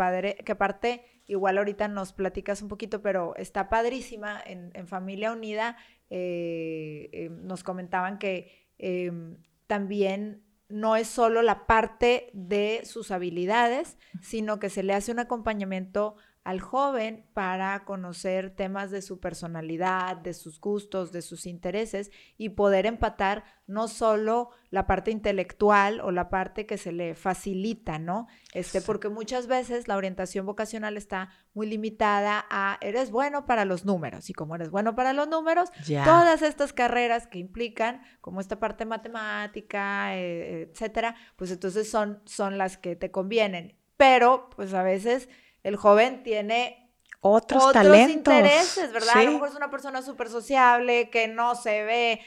que 0.45 0.51
aparte, 0.51 1.03
igual 1.25 1.57
ahorita 1.57 1.87
nos 1.87 2.13
platicas 2.13 2.61
un 2.61 2.67
poquito, 2.67 3.01
pero 3.01 3.35
está 3.37 3.69
padrísima 3.69 4.39
en, 4.45 4.87
Familia 4.87 5.31
Unida, 5.31 5.77
eh, 6.11 7.09
eh, 7.11 7.29
nos 7.31 7.63
comentaban 7.63 8.19
que 8.19 8.69
em, 8.77 9.37
también 9.67 10.43
no 10.69 10.95
es 10.95 11.07
solo 11.07 11.41
la 11.41 11.67
parte 11.67 12.31
de 12.33 12.81
sus 12.85 13.11
habilidades, 13.11 13.97
sino 14.21 14.59
que 14.59 14.69
se 14.69 14.83
le 14.83 14.93
hace 14.93 15.11
un 15.11 15.19
acompañamiento 15.19 16.15
al 16.43 16.59
joven 16.59 17.25
para 17.33 17.85
conocer 17.85 18.53
temas 18.53 18.91
de 18.91 19.01
su 19.01 19.19
personalidad, 19.19 20.17
de 20.17 20.33
sus 20.33 20.59
gustos, 20.59 21.13
de 21.13 21.21
sus 21.21 21.45
intereses 21.45 22.11
y 22.37 22.49
poder 22.49 22.85
empatar 22.85 23.45
no 23.65 23.87
solo 23.87 24.49
la 24.69 24.85
parte 24.85 25.09
intelectual 25.11 26.01
o 26.01 26.11
la 26.11 26.29
parte 26.29 26.65
que 26.65 26.77
se 26.77 26.91
le 26.91 27.15
facilita, 27.15 27.97
¿no? 27.97 28.27
Este, 28.53 28.81
porque 28.81 29.07
muchas 29.07 29.47
veces 29.47 29.87
la 29.87 29.95
orientación 29.95 30.45
vocacional 30.45 30.97
está 30.97 31.29
muy 31.53 31.65
limitada 31.65 32.45
a 32.49 32.77
eres 32.81 33.09
bueno 33.09 33.45
para 33.45 33.63
los 33.63 33.85
números 33.85 34.29
y 34.29 34.33
como 34.33 34.55
eres 34.55 34.69
bueno 34.69 34.95
para 34.95 35.13
los 35.13 35.29
números, 35.29 35.69
todas 36.03 36.41
estas 36.41 36.73
carreras 36.73 37.25
que 37.25 37.39
implican 37.39 38.01
como 38.19 38.41
esta 38.41 38.59
parte 38.59 38.85
matemática, 38.85 40.17
eh, 40.17 40.69
etcétera, 40.69 41.15
pues 41.37 41.51
entonces 41.51 41.89
son 41.89 42.21
son 42.25 42.57
las 42.57 42.77
que 42.77 42.97
te 42.97 43.11
convienen, 43.11 43.77
pero 43.95 44.49
pues 44.49 44.73
a 44.73 44.83
veces 44.83 45.29
el 45.63 45.75
joven 45.75 46.23
tiene 46.23 46.83
otros, 47.25 47.63
otros 47.63 48.09
intereses, 48.09 48.91
¿verdad? 48.91 49.15
A 49.15 49.23
lo 49.23 49.31
mejor 49.31 49.47
es 49.47 49.55
una 49.55 49.71
persona 49.71 50.01
súper 50.01 50.27
sociable, 50.27 51.09
que 51.09 51.29
no 51.29 51.55
se 51.55 51.83
ve 51.83 52.19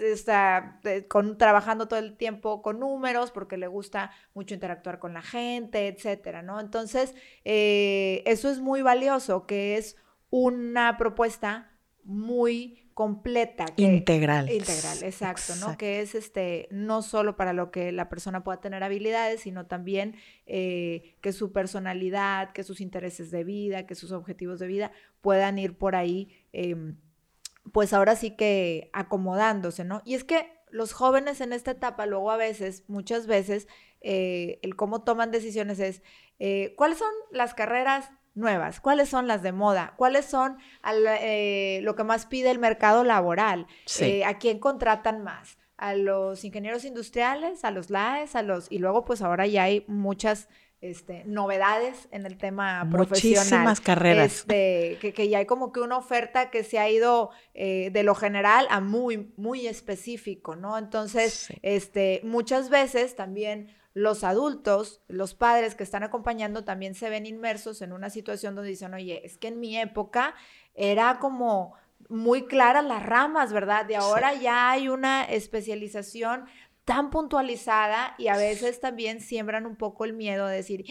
está, 0.00 0.80
con, 1.08 1.38
trabajando 1.38 1.86
todo 1.86 2.00
el 2.00 2.16
tiempo 2.16 2.60
con 2.60 2.80
números 2.80 3.30
porque 3.30 3.56
le 3.56 3.68
gusta 3.68 4.10
mucho 4.34 4.54
interactuar 4.54 4.98
con 4.98 5.14
la 5.14 5.22
gente, 5.22 5.86
etcétera, 5.86 6.42
¿no? 6.42 6.58
Entonces, 6.58 7.14
eh, 7.44 8.24
eso 8.26 8.50
es 8.50 8.58
muy 8.58 8.82
valioso, 8.82 9.46
que 9.46 9.76
es 9.76 9.96
una 10.30 10.96
propuesta 10.96 11.70
muy 12.02 12.89
completa. 12.94 13.66
integral. 13.76 14.50
Integral, 14.50 15.02
exacto, 15.02 15.54
¿no? 15.56 15.76
Que 15.78 16.00
es 16.00 16.14
este, 16.14 16.68
no 16.70 17.02
solo 17.02 17.36
para 17.36 17.52
lo 17.52 17.70
que 17.70 17.92
la 17.92 18.08
persona 18.08 18.44
pueda 18.44 18.60
tener 18.60 18.82
habilidades, 18.82 19.42
sino 19.42 19.66
también 19.66 20.16
eh, 20.46 21.16
que 21.20 21.32
su 21.32 21.52
personalidad, 21.52 22.52
que 22.52 22.62
sus 22.62 22.80
intereses 22.80 23.30
de 23.30 23.44
vida, 23.44 23.86
que 23.86 23.94
sus 23.94 24.12
objetivos 24.12 24.58
de 24.58 24.66
vida 24.66 24.92
puedan 25.20 25.58
ir 25.58 25.76
por 25.78 25.96
ahí, 25.96 26.28
em, 26.52 26.96
pues 27.72 27.92
ahora 27.92 28.16
sí 28.16 28.32
que 28.32 28.90
acomodándose, 28.92 29.84
¿no? 29.84 30.02
Y 30.04 30.14
es 30.14 30.24
que 30.24 30.46
los 30.70 30.92
jóvenes 30.92 31.40
en 31.40 31.52
esta 31.52 31.72
etapa, 31.72 32.06
luego 32.06 32.30
a 32.30 32.36
veces, 32.36 32.84
muchas 32.88 33.26
veces, 33.26 33.68
eh, 34.00 34.58
el 34.62 34.76
cómo 34.76 35.02
toman 35.02 35.30
decisiones 35.30 35.78
es, 35.80 36.02
eh, 36.38 36.74
¿cuáles 36.76 36.98
son 36.98 37.12
las 37.30 37.54
carreras 37.54 38.10
nuevas? 38.40 38.80
¿Cuáles 38.80 39.08
son 39.08 39.28
las 39.28 39.42
de 39.42 39.52
moda? 39.52 39.94
¿Cuáles 39.96 40.24
son 40.24 40.58
eh, 41.06 41.80
lo 41.82 41.94
que 41.94 42.02
más 42.02 42.26
pide 42.26 42.50
el 42.50 42.58
mercado 42.58 43.04
laboral? 43.04 43.66
Eh, 44.00 44.24
¿A 44.24 44.38
quién 44.38 44.58
contratan 44.58 45.22
más? 45.22 45.58
¿A 45.76 45.94
los 45.94 46.44
ingenieros 46.44 46.84
industriales? 46.84 47.64
¿A 47.64 47.70
los 47.70 47.90
LAES? 47.90 48.34
¿A 48.34 48.42
los...? 48.42 48.66
Y 48.72 48.78
luego, 48.78 49.04
pues 49.04 49.22
ahora 49.22 49.46
ya 49.46 49.62
hay 49.64 49.84
muchas... 49.86 50.48
Este, 50.80 51.24
novedades 51.26 52.08
en 52.10 52.24
el 52.24 52.38
tema 52.38 52.88
profesional. 52.90 53.44
Muchísimas 53.44 53.80
carreras. 53.82 54.32
Este, 54.32 55.12
que, 55.14 55.28
ya 55.28 55.38
hay 55.38 55.44
como 55.44 55.72
que 55.72 55.80
una 55.80 55.98
oferta 55.98 56.50
que 56.50 56.64
se 56.64 56.78
ha 56.78 56.88
ido 56.88 57.30
eh, 57.52 57.90
de 57.92 58.02
lo 58.02 58.14
general 58.14 58.66
a 58.70 58.80
muy, 58.80 59.30
muy 59.36 59.66
específico, 59.66 60.56
¿no? 60.56 60.78
Entonces, 60.78 61.52
este, 61.60 62.22
muchas 62.24 62.70
veces 62.70 63.14
también 63.14 63.76
los 63.92 64.24
adultos, 64.24 65.02
los 65.06 65.34
padres 65.34 65.74
que 65.74 65.82
están 65.82 66.02
acompañando 66.02 66.64
también 66.64 66.94
se 66.94 67.10
ven 67.10 67.26
inmersos 67.26 67.82
en 67.82 67.92
una 67.92 68.08
situación 68.08 68.54
donde 68.54 68.70
dicen, 68.70 68.94
oye, 68.94 69.20
es 69.26 69.36
que 69.36 69.48
en 69.48 69.60
mi 69.60 69.78
época 69.78 70.34
era 70.74 71.18
como 71.18 71.74
muy 72.08 72.46
claras 72.46 72.84
las 72.84 73.04
ramas, 73.04 73.52
¿verdad? 73.52 73.84
De 73.84 73.96
ahora 73.96 74.32
ya 74.34 74.70
hay 74.70 74.88
una 74.88 75.24
especialización 75.24 76.46
tan 76.90 77.10
puntualizada 77.10 78.16
y 78.18 78.26
a 78.26 78.36
veces 78.36 78.80
también 78.80 79.20
siembran 79.20 79.64
un 79.64 79.76
poco 79.76 80.04
el 80.04 80.12
miedo 80.12 80.48
de 80.48 80.56
decir, 80.56 80.84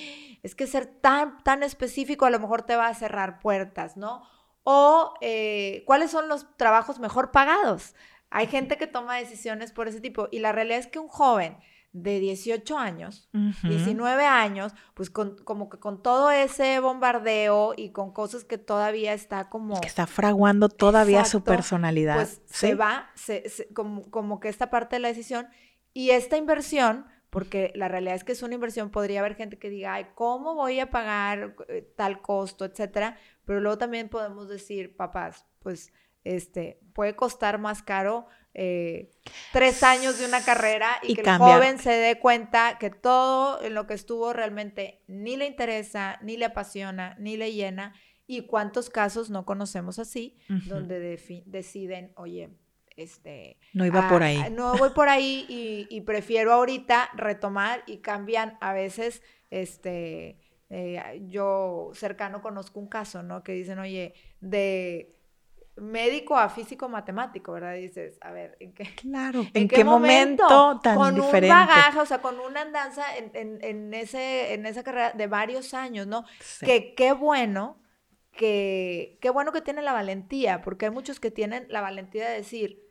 es 0.44 0.56
que 0.56 0.66
ser 0.66 0.86
tan, 0.86 1.44
tan 1.44 1.62
específico 1.62 2.24
a 2.26 2.30
lo 2.30 2.40
mejor 2.40 2.62
te 2.62 2.78
va 2.78 2.88
a 2.88 2.94
cerrar 2.94 3.40
puertas, 3.40 3.98
¿no? 3.98 4.24
O 4.64 5.14
eh, 5.20 5.84
cuáles 5.86 6.10
son 6.10 6.30
los 6.30 6.56
trabajos 6.56 7.00
mejor 7.00 7.32
pagados. 7.32 7.96
Hay 8.30 8.48
gente 8.48 8.78
que 8.78 8.88
toma 8.88 9.18
decisiones 9.18 9.74
por 9.74 9.90
ese 9.90 10.00
tipo 10.00 10.30
y 10.32 10.40
la 10.40 10.54
realidad 10.54 10.80
es 10.80 10.88
que 10.88 11.00
un 11.00 11.10
joven 11.10 11.58
de 11.92 12.22
18 12.22 12.78
años, 12.78 13.30
19 13.64 14.24
años, 14.24 14.74
pues 14.94 15.10
con, 15.10 15.36
como 15.44 15.70
que 15.70 15.80
con 15.80 16.02
todo 16.02 16.32
ese 16.32 16.80
bombardeo 16.80 17.74
y 17.76 17.92
con 17.92 18.14
cosas 18.14 18.46
que 18.46 18.58
todavía 18.58 19.14
está 19.14 19.50
como... 19.50 19.82
que 19.82 19.88
está 19.88 20.08
fraguando 20.08 20.70
todavía 20.70 21.26
su 21.26 21.44
personalidad. 21.44 22.16
Pues 22.16 22.42
se 22.46 22.76
va, 22.76 23.10
como, 23.74 24.10
como 24.12 24.40
que 24.40 24.48
esta 24.48 24.70
parte 24.70 24.96
de 24.96 25.00
la 25.02 25.08
decisión 25.10 25.48
y 25.94 26.12
esta 26.12 26.38
inversión, 26.38 27.06
porque 27.30 27.72
la 27.76 27.88
realidad 27.88 28.16
es 28.16 28.24
que 28.24 28.32
es 28.32 28.44
una 28.44 28.56
inversión, 28.56 28.90
podría 28.90 29.20
haber 29.20 29.36
gente 29.36 29.60
que 29.60 29.70
diga, 29.70 29.94
ay, 29.94 30.08
¿cómo 30.16 30.56
voy 30.56 30.80
a 30.80 30.90
pagar 30.90 31.56
eh, 31.68 31.92
tal 31.96 32.22
costo, 32.22 32.66
etcétera? 32.66 33.18
Pero 33.46 33.60
luego 33.60 33.78
también 33.78 34.10
podemos 34.10 34.50
decir, 34.50 34.96
papás, 34.96 35.46
pues 35.60 35.92
este, 36.24 36.80
puede 36.94 37.16
costar 37.16 37.60
más 37.60 37.82
caro 37.82 38.28
eh, 38.54 39.12
tres 39.54 39.84
años 39.84 40.20
de 40.20 40.26
una 40.26 40.44
carrera 40.44 41.00
y, 41.04 41.16
que 41.16 41.22
el 41.22 41.38
joven 41.38 41.80
se 41.80 41.92
dé 41.92 42.20
cuenta 42.20 42.78
que 42.80 42.90
todo 42.90 43.62
en 43.64 43.74
lo 43.74 43.88
que 43.88 43.94
estuvo 43.94 44.34
realmente 44.34 45.02
ni 45.08 45.38
le 45.38 45.46
interesa, 45.46 46.20
ni 46.22 46.36
le 46.36 46.46
apasiona, 46.46 47.16
ni 47.20 47.38
le 47.38 47.54
llena. 47.54 47.94
Y 48.28 48.46
cuántos 48.46 48.90
casos 48.90 49.30
no 49.30 49.44
conocemos 49.44 49.98
así, 49.98 50.38
donde 50.68 51.00
deciden, 51.46 52.12
oye, 52.16 52.52
este... 53.00 53.58
No 53.74 53.86
iba 53.86 54.08
por 54.10 54.24
ahí. 54.24 54.44
no 54.52 54.78
voy 54.78 54.90
por 54.92 55.10
ahí 55.10 55.46
y, 55.90 56.02
prefiero 56.02 56.54
ahorita 56.54 57.10
retomar 57.16 57.84
y 57.88 57.98
cambian 57.98 58.58
a 58.62 58.74
veces, 58.74 59.22
este... 59.50 60.40
Eh, 60.72 61.24
yo 61.28 61.90
cercano 61.96 62.44
conozco 62.44 62.80
un 62.80 62.88
caso, 62.88 63.24
¿no? 63.24 63.44
Que 63.44 63.54
dicen, 63.54 63.80
oye, 63.80 64.14
de 64.40 65.20
médico 65.82 66.38
a 66.38 66.50
físico 66.50 66.90
matemático, 66.90 67.54
¿verdad? 67.54 67.76
dices, 67.76 68.18
a 68.22 68.32
ver, 68.32 68.58
¿en 68.60 68.74
qué, 68.74 68.84
claro, 68.96 69.46
¿en, 69.54 69.68
qué, 69.68 69.84
momento, 69.84 70.80
tan 70.82 70.98
con 70.98 71.16
diferente? 71.16 71.48
un 71.48 71.68
bagaje, 71.68 72.00
o 72.00 72.06
sea, 72.06 72.22
con 72.22 72.40
una 72.40 72.62
andanza 72.62 73.04
en, 73.18 73.60
en, 73.62 73.94
ese, 73.94 74.54
en 74.54 74.66
esa 74.66 74.84
carrera 74.84 75.12
de 75.12 75.28
varios 75.28 75.74
años, 75.74 76.08
¿no? 76.08 76.26
Que 76.62 76.94
qué 76.96 77.14
bueno, 77.14 77.82
que 78.32 79.18
qué 79.22 79.30
bueno 79.30 79.52
que 79.52 79.62
tiene 79.62 79.82
la 79.82 79.94
valentía, 79.94 80.62
porque 80.62 80.86
hay 80.86 80.92
muchos 80.92 81.20
que 81.20 81.32
tienen 81.32 81.66
la 81.70 81.82
valentía 81.82 82.28
de 82.30 82.38
decir, 82.38 82.89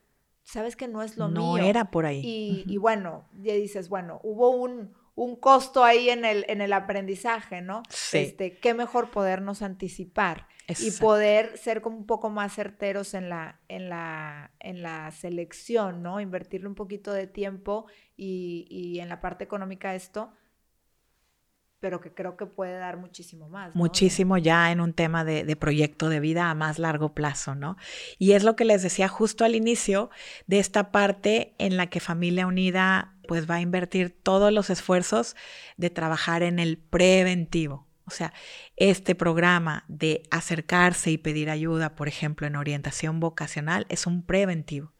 sabes 0.49 0.77
que 0.77 0.89
no 0.89 1.03
es 1.03 1.17
lo 1.17 1.29
mío. 1.29 1.41
No 1.41 1.59
era 1.59 1.91
por 1.91 2.07
ahí. 2.07 2.23
Y, 2.25 2.65
y 2.67 2.79
bueno, 2.79 3.29
ya 3.35 3.53
dices, 3.53 3.89
bueno, 3.89 4.19
hubo 4.23 4.51
un, 4.51 4.95
un 5.15 5.37
costo 5.37 5.85
ahí 5.85 6.09
en 6.09 6.25
el, 6.25 6.47
en 6.49 6.61
el 6.63 6.73
aprendizaje, 6.73 7.61
¿no? 7.61 7.83
Sí. 7.91 8.19
Este, 8.19 8.59
qué 8.59 8.73
mejor 8.73 9.11
podernos 9.11 9.61
anticipar 9.63 10.49
y 10.81 10.91
poder 10.93 11.57
ser 11.57 11.81
como 11.81 11.97
un 11.97 12.07
poco 12.07 12.29
más 12.31 12.55
certeros 12.55 13.15
en 13.15 13.29
la, 13.29 13.61
en 13.69 13.89
la, 13.89 14.53
en 14.61 14.83
la 14.83 15.11
selección, 15.11 16.03
¿no? 16.03 16.21
Invertirle 16.21 16.69
un 16.69 16.75
poquito 16.75 17.13
de 17.13 17.27
tiempo 17.27 17.87
y, 18.17 18.67
y 18.71 19.01
en 19.01 19.09
la 19.09 19.21
parte 19.21 19.45
económica 19.45 19.95
esto, 19.95 20.33
pero 21.81 22.01
que 22.01 22.13
creo 22.13 22.37
que 22.37 22.47
puede 22.47 22.79
dar 22.79 22.97
muchísimo 22.97 23.49
más. 23.49 23.75
Muchísimo 23.75 24.37
ya 24.39 24.73
en 24.73 24.81
un 24.81 24.93
tema 24.93 25.25
de, 25.25 25.45
de, 25.45 25.57
proyecto 25.57 26.09
de 26.09 26.21
vida 26.21 26.51
a 26.51 26.55
más 26.55 26.79
largo 26.79 27.15
plazo, 27.15 27.55
¿no? 27.55 27.77
Y 28.19 28.33
es 28.33 28.43
lo 28.43 28.57
que 28.57 28.65
les 28.65 28.83
decía 28.83 29.09
justo 29.09 29.45
al 29.45 29.55
inicio 29.55 30.11
de 30.47 30.59
esta 30.59 30.91
parte 30.91 31.55
en 31.59 31.77
la 31.77 31.87
que 31.87 32.01
Familia 32.01 32.47
Unida 32.47 33.15
pues 33.29 33.49
va 33.49 33.57
a 33.57 33.61
invertir 33.61 34.11
todos 34.23 34.53
los 34.53 34.71
esfuerzos 34.71 35.37
de 35.77 35.91
trabajar 35.91 36.43
en 36.43 36.59
el 36.59 36.79
preventivo. 36.79 37.87
O 38.07 38.11
sea, 38.11 38.33
este 38.77 39.15
programa 39.15 39.85
de 39.87 40.23
acercarse 40.31 41.11
y 41.11 41.19
pedir 41.19 41.51
ayuda, 41.51 41.95
por 41.95 42.09
ejemplo, 42.09 42.47
en 42.47 42.57
orientación 42.57 43.21
vocacional, 43.21 43.85
es 43.91 44.07
un 44.07 44.23
preventivo. 44.23 44.95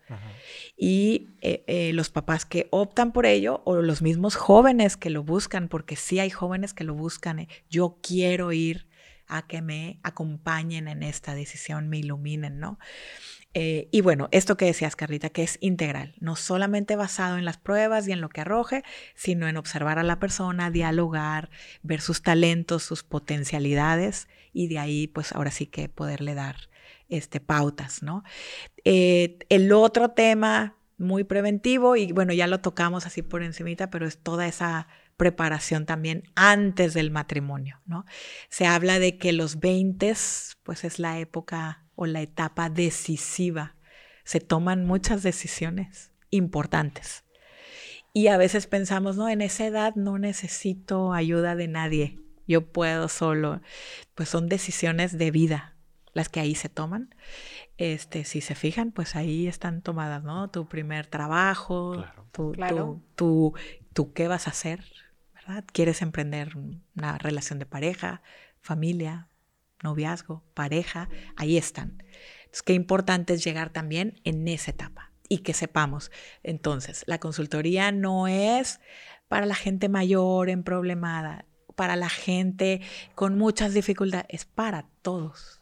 Y 0.77 1.29
eh, 1.41 1.65
eh, 1.67 1.93
los 1.93 2.11
papás 2.11 2.45
que 2.45 2.69
optan 2.71 3.13
por 3.13 3.27
ello 3.27 3.63
o 3.65 3.77
los 3.83 4.03
mismos 4.03 4.37
jóvenes 4.37 4.97
que 4.97 5.11
lo 5.11 5.23
buscan, 5.23 5.69
porque 5.69 5.97
sí 5.97 6.19
hay 6.21 6.31
jóvenes 6.31 6.75
que 6.75 6.85
lo 6.85 6.95
buscan, 6.95 7.41
eh, 7.41 7.49
yo 7.69 7.99
quiero 8.03 8.53
ir 8.53 8.87
a 9.27 9.47
que 9.47 9.61
me 9.61 9.99
acompañen 10.03 10.89
en 10.89 11.03
esta 11.03 11.35
decisión, 11.35 11.89
me 11.89 11.99
iluminen, 11.99 12.59
¿no? 12.59 12.79
Y 13.55 14.03
bueno, 14.03 14.29
esto 14.31 14.57
que 14.57 14.67
decías, 14.67 14.95
Carlita, 14.95 15.31
que 15.31 15.43
es 15.43 15.59
integral, 15.61 16.15
no 16.21 16.37
solamente 16.37 16.95
basado 16.95 17.39
en 17.39 17.45
las 17.45 17.57
pruebas 17.57 18.07
y 18.07 18.13
en 18.13 18.21
lo 18.21 18.29
que 18.29 18.43
arroje, 18.43 18.85
sino 19.17 19.49
en 19.49 19.57
observar 19.57 19.99
a 19.99 20.05
la 20.05 20.21
persona, 20.21 20.71
dialogar, 20.71 21.51
ver 21.83 22.01
sus 22.01 22.23
talentos, 22.23 22.85
sus 22.85 23.03
potencialidades 23.03 24.29
y 24.53 24.69
de 24.69 24.79
ahí, 24.79 25.09
pues 25.09 25.33
ahora 25.33 25.51
sí 25.51 25.67
que 25.67 25.89
poderle 25.89 26.35
dar 26.35 26.68
este, 27.09 27.41
pautas, 27.41 28.03
¿no? 28.03 28.23
Eh, 28.85 29.39
el 29.49 29.73
otro 29.73 30.11
tema 30.11 30.77
muy 30.99 31.25
preventivo, 31.25 31.97
y 31.97 32.13
bueno, 32.13 32.33
ya 32.33 32.47
lo 32.47 32.61
tocamos 32.61 33.07
así 33.07 33.23
por 33.23 33.43
encimita, 33.43 33.89
pero 33.91 34.07
es 34.07 34.19
toda 34.19 34.47
esa 34.47 34.89
preparación 35.17 35.87
también 35.87 36.25
antes 36.35 36.95
del 36.95 37.11
matrimonio, 37.11 37.81
¿no? 37.87 38.05
Se 38.49 38.67
habla 38.67 38.99
de 38.99 39.19
que 39.19 39.33
los 39.33 39.59
20 39.61 40.15
pues 40.63 40.85
es 40.85 40.99
la 40.99 41.19
época 41.19 41.85
o 41.95 42.07
la 42.07 42.21
etapa 42.21 42.71
decisiva. 42.71 43.77
Se 44.25 44.41
toman 44.41 44.85
muchas 44.85 45.23
decisiones 45.23 46.13
importantes. 46.31 47.25
Y 48.13 48.29
a 48.29 48.37
veces 48.37 48.67
pensamos, 48.67 49.17
no, 49.17 49.29
en 49.29 49.43
esa 49.43 49.67
edad 49.67 49.95
no 49.97 50.19
necesito 50.19 51.13
ayuda 51.13 51.57
de 51.57 51.69
nadie, 51.69 52.19
yo 52.47 52.73
puedo 52.73 53.09
solo. 53.09 53.61
Pues 54.15 54.29
son 54.29 54.49
decisiones 54.49 55.19
de 55.19 55.31
vida 55.31 55.78
las 56.19 56.29
que 56.29 56.41
ahí 56.41 56.55
se 56.55 56.69
toman. 56.69 57.15
Este, 57.79 58.25
si 58.25 58.41
se 58.41 58.55
fijan, 58.55 58.93
pues 58.93 59.17
ahí 59.17 59.47
están 59.47 59.83
tomadas, 59.83 60.23
¿no? 60.23 60.51
Tu 60.51 60.69
primer 60.69 61.07
trabajo, 61.07 62.05
Tu, 62.33 62.53
tu, 63.15 63.55
tu, 63.95 64.13
qué 64.13 64.29
vas 64.29 64.47
a 64.47 64.51
hacer, 64.51 64.85
¿verdad? 65.35 65.65
¿Quieres 65.73 66.03
emprender 66.03 66.57
una 66.57 67.19
relación 67.19 67.59
de 67.59 67.67
pareja, 67.67 68.23
familia, 68.61 69.29
noviazgo, 69.83 70.45
pareja, 70.55 71.09
ahí 71.37 71.57
están. 71.57 72.03
Entonces, 72.41 72.63
qué 72.63 72.75
importante 72.75 73.35
es 73.35 73.45
llegar 73.45 73.71
también 73.71 74.21
en 74.25 74.47
esa 74.49 74.71
etapa 74.71 75.13
y 75.29 75.39
que 75.39 75.55
sepamos. 75.55 76.11
Entonces, 76.43 77.05
la 77.07 77.19
consultoría 77.19 77.93
no 77.93 78.27
es 78.29 78.81
para 79.29 79.47
la 79.47 79.55
gente 79.55 79.89
mayor, 79.89 80.49
en 80.49 80.65
problemada, 80.65 81.45
para 81.77 81.97
la 81.97 82.09
gente 82.09 82.81
con 83.15 83.39
muchas 83.39 83.75
dificultades, 83.75 84.27
es 84.31 84.45
para 84.45 84.89
todos. 85.03 85.58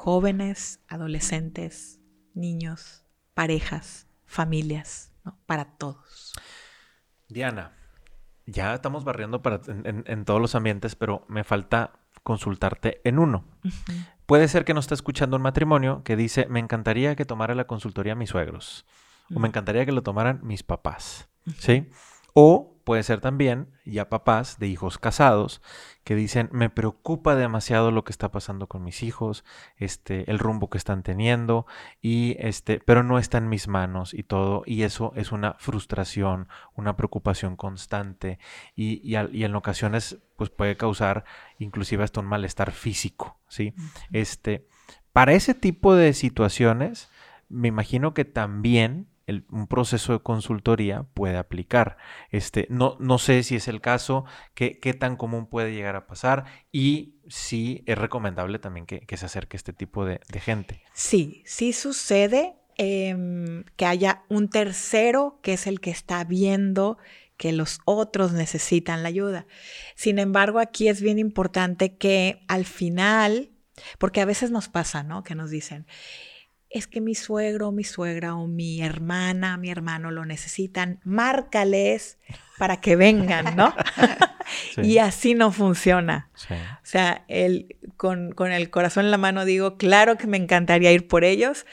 Jóvenes, 0.00 0.80
adolescentes, 0.86 1.98
niños, 2.32 3.04
parejas, 3.34 4.06
familias, 4.26 5.12
para 5.44 5.76
todos. 5.76 6.34
Diana, 7.28 7.72
ya 8.46 8.74
estamos 8.74 9.02
barriendo 9.02 9.42
para, 9.42 9.60
en, 9.66 10.24
todos 10.24 10.40
los 10.40 10.54
ambientes, 10.54 10.94
pero 10.94 11.26
me 11.26 11.42
falta 11.42 11.98
consultarte 12.22 13.00
en 13.02 13.18
uno. 13.18 13.44
Puede 14.24 14.46
ser 14.46 14.64
que 14.64 14.72
no 14.72 14.78
esté 14.78 14.94
escuchando 14.94 15.36
un 15.36 15.42
matrimonio 15.42 16.04
que 16.04 16.14
dice, 16.14 16.46
me 16.46 16.60
encantaría 16.60 17.16
que 17.16 17.24
tomara 17.24 17.56
la 17.56 17.66
consultoría 17.66 18.14
mis 18.14 18.30
suegros, 18.30 18.86
o 19.34 19.40
me 19.40 19.48
encantaría 19.48 19.84
que 19.84 19.90
lo 19.90 20.04
tomaran 20.04 20.38
mis 20.44 20.62
papás, 20.62 21.28
¿sí? 21.58 21.90
O 22.40 22.78
puede 22.84 23.02
ser 23.02 23.20
también 23.20 23.66
ya 23.84 24.08
papás 24.08 24.60
de 24.60 24.68
hijos 24.68 24.96
casados 24.96 25.60
que 26.04 26.14
dicen, 26.14 26.48
me 26.52 26.70
preocupa 26.70 27.34
demasiado 27.34 27.90
lo 27.90 28.04
que 28.04 28.12
está 28.12 28.30
pasando 28.30 28.68
con 28.68 28.84
mis 28.84 29.02
hijos, 29.02 29.44
este, 29.76 30.30
el 30.30 30.38
rumbo 30.38 30.70
que 30.70 30.78
están 30.78 31.02
teniendo, 31.02 31.66
y 32.00 32.36
este, 32.38 32.78
pero 32.78 33.02
no 33.02 33.18
está 33.18 33.38
en 33.38 33.48
mis 33.48 33.66
manos 33.66 34.14
y 34.14 34.22
todo, 34.22 34.62
y 34.66 34.84
eso 34.84 35.12
es 35.16 35.32
una 35.32 35.54
frustración, 35.58 36.46
una 36.76 36.96
preocupación 36.96 37.56
constante, 37.56 38.38
y, 38.76 39.00
y, 39.02 39.18
y 39.32 39.42
en 39.42 39.56
ocasiones 39.56 40.18
pues 40.36 40.48
puede 40.48 40.76
causar 40.76 41.24
inclusive 41.58 42.04
hasta 42.04 42.20
un 42.20 42.26
malestar 42.26 42.70
físico, 42.70 43.36
¿sí? 43.48 43.74
Este, 44.12 44.68
para 45.12 45.32
ese 45.32 45.54
tipo 45.54 45.96
de 45.96 46.12
situaciones, 46.12 47.10
me 47.48 47.66
imagino 47.66 48.14
que 48.14 48.24
también 48.24 49.08
un 49.50 49.66
proceso 49.66 50.12
de 50.12 50.20
consultoría 50.20 51.04
puede 51.14 51.36
aplicar. 51.36 51.96
Este, 52.30 52.66
no, 52.70 52.96
no 53.00 53.18
sé 53.18 53.42
si 53.42 53.56
es 53.56 53.68
el 53.68 53.80
caso, 53.80 54.24
qué, 54.54 54.78
qué 54.78 54.94
tan 54.94 55.16
común 55.16 55.46
puede 55.46 55.72
llegar 55.72 55.96
a 55.96 56.06
pasar 56.06 56.44
y 56.72 57.18
si 57.28 57.82
es 57.86 57.98
recomendable 57.98 58.58
también 58.58 58.86
que, 58.86 59.16
se 59.16 59.26
acerque 59.26 59.56
este 59.56 59.72
tipo 59.72 60.04
de, 60.04 60.20
gente. 60.40 60.82
Sí, 60.94 61.42
sí 61.46 61.72
sucede 61.72 62.56
em, 62.76 63.64
que 63.76 63.86
haya 63.86 64.22
un 64.28 64.48
tercero 64.48 65.38
que 65.42 65.52
es 65.54 65.66
el 65.66 65.80
que 65.80 65.90
está 65.90 66.24
viendo 66.24 66.98
que 67.36 67.52
los 67.52 67.80
otros 67.84 68.32
necesitan 68.32 69.02
la 69.02 69.08
ayuda. 69.08 69.46
Sin 69.94 70.18
embargo, 70.18 70.58
aquí 70.58 70.88
es 70.88 71.00
bien 71.00 71.18
importante 71.18 71.96
que 71.96 72.42
al 72.48 72.64
final, 72.64 73.50
porque 73.98 74.20
a 74.20 74.24
veces 74.24 74.50
nos 74.50 74.68
pasa, 74.68 75.04
¿no? 75.04 75.22
Que 75.22 75.36
nos 75.36 75.50
dicen, 75.50 75.86
es 76.70 76.86
que 76.86 77.00
mi 77.00 77.14
suegro, 77.14 77.72
mi 77.72 77.84
suegra 77.84 78.34
o 78.34 78.46
mi 78.46 78.82
hermana, 78.82 79.56
mi 79.56 79.70
hermano 79.70 80.10
lo 80.10 80.24
necesitan, 80.24 81.00
márcales 81.04 82.18
para 82.58 82.80
que 82.80 82.96
vengan, 82.96 83.56
¿no? 83.56 83.74
Y 84.82 84.96
así 84.96 85.34
no 85.34 85.52
funciona. 85.52 86.30
O 86.50 86.86
sea, 86.86 87.22
el, 87.28 87.76
con, 87.98 88.32
con, 88.32 88.50
el 88.50 88.70
corazón 88.70 89.04
en 89.04 89.10
la 89.10 89.18
mano 89.18 89.44
digo, 89.44 89.76
claro 89.76 90.16
que 90.16 90.26
me 90.26 90.38
encantaría 90.38 90.90
ir 90.90 91.06
por 91.06 91.22
ellos, 91.22 91.66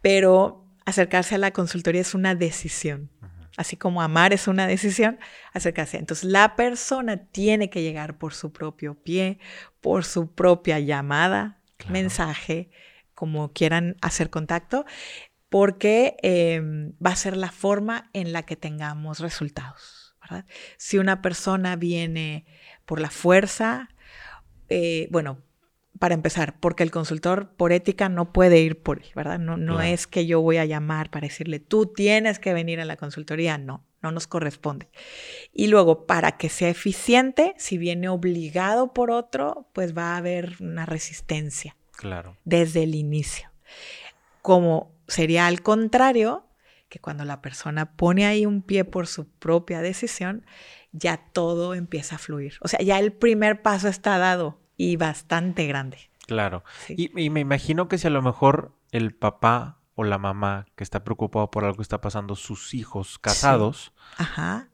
pero 0.00 0.64
acercarse 0.86 1.34
a 1.34 1.38
la 1.38 1.50
consultoría 1.50 2.00
es 2.00 2.14
una 2.14 2.36
decisión. 2.36 3.10
Así 3.56 3.76
como 3.76 4.00
amar 4.00 4.32
es 4.32 4.46
una 4.46 4.66
decisión, 4.66 5.18
acercarse. 5.52 5.98
Entonces, 5.98 6.24
la 6.24 6.54
persona 6.54 7.16
tiene 7.16 7.68
que 7.68 7.82
llegar 7.82 8.16
por 8.16 8.32
su 8.32 8.52
propio 8.52 8.94
pie, 8.94 9.38
por 9.80 10.04
su 10.04 10.32
propia 10.32 10.78
llamada, 10.78 11.58
mensaje, 11.88 12.70
como 13.20 13.52
quieran 13.52 13.98
hacer 14.00 14.30
contacto, 14.30 14.86
porque 15.50 16.16
em, 16.22 16.94
va 17.04 17.10
a 17.10 17.16
ser 17.16 17.36
la 17.36 17.52
forma 17.52 18.08
en 18.14 18.32
la 18.32 18.44
que 18.44 18.56
tengamos 18.56 19.20
resultados. 19.20 20.16
Si 20.78 20.96
una 20.96 21.20
persona 21.20 21.76
viene 21.76 22.46
por 22.86 22.98
la 22.98 23.10
fuerza, 23.10 23.90
eh, 24.70 25.06
bueno, 25.10 25.42
para 25.98 26.14
empezar, 26.14 26.58
porque 26.60 26.82
el 26.82 26.90
consultor 26.90 27.50
por 27.58 27.72
ética 27.72 28.08
no 28.08 28.32
puede 28.32 28.60
ir 28.60 28.82
por 28.82 29.02
ahí, 29.02 29.10
¿verdad? 29.14 29.38
No, 29.38 29.58
no 29.58 29.82
es 29.82 30.06
que 30.06 30.24
yo 30.24 30.40
voy 30.40 30.56
a 30.56 30.64
llamar 30.64 31.10
para 31.10 31.26
decirle, 31.26 31.60
tú 31.60 31.92
tienes 31.92 32.38
que 32.38 32.54
venir 32.54 32.80
a 32.80 32.86
la 32.86 32.96
consultoría, 32.96 33.58
no, 33.58 33.84
no 34.00 34.12
nos 34.12 34.26
corresponde. 34.26 34.88
Y 35.52 35.66
luego, 35.66 36.06
para 36.06 36.38
que 36.38 36.48
sea 36.48 36.70
eficiente, 36.70 37.54
si 37.58 37.76
viene 37.76 38.08
obligado 38.08 38.94
por 38.94 39.10
otro, 39.10 39.68
pues 39.74 39.94
va 39.94 40.14
a 40.14 40.16
haber 40.16 40.54
una 40.60 40.86
resistencia. 40.86 41.76
Claro. 42.00 42.38
Desde 42.44 42.84
el 42.84 42.94
inicio. 42.94 43.50
Como 44.40 44.90
sería 45.06 45.46
al 45.46 45.60
contrario, 45.60 46.46
que 46.88 46.98
cuando 46.98 47.26
la 47.26 47.42
persona 47.42 47.92
pone 47.92 48.24
ahí 48.24 48.46
un 48.46 48.62
pie 48.62 48.84
por 48.84 49.06
su 49.06 49.28
propia 49.28 49.82
decisión, 49.82 50.46
ya 50.92 51.18
todo 51.32 51.74
empieza 51.74 52.16
a 52.16 52.18
fluir. 52.18 52.54
O 52.62 52.68
sea, 52.68 52.80
ya 52.80 52.98
el 52.98 53.12
primer 53.12 53.60
paso 53.60 53.88
está 53.88 54.16
dado 54.16 54.58
y 54.78 54.96
bastante 54.96 55.66
grande. 55.66 55.98
Claro. 56.26 56.64
Y, 56.88 57.10
me 57.10 57.40
imagino 57.40 57.86
que 57.86 57.98
si 57.98 58.06
a 58.06 58.10
lo 58.10 58.22
mejor 58.22 58.72
el 58.92 59.14
papá 59.14 59.78
o 59.94 60.04
la 60.04 60.16
mamá 60.16 60.66
que 60.76 60.84
está 60.84 61.04
preocupado 61.04 61.50
por 61.50 61.64
algo 61.64 61.76
que 61.76 61.82
está 61.82 62.00
pasando, 62.00 62.34
sus 62.34 62.72
hijos 62.72 63.18
casados, 63.18 63.92
Ajá 64.16 64.69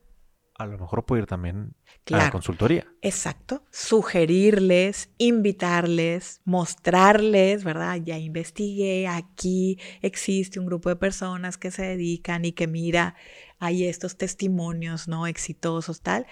a 0.57 0.65
lo 0.65 0.77
mejor 0.79 1.05
puede 1.05 1.21
ir 1.21 1.27
también 1.27 1.75
a 2.11 2.17
la 2.17 2.31
consultoría. 2.31 2.87
Exacto. 3.01 3.63
Sugerirles, 3.69 5.09
invitarles, 5.19 6.41
mostrarles, 6.45 7.63
¿verdad? 7.63 7.97
Ya 8.03 8.17
investigué, 8.17 9.07
aquí 9.07 9.79
existe 10.01 10.59
un 10.59 10.65
grupo 10.65 10.89
de 10.89 10.95
personas 10.95 11.57
que 11.57 11.69
se 11.69 11.83
dedican 11.83 12.43
y 12.43 12.53
que 12.53 12.65
mira, 12.67 13.15
hay 13.59 13.85
estos 13.85 14.17
testimonios, 14.17 15.07
¿no? 15.07 15.27
Exitosos, 15.27 16.01
tal, 16.01 16.25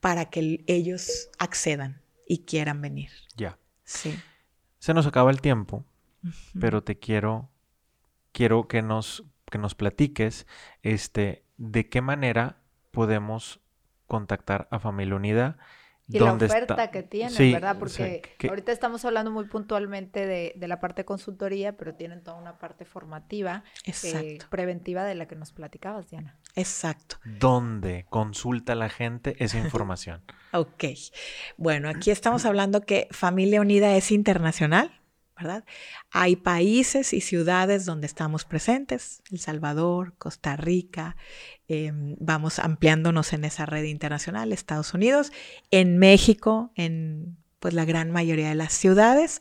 para 0.00 0.26
que 0.30 0.64
ellos 0.68 1.30
accedan 1.38 2.02
y 2.26 2.44
quieran 2.44 2.80
venir. 2.80 3.10
Ya. 3.36 3.58
Sí. 3.82 4.14
Se 4.78 4.94
nos 4.94 5.06
acaba 5.06 5.32
el 5.32 5.40
tiempo, 5.40 5.84
pero 6.58 6.84
te 6.84 6.98
quiero, 7.00 7.50
quiero 8.30 8.68
que 8.68 8.80
nos, 8.82 9.24
que 9.50 9.58
nos 9.58 9.74
platiques, 9.74 10.46
este, 10.82 11.44
de 11.56 11.88
qué 11.88 12.00
manera 12.00 12.62
podemos 12.92 13.61
contactar 14.12 14.68
a 14.70 14.78
Familia 14.78 15.16
Unida. 15.16 15.56
Y 16.06 16.18
la 16.18 16.34
oferta 16.34 16.90
que 16.90 17.02
tienen, 17.02 17.52
¿verdad? 17.52 17.78
Porque 17.78 18.20
ahorita 18.46 18.70
estamos 18.70 19.02
hablando 19.06 19.30
muy 19.30 19.46
puntualmente 19.46 20.26
de, 20.26 20.68
la 20.68 20.80
parte 20.80 21.06
consultoría, 21.06 21.78
pero 21.78 21.94
tienen 21.94 22.22
toda 22.22 22.36
una 22.36 22.58
parte 22.58 22.84
formativa, 22.84 23.64
eh, 23.86 24.38
preventiva 24.50 25.04
de 25.04 25.14
la 25.14 25.26
que 25.26 25.34
nos 25.34 25.52
platicabas, 25.52 26.10
Diana. 26.10 26.36
Exacto. 26.54 27.16
¿Dónde 27.24 28.04
consulta 28.10 28.74
la 28.74 28.90
gente 28.90 29.42
esa 29.42 29.56
información? 29.56 30.20
ok. 30.52 30.84
Bueno, 31.56 31.88
aquí 31.88 32.10
estamos 32.10 32.44
hablando 32.44 32.82
que 32.82 33.08
Familia 33.10 33.62
Unida 33.62 33.96
es 33.96 34.10
internacional. 34.10 35.01
¿Verdad? 35.36 35.64
Hay 36.10 36.36
países 36.36 37.12
y 37.12 37.20
ciudades 37.20 37.84
donde 37.84 38.06
estamos 38.06 38.44
presentes, 38.44 39.22
El 39.30 39.38
Salvador, 39.38 40.14
Costa 40.18 40.56
Rica, 40.56 41.16
em, 41.68 42.16
vamos 42.18 42.58
ampliándonos 42.58 43.32
en 43.32 43.44
esa 43.44 43.66
red 43.66 43.84
internacional, 43.84 44.52
Estados 44.52 44.94
Unidos, 44.94 45.32
en 45.70 45.98
México, 45.98 46.72
en 46.76 47.36
pues 47.60 47.74
la 47.74 47.84
gran 47.84 48.10
mayoría 48.10 48.48
de 48.48 48.56
las 48.56 48.72
ciudades. 48.72 49.40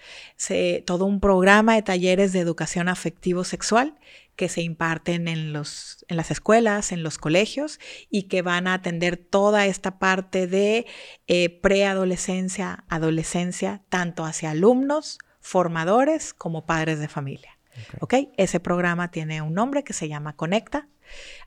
todo 0.87 1.05
un 1.05 1.21
programa 1.21 1.75
de 1.75 1.83
talleres 1.83 2.33
de 2.33 2.41
educación 2.41 2.89
afectivo 2.89 3.45
sexual 3.45 3.95
que 4.37 4.49
se 4.49 4.63
imparten 4.63 5.29
en, 5.29 5.53
los, 5.53 6.05
en 6.09 6.17
las 6.17 6.31
escuelas, 6.31 6.93
en 6.93 7.03
los 7.03 7.19
colegios 7.19 7.81
y 8.11 8.25
que 8.25 8.43
van 8.43 8.67
a 8.67 8.75
atender 8.75 9.17
toda 9.17 9.67
esta 9.67 9.99
parte 9.99 10.47
de 10.47 10.87
eh, 11.27 11.61
preadolescencia, 11.61 12.85
adolescencia, 12.89 13.83
tanto 13.89 14.25
hacia 14.25 14.51
alumnos, 14.51 15.19
formadores 15.41 16.35
como 16.35 16.67
padres 16.67 16.99
de 16.99 17.09
familia. 17.09 17.59
Okay. 18.01 18.33
Ese 18.37 18.59
programa 18.59 19.11
tiene 19.11 19.43
un 19.43 19.53
nombre 19.53 19.85
que 19.85 19.93
se 19.93 20.09
llama 20.09 20.35
Conecta, 20.35 20.89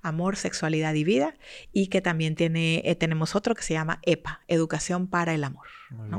Amor, 0.01 0.35
Sexualidad 0.35 0.93
y 0.93 1.03
Vida, 1.03 1.35
y 1.73 1.87
que 1.87 2.01
también 2.01 2.35
tiene, 2.35 2.83
eh, 2.85 2.95
tenemos 2.95 3.35
otro 3.35 3.55
que 3.55 3.63
se 3.63 3.73
llama 3.73 3.99
EPA, 4.03 4.41
Educación 4.47 5.07
para 5.07 5.33
el 5.33 5.43
Amor. 5.43 5.67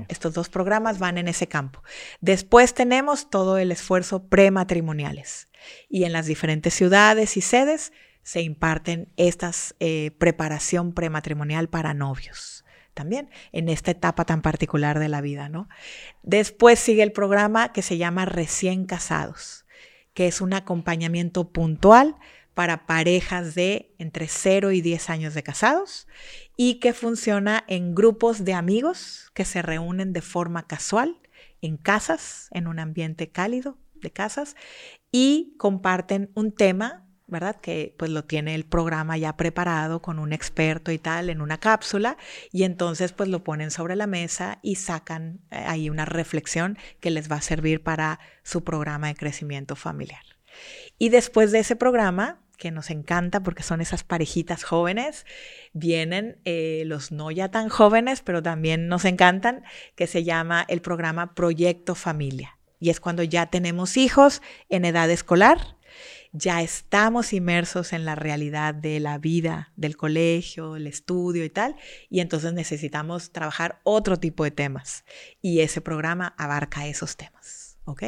Estos 0.09 0.35
dos 0.35 0.49
programas 0.49 0.99
van 0.99 1.16
en 1.16 1.29
ese 1.29 1.47
campo. 1.47 1.83
Después 2.21 2.75
tenemos 2.75 3.31
todo 3.31 3.57
el 3.57 3.71
esfuerzo 3.71 4.27
prematrimoniales 4.27 5.49
y 5.89 6.05
en 6.05 6.13
las 6.13 6.27
diferentes 6.27 6.75
ciudades 6.75 7.37
y 7.37 7.41
sedes 7.41 7.93
se 8.23 8.43
imparten 8.43 9.13
estas 9.17 9.75
eh, 9.81 10.13
preparación 10.19 10.93
prematrimonial 10.93 11.69
para 11.69 11.95
novios 11.95 12.65
también 12.95 13.31
en 13.53 13.69
esta 13.69 13.93
etapa 13.93 14.25
tan 14.25 14.43
particular 14.43 14.99
de 14.99 15.09
la 15.09 15.21
vida, 15.21 15.49
¿no? 15.49 15.69
Después 16.23 16.79
sigue 16.79 17.03
el 17.03 17.13
programa 17.13 17.73
que 17.73 17.83
se 17.83 17.97
llama 17.97 18.27
Recién 18.27 18.85
Casados, 18.85 19.65
que 20.13 20.27
es 20.27 20.41
un 20.41 20.53
acompañamiento 20.53 21.51
puntual 21.51 22.17
para 22.55 22.87
parejas 22.87 23.55
de 23.55 23.95
entre 23.99 24.29
0 24.29 24.73
y 24.73 24.81
10 24.81 25.09
años 25.09 25.35
de 25.35 25.43
casados 25.43 26.09
y 26.57 26.75
que 26.75 26.93
funciona 26.93 27.65
en 27.69 27.95
grupos 27.95 28.45
de 28.45 28.55
amigos 28.55 29.31
que 29.35 29.45
se 29.45 29.63
reúnen 29.63 30.13
de 30.13 30.21
forma 30.21 30.67
casual 30.67 31.21
en 31.63 31.77
casas, 31.77 32.49
en 32.51 32.67
un 32.67 32.79
ambiente 32.79 33.31
cálido 33.31 33.79
de 33.95 34.11
casas 34.11 34.57
y 35.13 35.55
comparten 35.59 36.31
un 36.35 36.53
tema, 36.53 37.07
¿verdad? 37.27 37.57
Que 37.61 37.95
pues 37.99 38.11
lo 38.11 38.25
tiene 38.25 38.55
el 38.55 38.65
programa 38.65 39.17
ya 39.17 39.37
preparado 39.37 40.03
con 40.03 40.19
un 40.19 40.33
experto 40.33 40.93
y 40.93 40.99
tal 40.99 41.31
en 41.31 41.41
una 41.41 41.59
cápsula 41.59 42.17
y 42.53 42.65
entonces 42.65 43.13
pues 43.13 43.29
lo 43.29 43.45
ponen 43.45 43.71
sobre 43.71 43.97
la 43.97 44.07
mesa 44.07 44.59
y 44.63 44.77
sacan 44.77 45.41
eh, 45.51 45.57
ahí 45.67 45.91
una 45.91 46.05
reflexión 46.05 46.79
que 47.01 47.11
les 47.11 47.31
va 47.31 47.37
a 47.37 47.43
servir 47.43 47.83
para 47.83 48.19
su 48.43 48.65
programa 48.65 49.09
de 49.09 49.15
crecimiento 49.15 49.77
familiar. 49.77 50.25
Y 50.99 51.09
después 51.09 51.53
de 51.53 51.61
ese 51.61 51.77
programa, 51.77 52.41
que 52.61 52.71
nos 52.71 52.91
encanta 52.91 53.43
porque 53.43 53.63
son 53.63 53.81
esas 53.81 54.05
parejitas 54.05 54.65
jóvenes, 54.65 55.25
vienen 55.73 56.39
eh, 56.45 56.83
los 56.87 57.11
no 57.11 57.31
ya 57.31 57.51
tan 57.51 57.69
jóvenes, 57.69 58.21
pero 58.21 58.43
también 58.43 58.87
nos 58.87 59.07
encantan, 59.07 59.65
que 59.97 60.07
se 60.07 60.23
llama 60.25 60.65
el 60.69 60.83
programa 60.83 61.35
Proyecto 61.35 61.95
Familia. 61.95 62.60
Y 62.81 62.91
es 62.91 62.99
cuando 62.99 63.22
ya 63.22 63.47
tenemos 63.47 63.97
hijos 63.97 64.43
en 64.68 64.85
edad 64.85 65.11
escolar, 65.11 65.76
ya 66.33 66.62
estamos 66.62 67.33
inmersos 67.33 67.93
en 67.93 68.05
la 68.05 68.14
realidad 68.14 68.74
de 68.74 69.01
la 69.01 69.18
vida, 69.18 69.72
del 69.76 69.97
colegio, 69.97 70.76
el 70.76 70.87
estudio 70.87 71.45
y 71.45 71.51
tal, 71.51 71.76
y 72.09 72.20
entonces 72.20 72.53
necesitamos 72.53 73.33
trabajar 73.33 73.81
otro 73.83 74.16
tipo 74.16 74.45
de 74.45 74.51
temas. 74.51 75.05
Y 75.43 75.61
ese 75.61 75.81
programa 75.81 76.35
abarca 76.39 76.87
esos 76.87 77.16
temas. 77.16 77.60
¿Ok? 77.85 78.03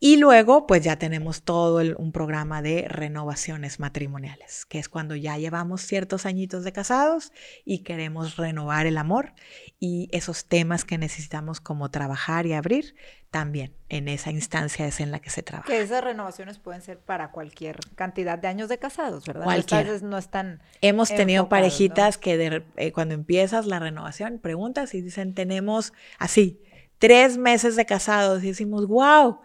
Y 0.00 0.16
luego, 0.16 0.66
pues 0.66 0.82
ya 0.82 0.96
tenemos 0.96 1.42
todo 1.42 1.80
un 1.96 2.12
programa 2.12 2.62
de 2.62 2.86
renovaciones 2.88 3.80
matrimoniales, 3.80 4.64
que 4.66 4.78
es 4.78 4.88
cuando 4.88 5.14
ya 5.16 5.38
llevamos 5.38 5.82
ciertos 5.82 6.26
añitos 6.26 6.64
de 6.64 6.72
casados 6.72 7.32
y 7.64 7.80
queremos 7.80 8.36
renovar 8.36 8.86
el 8.86 8.98
amor 8.98 9.32
y 9.78 10.08
esos 10.12 10.46
temas 10.46 10.84
que 10.84 10.98
necesitamos 10.98 11.60
como 11.60 11.90
trabajar 11.90 12.46
y 12.46 12.54
abrir, 12.54 12.94
también 13.30 13.74
en 13.88 14.06
esa 14.06 14.30
instancia 14.30 14.86
es 14.86 15.00
en 15.00 15.10
la 15.10 15.18
que 15.18 15.28
se 15.28 15.42
trabaja. 15.42 15.66
Que 15.66 15.80
esas 15.80 16.04
renovaciones 16.04 16.60
pueden 16.60 16.82
ser 16.82 17.00
para 17.00 17.32
cualquier 17.32 17.80
cantidad 17.96 18.38
de 18.38 18.46
años 18.46 18.68
de 18.68 18.78
casados, 18.78 19.24
¿verdad? 19.26 19.42
Cualquiera. 19.42 19.98
no 20.02 20.18
están. 20.18 20.62
Hemos 20.80 21.08
tenido 21.08 21.48
parejitas 21.48 22.16
que 22.16 22.62
eh, 22.76 22.92
cuando 22.92 23.14
empiezas 23.14 23.66
la 23.66 23.80
renovación 23.80 24.38
preguntas 24.38 24.94
y 24.94 25.00
dicen 25.00 25.34
tenemos 25.34 25.92
así 26.20 26.62
tres 26.98 27.36
meses 27.38 27.76
de 27.76 27.86
casados 27.86 28.42
y 28.42 28.48
decimos, 28.48 28.86
wow, 28.86 29.40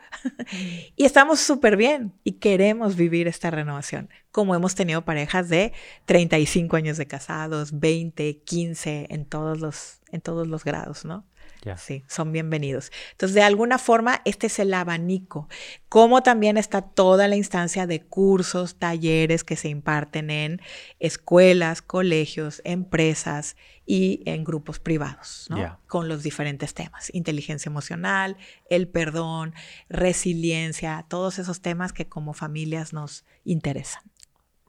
y 0.95 1.05
estamos 1.05 1.39
súper 1.39 1.77
bien 1.77 2.13
y 2.23 2.33
queremos 2.33 2.95
vivir 2.95 3.27
esta 3.27 3.51
renovación, 3.51 4.09
como 4.31 4.55
hemos 4.55 4.75
tenido 4.75 5.03
parejas 5.03 5.49
de 5.49 5.73
35 6.05 6.75
años 6.75 6.97
de 6.97 7.07
casados, 7.07 7.79
20, 7.79 8.41
15, 8.43 9.07
en 9.09 9.25
todos 9.25 9.59
los, 9.59 9.99
en 10.11 10.21
todos 10.21 10.47
los 10.47 10.63
grados, 10.63 11.05
¿no? 11.05 11.25
Sí, 11.77 12.03
son 12.07 12.31
bienvenidos. 12.31 12.91
Entonces, 13.11 13.35
de 13.35 13.43
alguna 13.43 13.77
forma, 13.77 14.21
este 14.23 14.47
es 14.47 14.59
el 14.59 14.73
abanico. 14.73 15.49
Como 15.89 16.23
también 16.23 16.57
está 16.57 16.81
toda 16.81 17.27
la 17.27 17.35
instancia 17.35 17.85
de 17.85 18.01
cursos, 18.01 18.75
talleres 18.75 19.43
que 19.43 19.57
se 19.57 19.67
imparten 19.67 20.29
en 20.29 20.61
escuelas, 20.99 21.81
colegios, 21.81 22.61
empresas 22.63 23.57
y 23.85 24.21
en 24.25 24.45
grupos 24.45 24.79
privados, 24.79 25.47
¿no? 25.49 25.79
Con 25.87 26.07
los 26.07 26.23
diferentes 26.23 26.73
temas. 26.73 27.13
Inteligencia 27.13 27.69
emocional, 27.69 28.37
el 28.69 28.87
perdón, 28.87 29.53
resiliencia, 29.89 31.05
todos 31.09 31.39
esos 31.39 31.61
temas 31.61 31.91
que 31.91 32.07
como 32.07 32.33
familias 32.33 32.93
nos 32.93 33.25
interesan. 33.43 34.03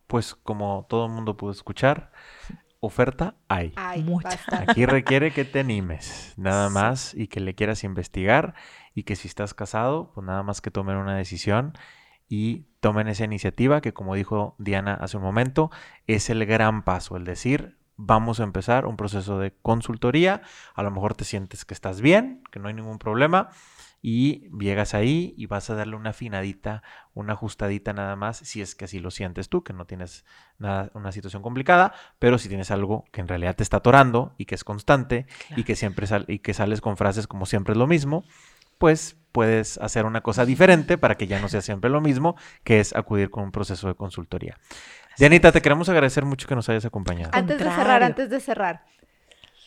Pues 0.08 0.34
como 0.34 0.86
todo 0.88 1.06
el 1.06 1.12
mundo 1.12 1.36
pudo 1.36 1.52
escuchar, 1.52 2.10
oferta 2.80 3.36
hay. 3.48 3.72
Hay 3.76 4.02
mucha. 4.02 4.38
Aquí 4.50 4.86
requiere 4.86 5.32
que 5.32 5.44
te 5.44 5.60
animes, 5.60 6.34
nada 6.36 6.70
más, 6.70 7.14
y 7.14 7.28
que 7.28 7.40
le 7.40 7.54
quieras 7.54 7.84
investigar, 7.84 8.54
y 8.94 9.04
que 9.04 9.16
si 9.16 9.28
estás 9.28 9.54
casado, 9.54 10.10
pues 10.14 10.26
nada 10.26 10.42
más 10.42 10.60
que 10.60 10.70
tomen 10.70 10.96
una 10.96 11.16
decisión 11.16 11.74
y 12.28 12.66
tomen 12.80 13.08
esa 13.08 13.24
iniciativa 13.24 13.80
que, 13.80 13.92
como 13.92 14.14
dijo 14.14 14.54
Diana 14.58 14.94
hace 14.94 15.16
un 15.16 15.22
momento, 15.22 15.70
es 16.06 16.30
el 16.30 16.44
gran 16.46 16.82
paso, 16.84 17.16
el 17.16 17.24
decir, 17.24 17.76
vamos 17.96 18.40
a 18.40 18.44
empezar 18.44 18.86
un 18.86 18.96
proceso 18.96 19.38
de 19.38 19.52
consultoría, 19.62 20.42
a 20.74 20.82
lo 20.82 20.90
mejor 20.90 21.14
te 21.14 21.24
sientes 21.24 21.64
que 21.64 21.74
estás 21.74 22.00
bien, 22.00 22.42
que 22.50 22.58
no 22.58 22.68
hay 22.68 22.74
ningún 22.74 22.98
problema, 22.98 23.50
y 24.02 24.48
llegas 24.58 24.94
ahí 24.94 25.34
y 25.36 25.46
vas 25.46 25.68
a 25.70 25.74
darle 25.74 25.96
una 25.96 26.10
afinadita, 26.10 26.82
una 27.14 27.34
ajustadita 27.34 27.92
nada 27.92 28.16
más, 28.16 28.38
si 28.38 28.62
es 28.62 28.74
que 28.74 28.86
así 28.86 28.98
lo 28.98 29.10
sientes 29.10 29.48
tú, 29.48 29.62
que 29.62 29.72
no 29.72 29.84
tienes 29.84 30.24
nada, 30.58 30.90
una 30.94 31.12
situación 31.12 31.42
complicada, 31.42 31.92
pero 32.18 32.38
si 32.38 32.48
tienes 32.48 32.70
algo 32.70 33.04
que 33.12 33.20
en 33.20 33.28
realidad 33.28 33.56
te 33.56 33.62
está 33.62 33.78
atorando 33.78 34.34
y 34.38 34.46
que 34.46 34.54
es 34.54 34.64
constante 34.64 35.26
y 35.56 35.64
que 35.64 35.76
siempre 35.76 36.06
y 36.28 36.38
que 36.38 36.54
sales 36.54 36.80
con 36.80 36.96
frases 36.96 37.26
como 37.26 37.46
siempre 37.46 37.72
es 37.72 37.78
lo 37.78 37.86
mismo, 37.86 38.24
pues 38.78 39.16
puedes 39.32 39.78
hacer 39.78 40.06
una 40.06 40.22
cosa 40.22 40.44
diferente 40.46 40.98
para 40.98 41.16
que 41.16 41.26
ya 41.26 41.38
no 41.40 41.48
sea 41.48 41.60
siempre 41.60 41.90
lo 41.90 42.00
mismo, 42.00 42.36
que 42.64 42.80
es 42.80 42.96
acudir 42.96 43.30
con 43.30 43.44
un 43.44 43.52
proceso 43.52 43.88
de 43.88 43.94
consultoría. 43.94 44.56
Dianita, 45.18 45.52
te 45.52 45.60
queremos 45.60 45.88
agradecer 45.88 46.24
mucho 46.24 46.48
que 46.48 46.54
nos 46.54 46.68
hayas 46.70 46.86
acompañado. 46.86 47.30
Antes 47.34 47.58
de 47.58 47.64
cerrar, 47.64 48.02
antes 48.02 48.30
de 48.30 48.40
cerrar, 48.40 48.84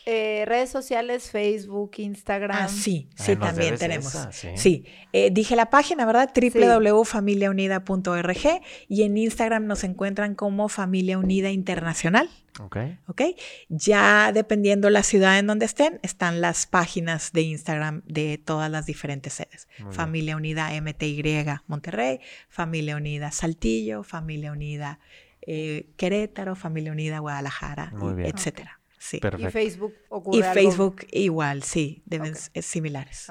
eh, 0.06 0.44
redes 0.46 0.70
sociales, 0.70 1.32
Facebook, 1.32 1.94
Instagram. 1.98 2.58
Ah, 2.58 2.68
sí, 2.68 3.10
sí, 3.16 3.36
también 3.36 3.78
tenemos. 3.78 4.14
sí, 4.56 4.86
eh, 5.14 5.30
dije 5.32 5.56
la 5.56 5.70
página, 5.70 6.06
¿verdad? 6.06 6.32
www.familiaunida.org 6.36 8.62
y 8.88 9.04
en 9.04 9.18
Instagram 9.18 9.66
nos 9.66 9.84
encuentran 9.84 10.36
como 10.36 10.70
Familia 10.70 11.18
Unida 11.18 11.50
Internacional. 11.52 12.30
Ok. 12.60 12.78
Ok. 13.08 13.22
Ya 13.70 14.32
dependiendo 14.34 14.90
la 14.90 15.04
ciudad 15.04 15.40
en 15.40 15.48
donde 15.48 15.66
estén, 15.66 16.00
están 16.04 16.42
las 16.42 16.68
páginas 16.68 17.32
de 17.32 17.42
Instagram 17.42 18.04
de 18.06 18.38
todas 18.38 18.70
las 18.70 18.86
diferentes 18.86 19.34
sedes. 19.34 19.68
Familia 19.90 20.36
Unida 20.36 20.70
MTY 20.80 21.24
Monterrey, 21.68 22.20
Familia 22.50 22.98
Unida 22.98 23.32
Saltillo, 23.32 24.04
Familia 24.04 24.52
Unida 24.52 25.00
eh, 25.46 25.90
Querétaro, 25.98 26.56
Familia 26.56 26.92
Unida 26.92 27.20
Guadalajara, 27.20 27.92
etcétera. 28.20 28.80
Sí. 29.04 29.20
Y 29.38 29.46
Facebook 29.48 29.94
ocurre 30.08 30.38
Y 30.38 30.44
Facebook 30.44 31.06
igual, 31.12 31.62
sí, 31.64 32.04
deben 32.06 32.36
ser 32.36 32.64
similares. 32.64 33.30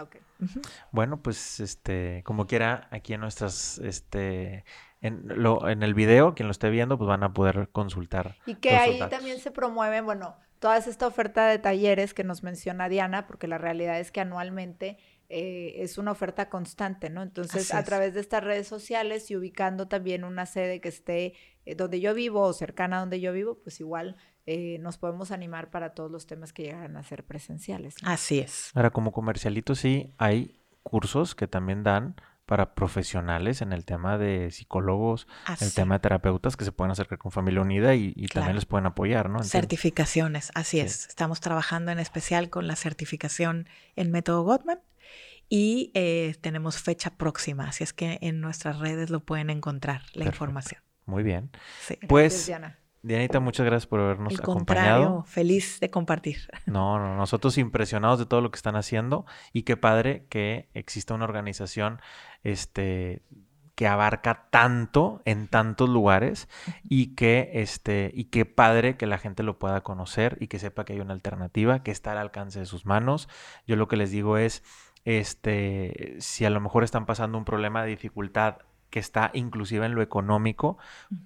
Bueno, 0.91 1.23
pues 1.23 1.61
este, 1.61 2.23
como 2.27 2.47
quiera, 2.47 2.89
aquí 2.91 3.15
en 3.15 3.23
nuestras, 3.23 3.79
este, 3.79 4.67
en, 5.01 5.23
lo, 5.29 5.67
en 5.71 5.83
el 5.83 5.95
video, 5.95 6.35
quien 6.35 6.47
lo 6.47 6.51
esté 6.51 6.69
viendo, 6.69 6.99
pues 6.99 7.09
van 7.09 7.23
a 7.23 7.33
poder 7.33 7.71
consultar. 7.73 8.37
Y 8.45 8.57
que 8.57 8.77
ahí 8.77 8.99
también 9.09 9.39
se 9.39 9.51
promueven, 9.51 10.05
bueno, 10.05 10.37
toda 10.59 10.77
esta 10.77 11.07
oferta 11.07 11.47
de 11.47 11.59
talleres 11.59 12.13
que 12.13 12.23
nos 12.23 12.43
menciona 12.43 12.91
Diana, 12.91 13.27
porque 13.27 13.47
la 13.47 13.57
realidad 13.57 13.99
es 13.99 14.13
que 14.13 14.21
anualmente 14.21 14.99
eh, 15.31 15.77
es 15.83 15.97
una 15.97 16.11
oferta 16.11 16.51
constante, 16.51 17.09
¿no? 17.09 17.23
Entonces, 17.23 17.73
a 17.73 17.83
través 17.83 18.13
de 18.13 18.21
estas 18.21 18.45
redes 18.45 18.69
sociales 18.69 19.31
y 19.31 19.37
ubicando 19.37 19.89
también 19.89 20.25
una 20.25 20.45
sede 20.45 20.83
que 20.83 20.91
esté 20.91 21.33
eh, 21.65 21.75
donde 21.75 21.99
yo 22.01 22.13
vivo 22.13 22.43
o 22.43 22.53
cercana 22.53 22.99
a 22.99 23.01
donde 23.01 23.21
yo 23.21 23.33
vivo, 23.33 23.59
pues 23.63 23.81
igual 23.81 24.17
eh, 24.47 24.79
nos 24.81 24.99
podemos 24.99 25.31
animar 25.31 25.71
para 25.71 25.95
todos 25.95 26.11
los 26.11 26.27
temas 26.27 26.53
que 26.53 26.65
llegan 26.65 26.97
a 26.97 27.03
ser 27.03 27.25
presenciales. 27.25 27.95
Así 28.03 28.41
es. 28.41 28.71
Ahora, 28.75 28.91
como 28.91 29.13
comercialito, 29.13 29.75
sí, 29.75 30.15
hay 30.19 30.61
cursos 30.83 31.35
que 31.35 31.47
también 31.47 31.83
dan 31.85 32.17
para 32.47 32.75
profesionales 32.75 33.63
en 33.63 33.73
el 33.73 33.85
tema 33.85 34.19
de 34.19 34.51
psicólogos, 34.51 35.29
en 35.49 35.65
el 35.67 35.73
tema 35.73 35.95
de 35.95 36.01
terapeutas 36.01 36.57
que 36.57 36.65
se 36.65 36.73
pueden 36.73 36.91
acercar 36.91 37.19
con 37.19 37.31
Familia 37.31 37.61
Unida 37.61 37.95
y, 37.95 38.13
también 38.27 38.57
les 38.57 38.67
pueden 38.67 38.87
apoyar, 38.87 39.31
¿no? 39.31 39.43
Certificaciones, 39.43 40.51
así 40.55 40.81
es. 40.81 41.07
Estamos 41.07 41.41
trabajando 41.41 41.93
en 41.93 41.99
especial 41.99 42.51
con 42.51 42.67
la 42.67 42.77
certificación 42.77 43.69
en 43.97 44.11
método 44.11 44.43
Gottman 44.43 44.81
y 45.49 45.93
eh, 45.95 46.35
tenemos 46.41 46.79
fecha 46.79 47.17
próxima, 47.17 47.69
así 47.69 47.85
es 47.85 47.93
que 47.93 48.19
en 48.21 48.41
nuestras 48.41 48.81
redes 48.81 49.11
lo 49.11 49.21
pueden 49.21 49.49
encontrar 49.49 50.03
la 50.13 50.25
información. 50.25 50.83
Muy 51.07 51.23
bien. 51.23 51.51
Pues, 52.09 52.51
Dianita, 53.03 53.41
muchas 53.41 53.67
gracias 53.67 53.89
por 53.89 53.99
habernos 53.99 54.33
El 54.33 54.41
acompañado. 54.41 55.25
Feliz 55.25 55.81
de 55.81 55.91
compartir. 55.91 56.49
No, 56.67 56.99
no, 56.99 57.17
nosotros 57.17 57.59
impresionados 57.59 58.19
de 58.19 58.27
todo 58.27 58.41
lo 58.41 58.51
que 58.51 58.57
están 58.57 58.77
haciendo 58.77 59.27
y 59.53 59.63
qué 59.63 59.77
padre 59.77 60.27
que 60.29 60.69
exista 60.75 61.15
una 61.15 61.25
organización 61.25 62.01
este 62.45 63.23
que 63.75 63.87
abarca 63.87 64.49
tanto 64.51 65.23
en 65.25 65.49
tantos 65.49 65.89
lugares 65.89 66.49
y 66.89 67.15
que 67.15 67.51
este 67.55 68.13
y 68.15 68.25
qué 68.25 68.45
padre 68.45 68.97
que 68.97 69.07
la 69.07 69.19
gente 69.19 69.43
lo 69.43 69.59
pueda 69.59 69.81
conocer 69.81 70.37
y 70.41 70.47
que 70.47 70.59
sepa 70.59 70.85
que 70.85 70.93
hay 70.93 71.01
una 71.01 71.15
alternativa 71.15 71.83
que 71.83 71.91
está 71.91 72.13
al 72.13 72.19
alcance 72.19 72.61
de 72.61 72.67
sus 72.67 72.87
manos. 72.87 73.29
Yo 73.67 73.77
lo 73.77 73.89
que 73.89 73.97
les 73.97 74.11
digo 74.11 74.37
es 74.39 74.63
este 75.05 76.17
si 76.19 76.45
a 76.45 76.51
lo 76.51 76.61
mejor 76.61 76.85
están 76.85 77.07
pasando 77.07 77.39
un 77.39 77.45
problema 77.45 77.83
de 77.83 77.91
dificultad 77.91 78.59
que 78.93 79.01
está 79.01 79.31
inclusive 79.33 79.87
en 79.87 79.95
lo 79.95 80.03
económico, 80.03 80.77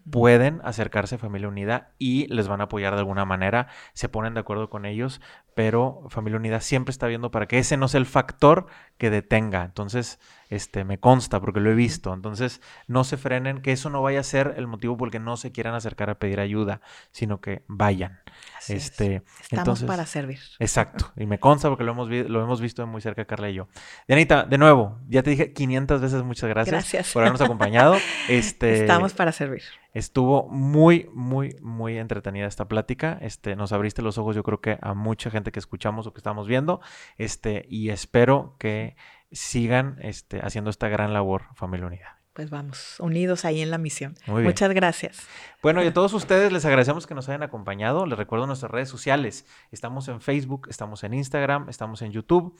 pueden 0.08 0.60
acercarse 0.62 1.16
a 1.16 1.18
Familia 1.18 1.48
Unida 1.48 1.90
y 1.98 2.28
les 2.28 2.46
van 2.46 2.60
a 2.60 2.64
apoyar 2.64 2.94
de 2.94 3.00
alguna 3.00 3.24
manera, 3.24 3.66
se 3.92 4.08
ponen 4.08 4.34
de 4.34 4.40
acuerdo 4.40 4.70
con 4.70 4.86
ellos, 4.86 5.20
pero 5.56 6.04
Familia 6.10 6.38
Unida 6.38 6.60
siempre 6.60 6.90
está 6.90 7.06
viendo 7.06 7.30
para 7.30 7.46
que 7.46 7.58
ese 7.58 7.78
no 7.78 7.88
sea 7.88 7.96
el 7.96 8.04
factor 8.04 8.66
que 8.98 9.08
detenga. 9.08 9.64
Entonces, 9.64 10.20
este, 10.50 10.84
me 10.84 11.00
consta 11.00 11.40
porque 11.40 11.60
lo 11.60 11.70
he 11.70 11.74
visto. 11.74 12.12
Entonces, 12.12 12.60
no 12.88 13.04
se 13.04 13.16
frenen, 13.16 13.62
que 13.62 13.72
eso 13.72 13.88
no 13.88 14.02
vaya 14.02 14.20
a 14.20 14.22
ser 14.22 14.52
el 14.58 14.66
motivo 14.66 14.98
por 14.98 15.08
el 15.08 15.12
que 15.12 15.18
no 15.18 15.38
se 15.38 15.52
quieran 15.52 15.74
acercar 15.74 16.10
a 16.10 16.18
pedir 16.18 16.40
ayuda, 16.40 16.82
sino 17.10 17.40
que 17.40 17.62
vayan. 17.68 18.20
este, 18.68 19.22
Estamos 19.50 19.82
para 19.84 20.04
servir. 20.04 20.40
Exacto. 20.58 21.10
Y 21.16 21.24
me 21.24 21.38
consta 21.38 21.70
porque 21.70 21.84
lo 21.84 21.92
hemos, 21.92 22.10
lo 22.10 22.42
hemos 22.42 22.60
visto 22.60 22.82
de 22.82 22.86
muy 22.86 23.00
cerca, 23.00 23.24
Carla 23.24 23.48
y 23.48 23.54
yo. 23.54 23.68
Dianita, 24.06 24.44
de 24.44 24.58
nuevo, 24.58 25.00
ya 25.08 25.22
te 25.22 25.30
dije 25.30 25.54
500 25.54 26.02
veces 26.02 26.22
muchas 26.22 26.50
gracias, 26.50 26.70
gracias. 26.70 27.12
por 27.14 27.22
habernos 27.22 27.40
acompañado. 27.40 27.96
Este, 28.28 28.80
Estamos 28.80 29.14
para 29.14 29.32
servir. 29.32 29.62
Estuvo 29.96 30.46
muy, 30.50 31.08
muy, 31.14 31.56
muy 31.62 31.96
entretenida 31.96 32.46
esta 32.46 32.68
plática. 32.68 33.16
Este, 33.22 33.56
nos 33.56 33.72
abriste 33.72 34.02
los 34.02 34.18
ojos, 34.18 34.36
yo 34.36 34.42
creo 34.42 34.60
que 34.60 34.78
a 34.82 34.92
mucha 34.92 35.30
gente 35.30 35.52
que 35.52 35.58
escuchamos 35.58 36.06
o 36.06 36.12
que 36.12 36.18
estamos 36.18 36.46
viendo. 36.46 36.82
Este, 37.16 37.64
y 37.70 37.88
espero 37.88 38.56
que 38.58 38.94
sigan 39.32 39.96
este, 40.02 40.40
haciendo 40.40 40.68
esta 40.68 40.88
gran 40.90 41.14
labor, 41.14 41.44
Familia 41.54 41.86
Unida 41.86 42.25
pues 42.36 42.50
vamos, 42.50 42.96
unidos 43.00 43.46
ahí 43.46 43.62
en 43.62 43.70
la 43.70 43.78
misión. 43.78 44.14
Muchas 44.26 44.70
gracias. 44.74 45.26
Bueno, 45.62 45.82
y 45.82 45.86
a 45.86 45.94
todos 45.94 46.12
ustedes 46.12 46.52
les 46.52 46.66
agradecemos 46.66 47.06
que 47.06 47.14
nos 47.14 47.30
hayan 47.30 47.42
acompañado. 47.42 48.04
Les 48.04 48.18
recuerdo 48.18 48.46
nuestras 48.46 48.70
redes 48.70 48.90
sociales. 48.90 49.46
Estamos 49.72 50.06
en 50.08 50.20
Facebook, 50.20 50.66
estamos 50.68 51.02
en 51.02 51.14
Instagram, 51.14 51.70
estamos 51.70 52.02
en 52.02 52.12
YouTube. 52.12 52.54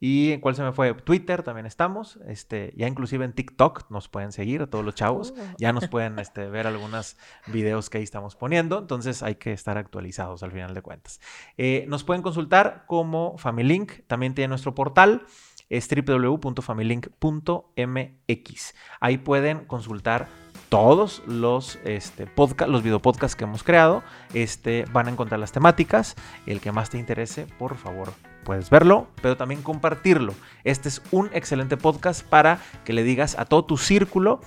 ¿Y 0.00 0.32
en 0.32 0.40
cuál 0.40 0.54
se 0.54 0.62
me 0.62 0.72
fue? 0.72 0.94
Twitter 0.94 1.42
también 1.42 1.66
estamos. 1.66 2.18
Este, 2.26 2.72
ya 2.74 2.88
inclusive 2.88 3.22
en 3.26 3.34
TikTok 3.34 3.90
nos 3.90 4.08
pueden 4.08 4.32
seguir 4.32 4.62
a 4.62 4.66
todos 4.66 4.82
los 4.82 4.94
chavos. 4.94 5.34
Oh. 5.36 5.42
Ya 5.58 5.74
nos 5.74 5.88
pueden 5.90 6.18
este, 6.18 6.48
ver 6.48 6.66
algunos 6.66 7.18
videos 7.48 7.90
que 7.90 7.98
ahí 7.98 8.04
estamos 8.04 8.34
poniendo. 8.34 8.78
Entonces 8.78 9.22
hay 9.22 9.34
que 9.34 9.52
estar 9.52 9.76
actualizados 9.76 10.42
al 10.42 10.52
final 10.52 10.72
de 10.72 10.80
cuentas. 10.80 11.20
Eh, 11.58 11.84
nos 11.86 12.02
pueden 12.02 12.22
consultar 12.22 12.84
como 12.86 13.36
FamilyLink. 13.36 14.06
También 14.06 14.34
tiene 14.34 14.48
nuestro 14.48 14.74
portal 14.74 15.26
es 15.70 15.88
www.familylink.mx. 15.88 18.74
Ahí 19.00 19.18
pueden 19.18 19.64
consultar 19.66 20.26
todos 20.68 21.22
los, 21.26 21.78
este, 21.84 22.26
podcast, 22.26 22.70
los 22.70 22.82
videopodcasts 22.82 23.36
que 23.36 23.44
hemos 23.44 23.62
creado. 23.62 24.02
Este, 24.34 24.84
van 24.92 25.08
a 25.08 25.10
encontrar 25.10 25.40
las 25.40 25.52
temáticas. 25.52 26.16
El 26.46 26.60
que 26.60 26.72
más 26.72 26.90
te 26.90 26.98
interese, 26.98 27.46
por 27.58 27.76
favor, 27.76 28.12
puedes 28.44 28.70
verlo, 28.70 29.08
pero 29.22 29.36
también 29.36 29.62
compartirlo. 29.62 30.34
Este 30.64 30.88
es 30.88 31.02
un 31.10 31.30
excelente 31.32 31.76
podcast 31.76 32.26
para 32.26 32.58
que 32.84 32.92
le 32.92 33.02
digas 33.02 33.38
a 33.38 33.44
todo 33.44 33.64
tu 33.64 33.76
círculo 33.76 34.40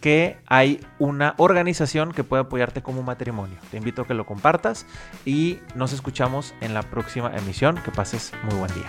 que 0.00 0.38
hay 0.46 0.80
una 0.98 1.34
organización 1.38 2.12
que 2.12 2.22
puede 2.22 2.42
apoyarte 2.42 2.82
como 2.82 3.02
matrimonio. 3.02 3.56
Te 3.70 3.76
invito 3.76 4.02
a 4.02 4.06
que 4.06 4.14
lo 4.14 4.26
compartas 4.26 4.86
y 5.24 5.58
nos 5.74 5.92
escuchamos 5.92 6.54
en 6.60 6.74
la 6.74 6.82
próxima 6.82 7.34
emisión. 7.36 7.76
Que 7.82 7.90
pases 7.90 8.32
muy 8.44 8.56
buen 8.56 8.72
día. 8.74 8.86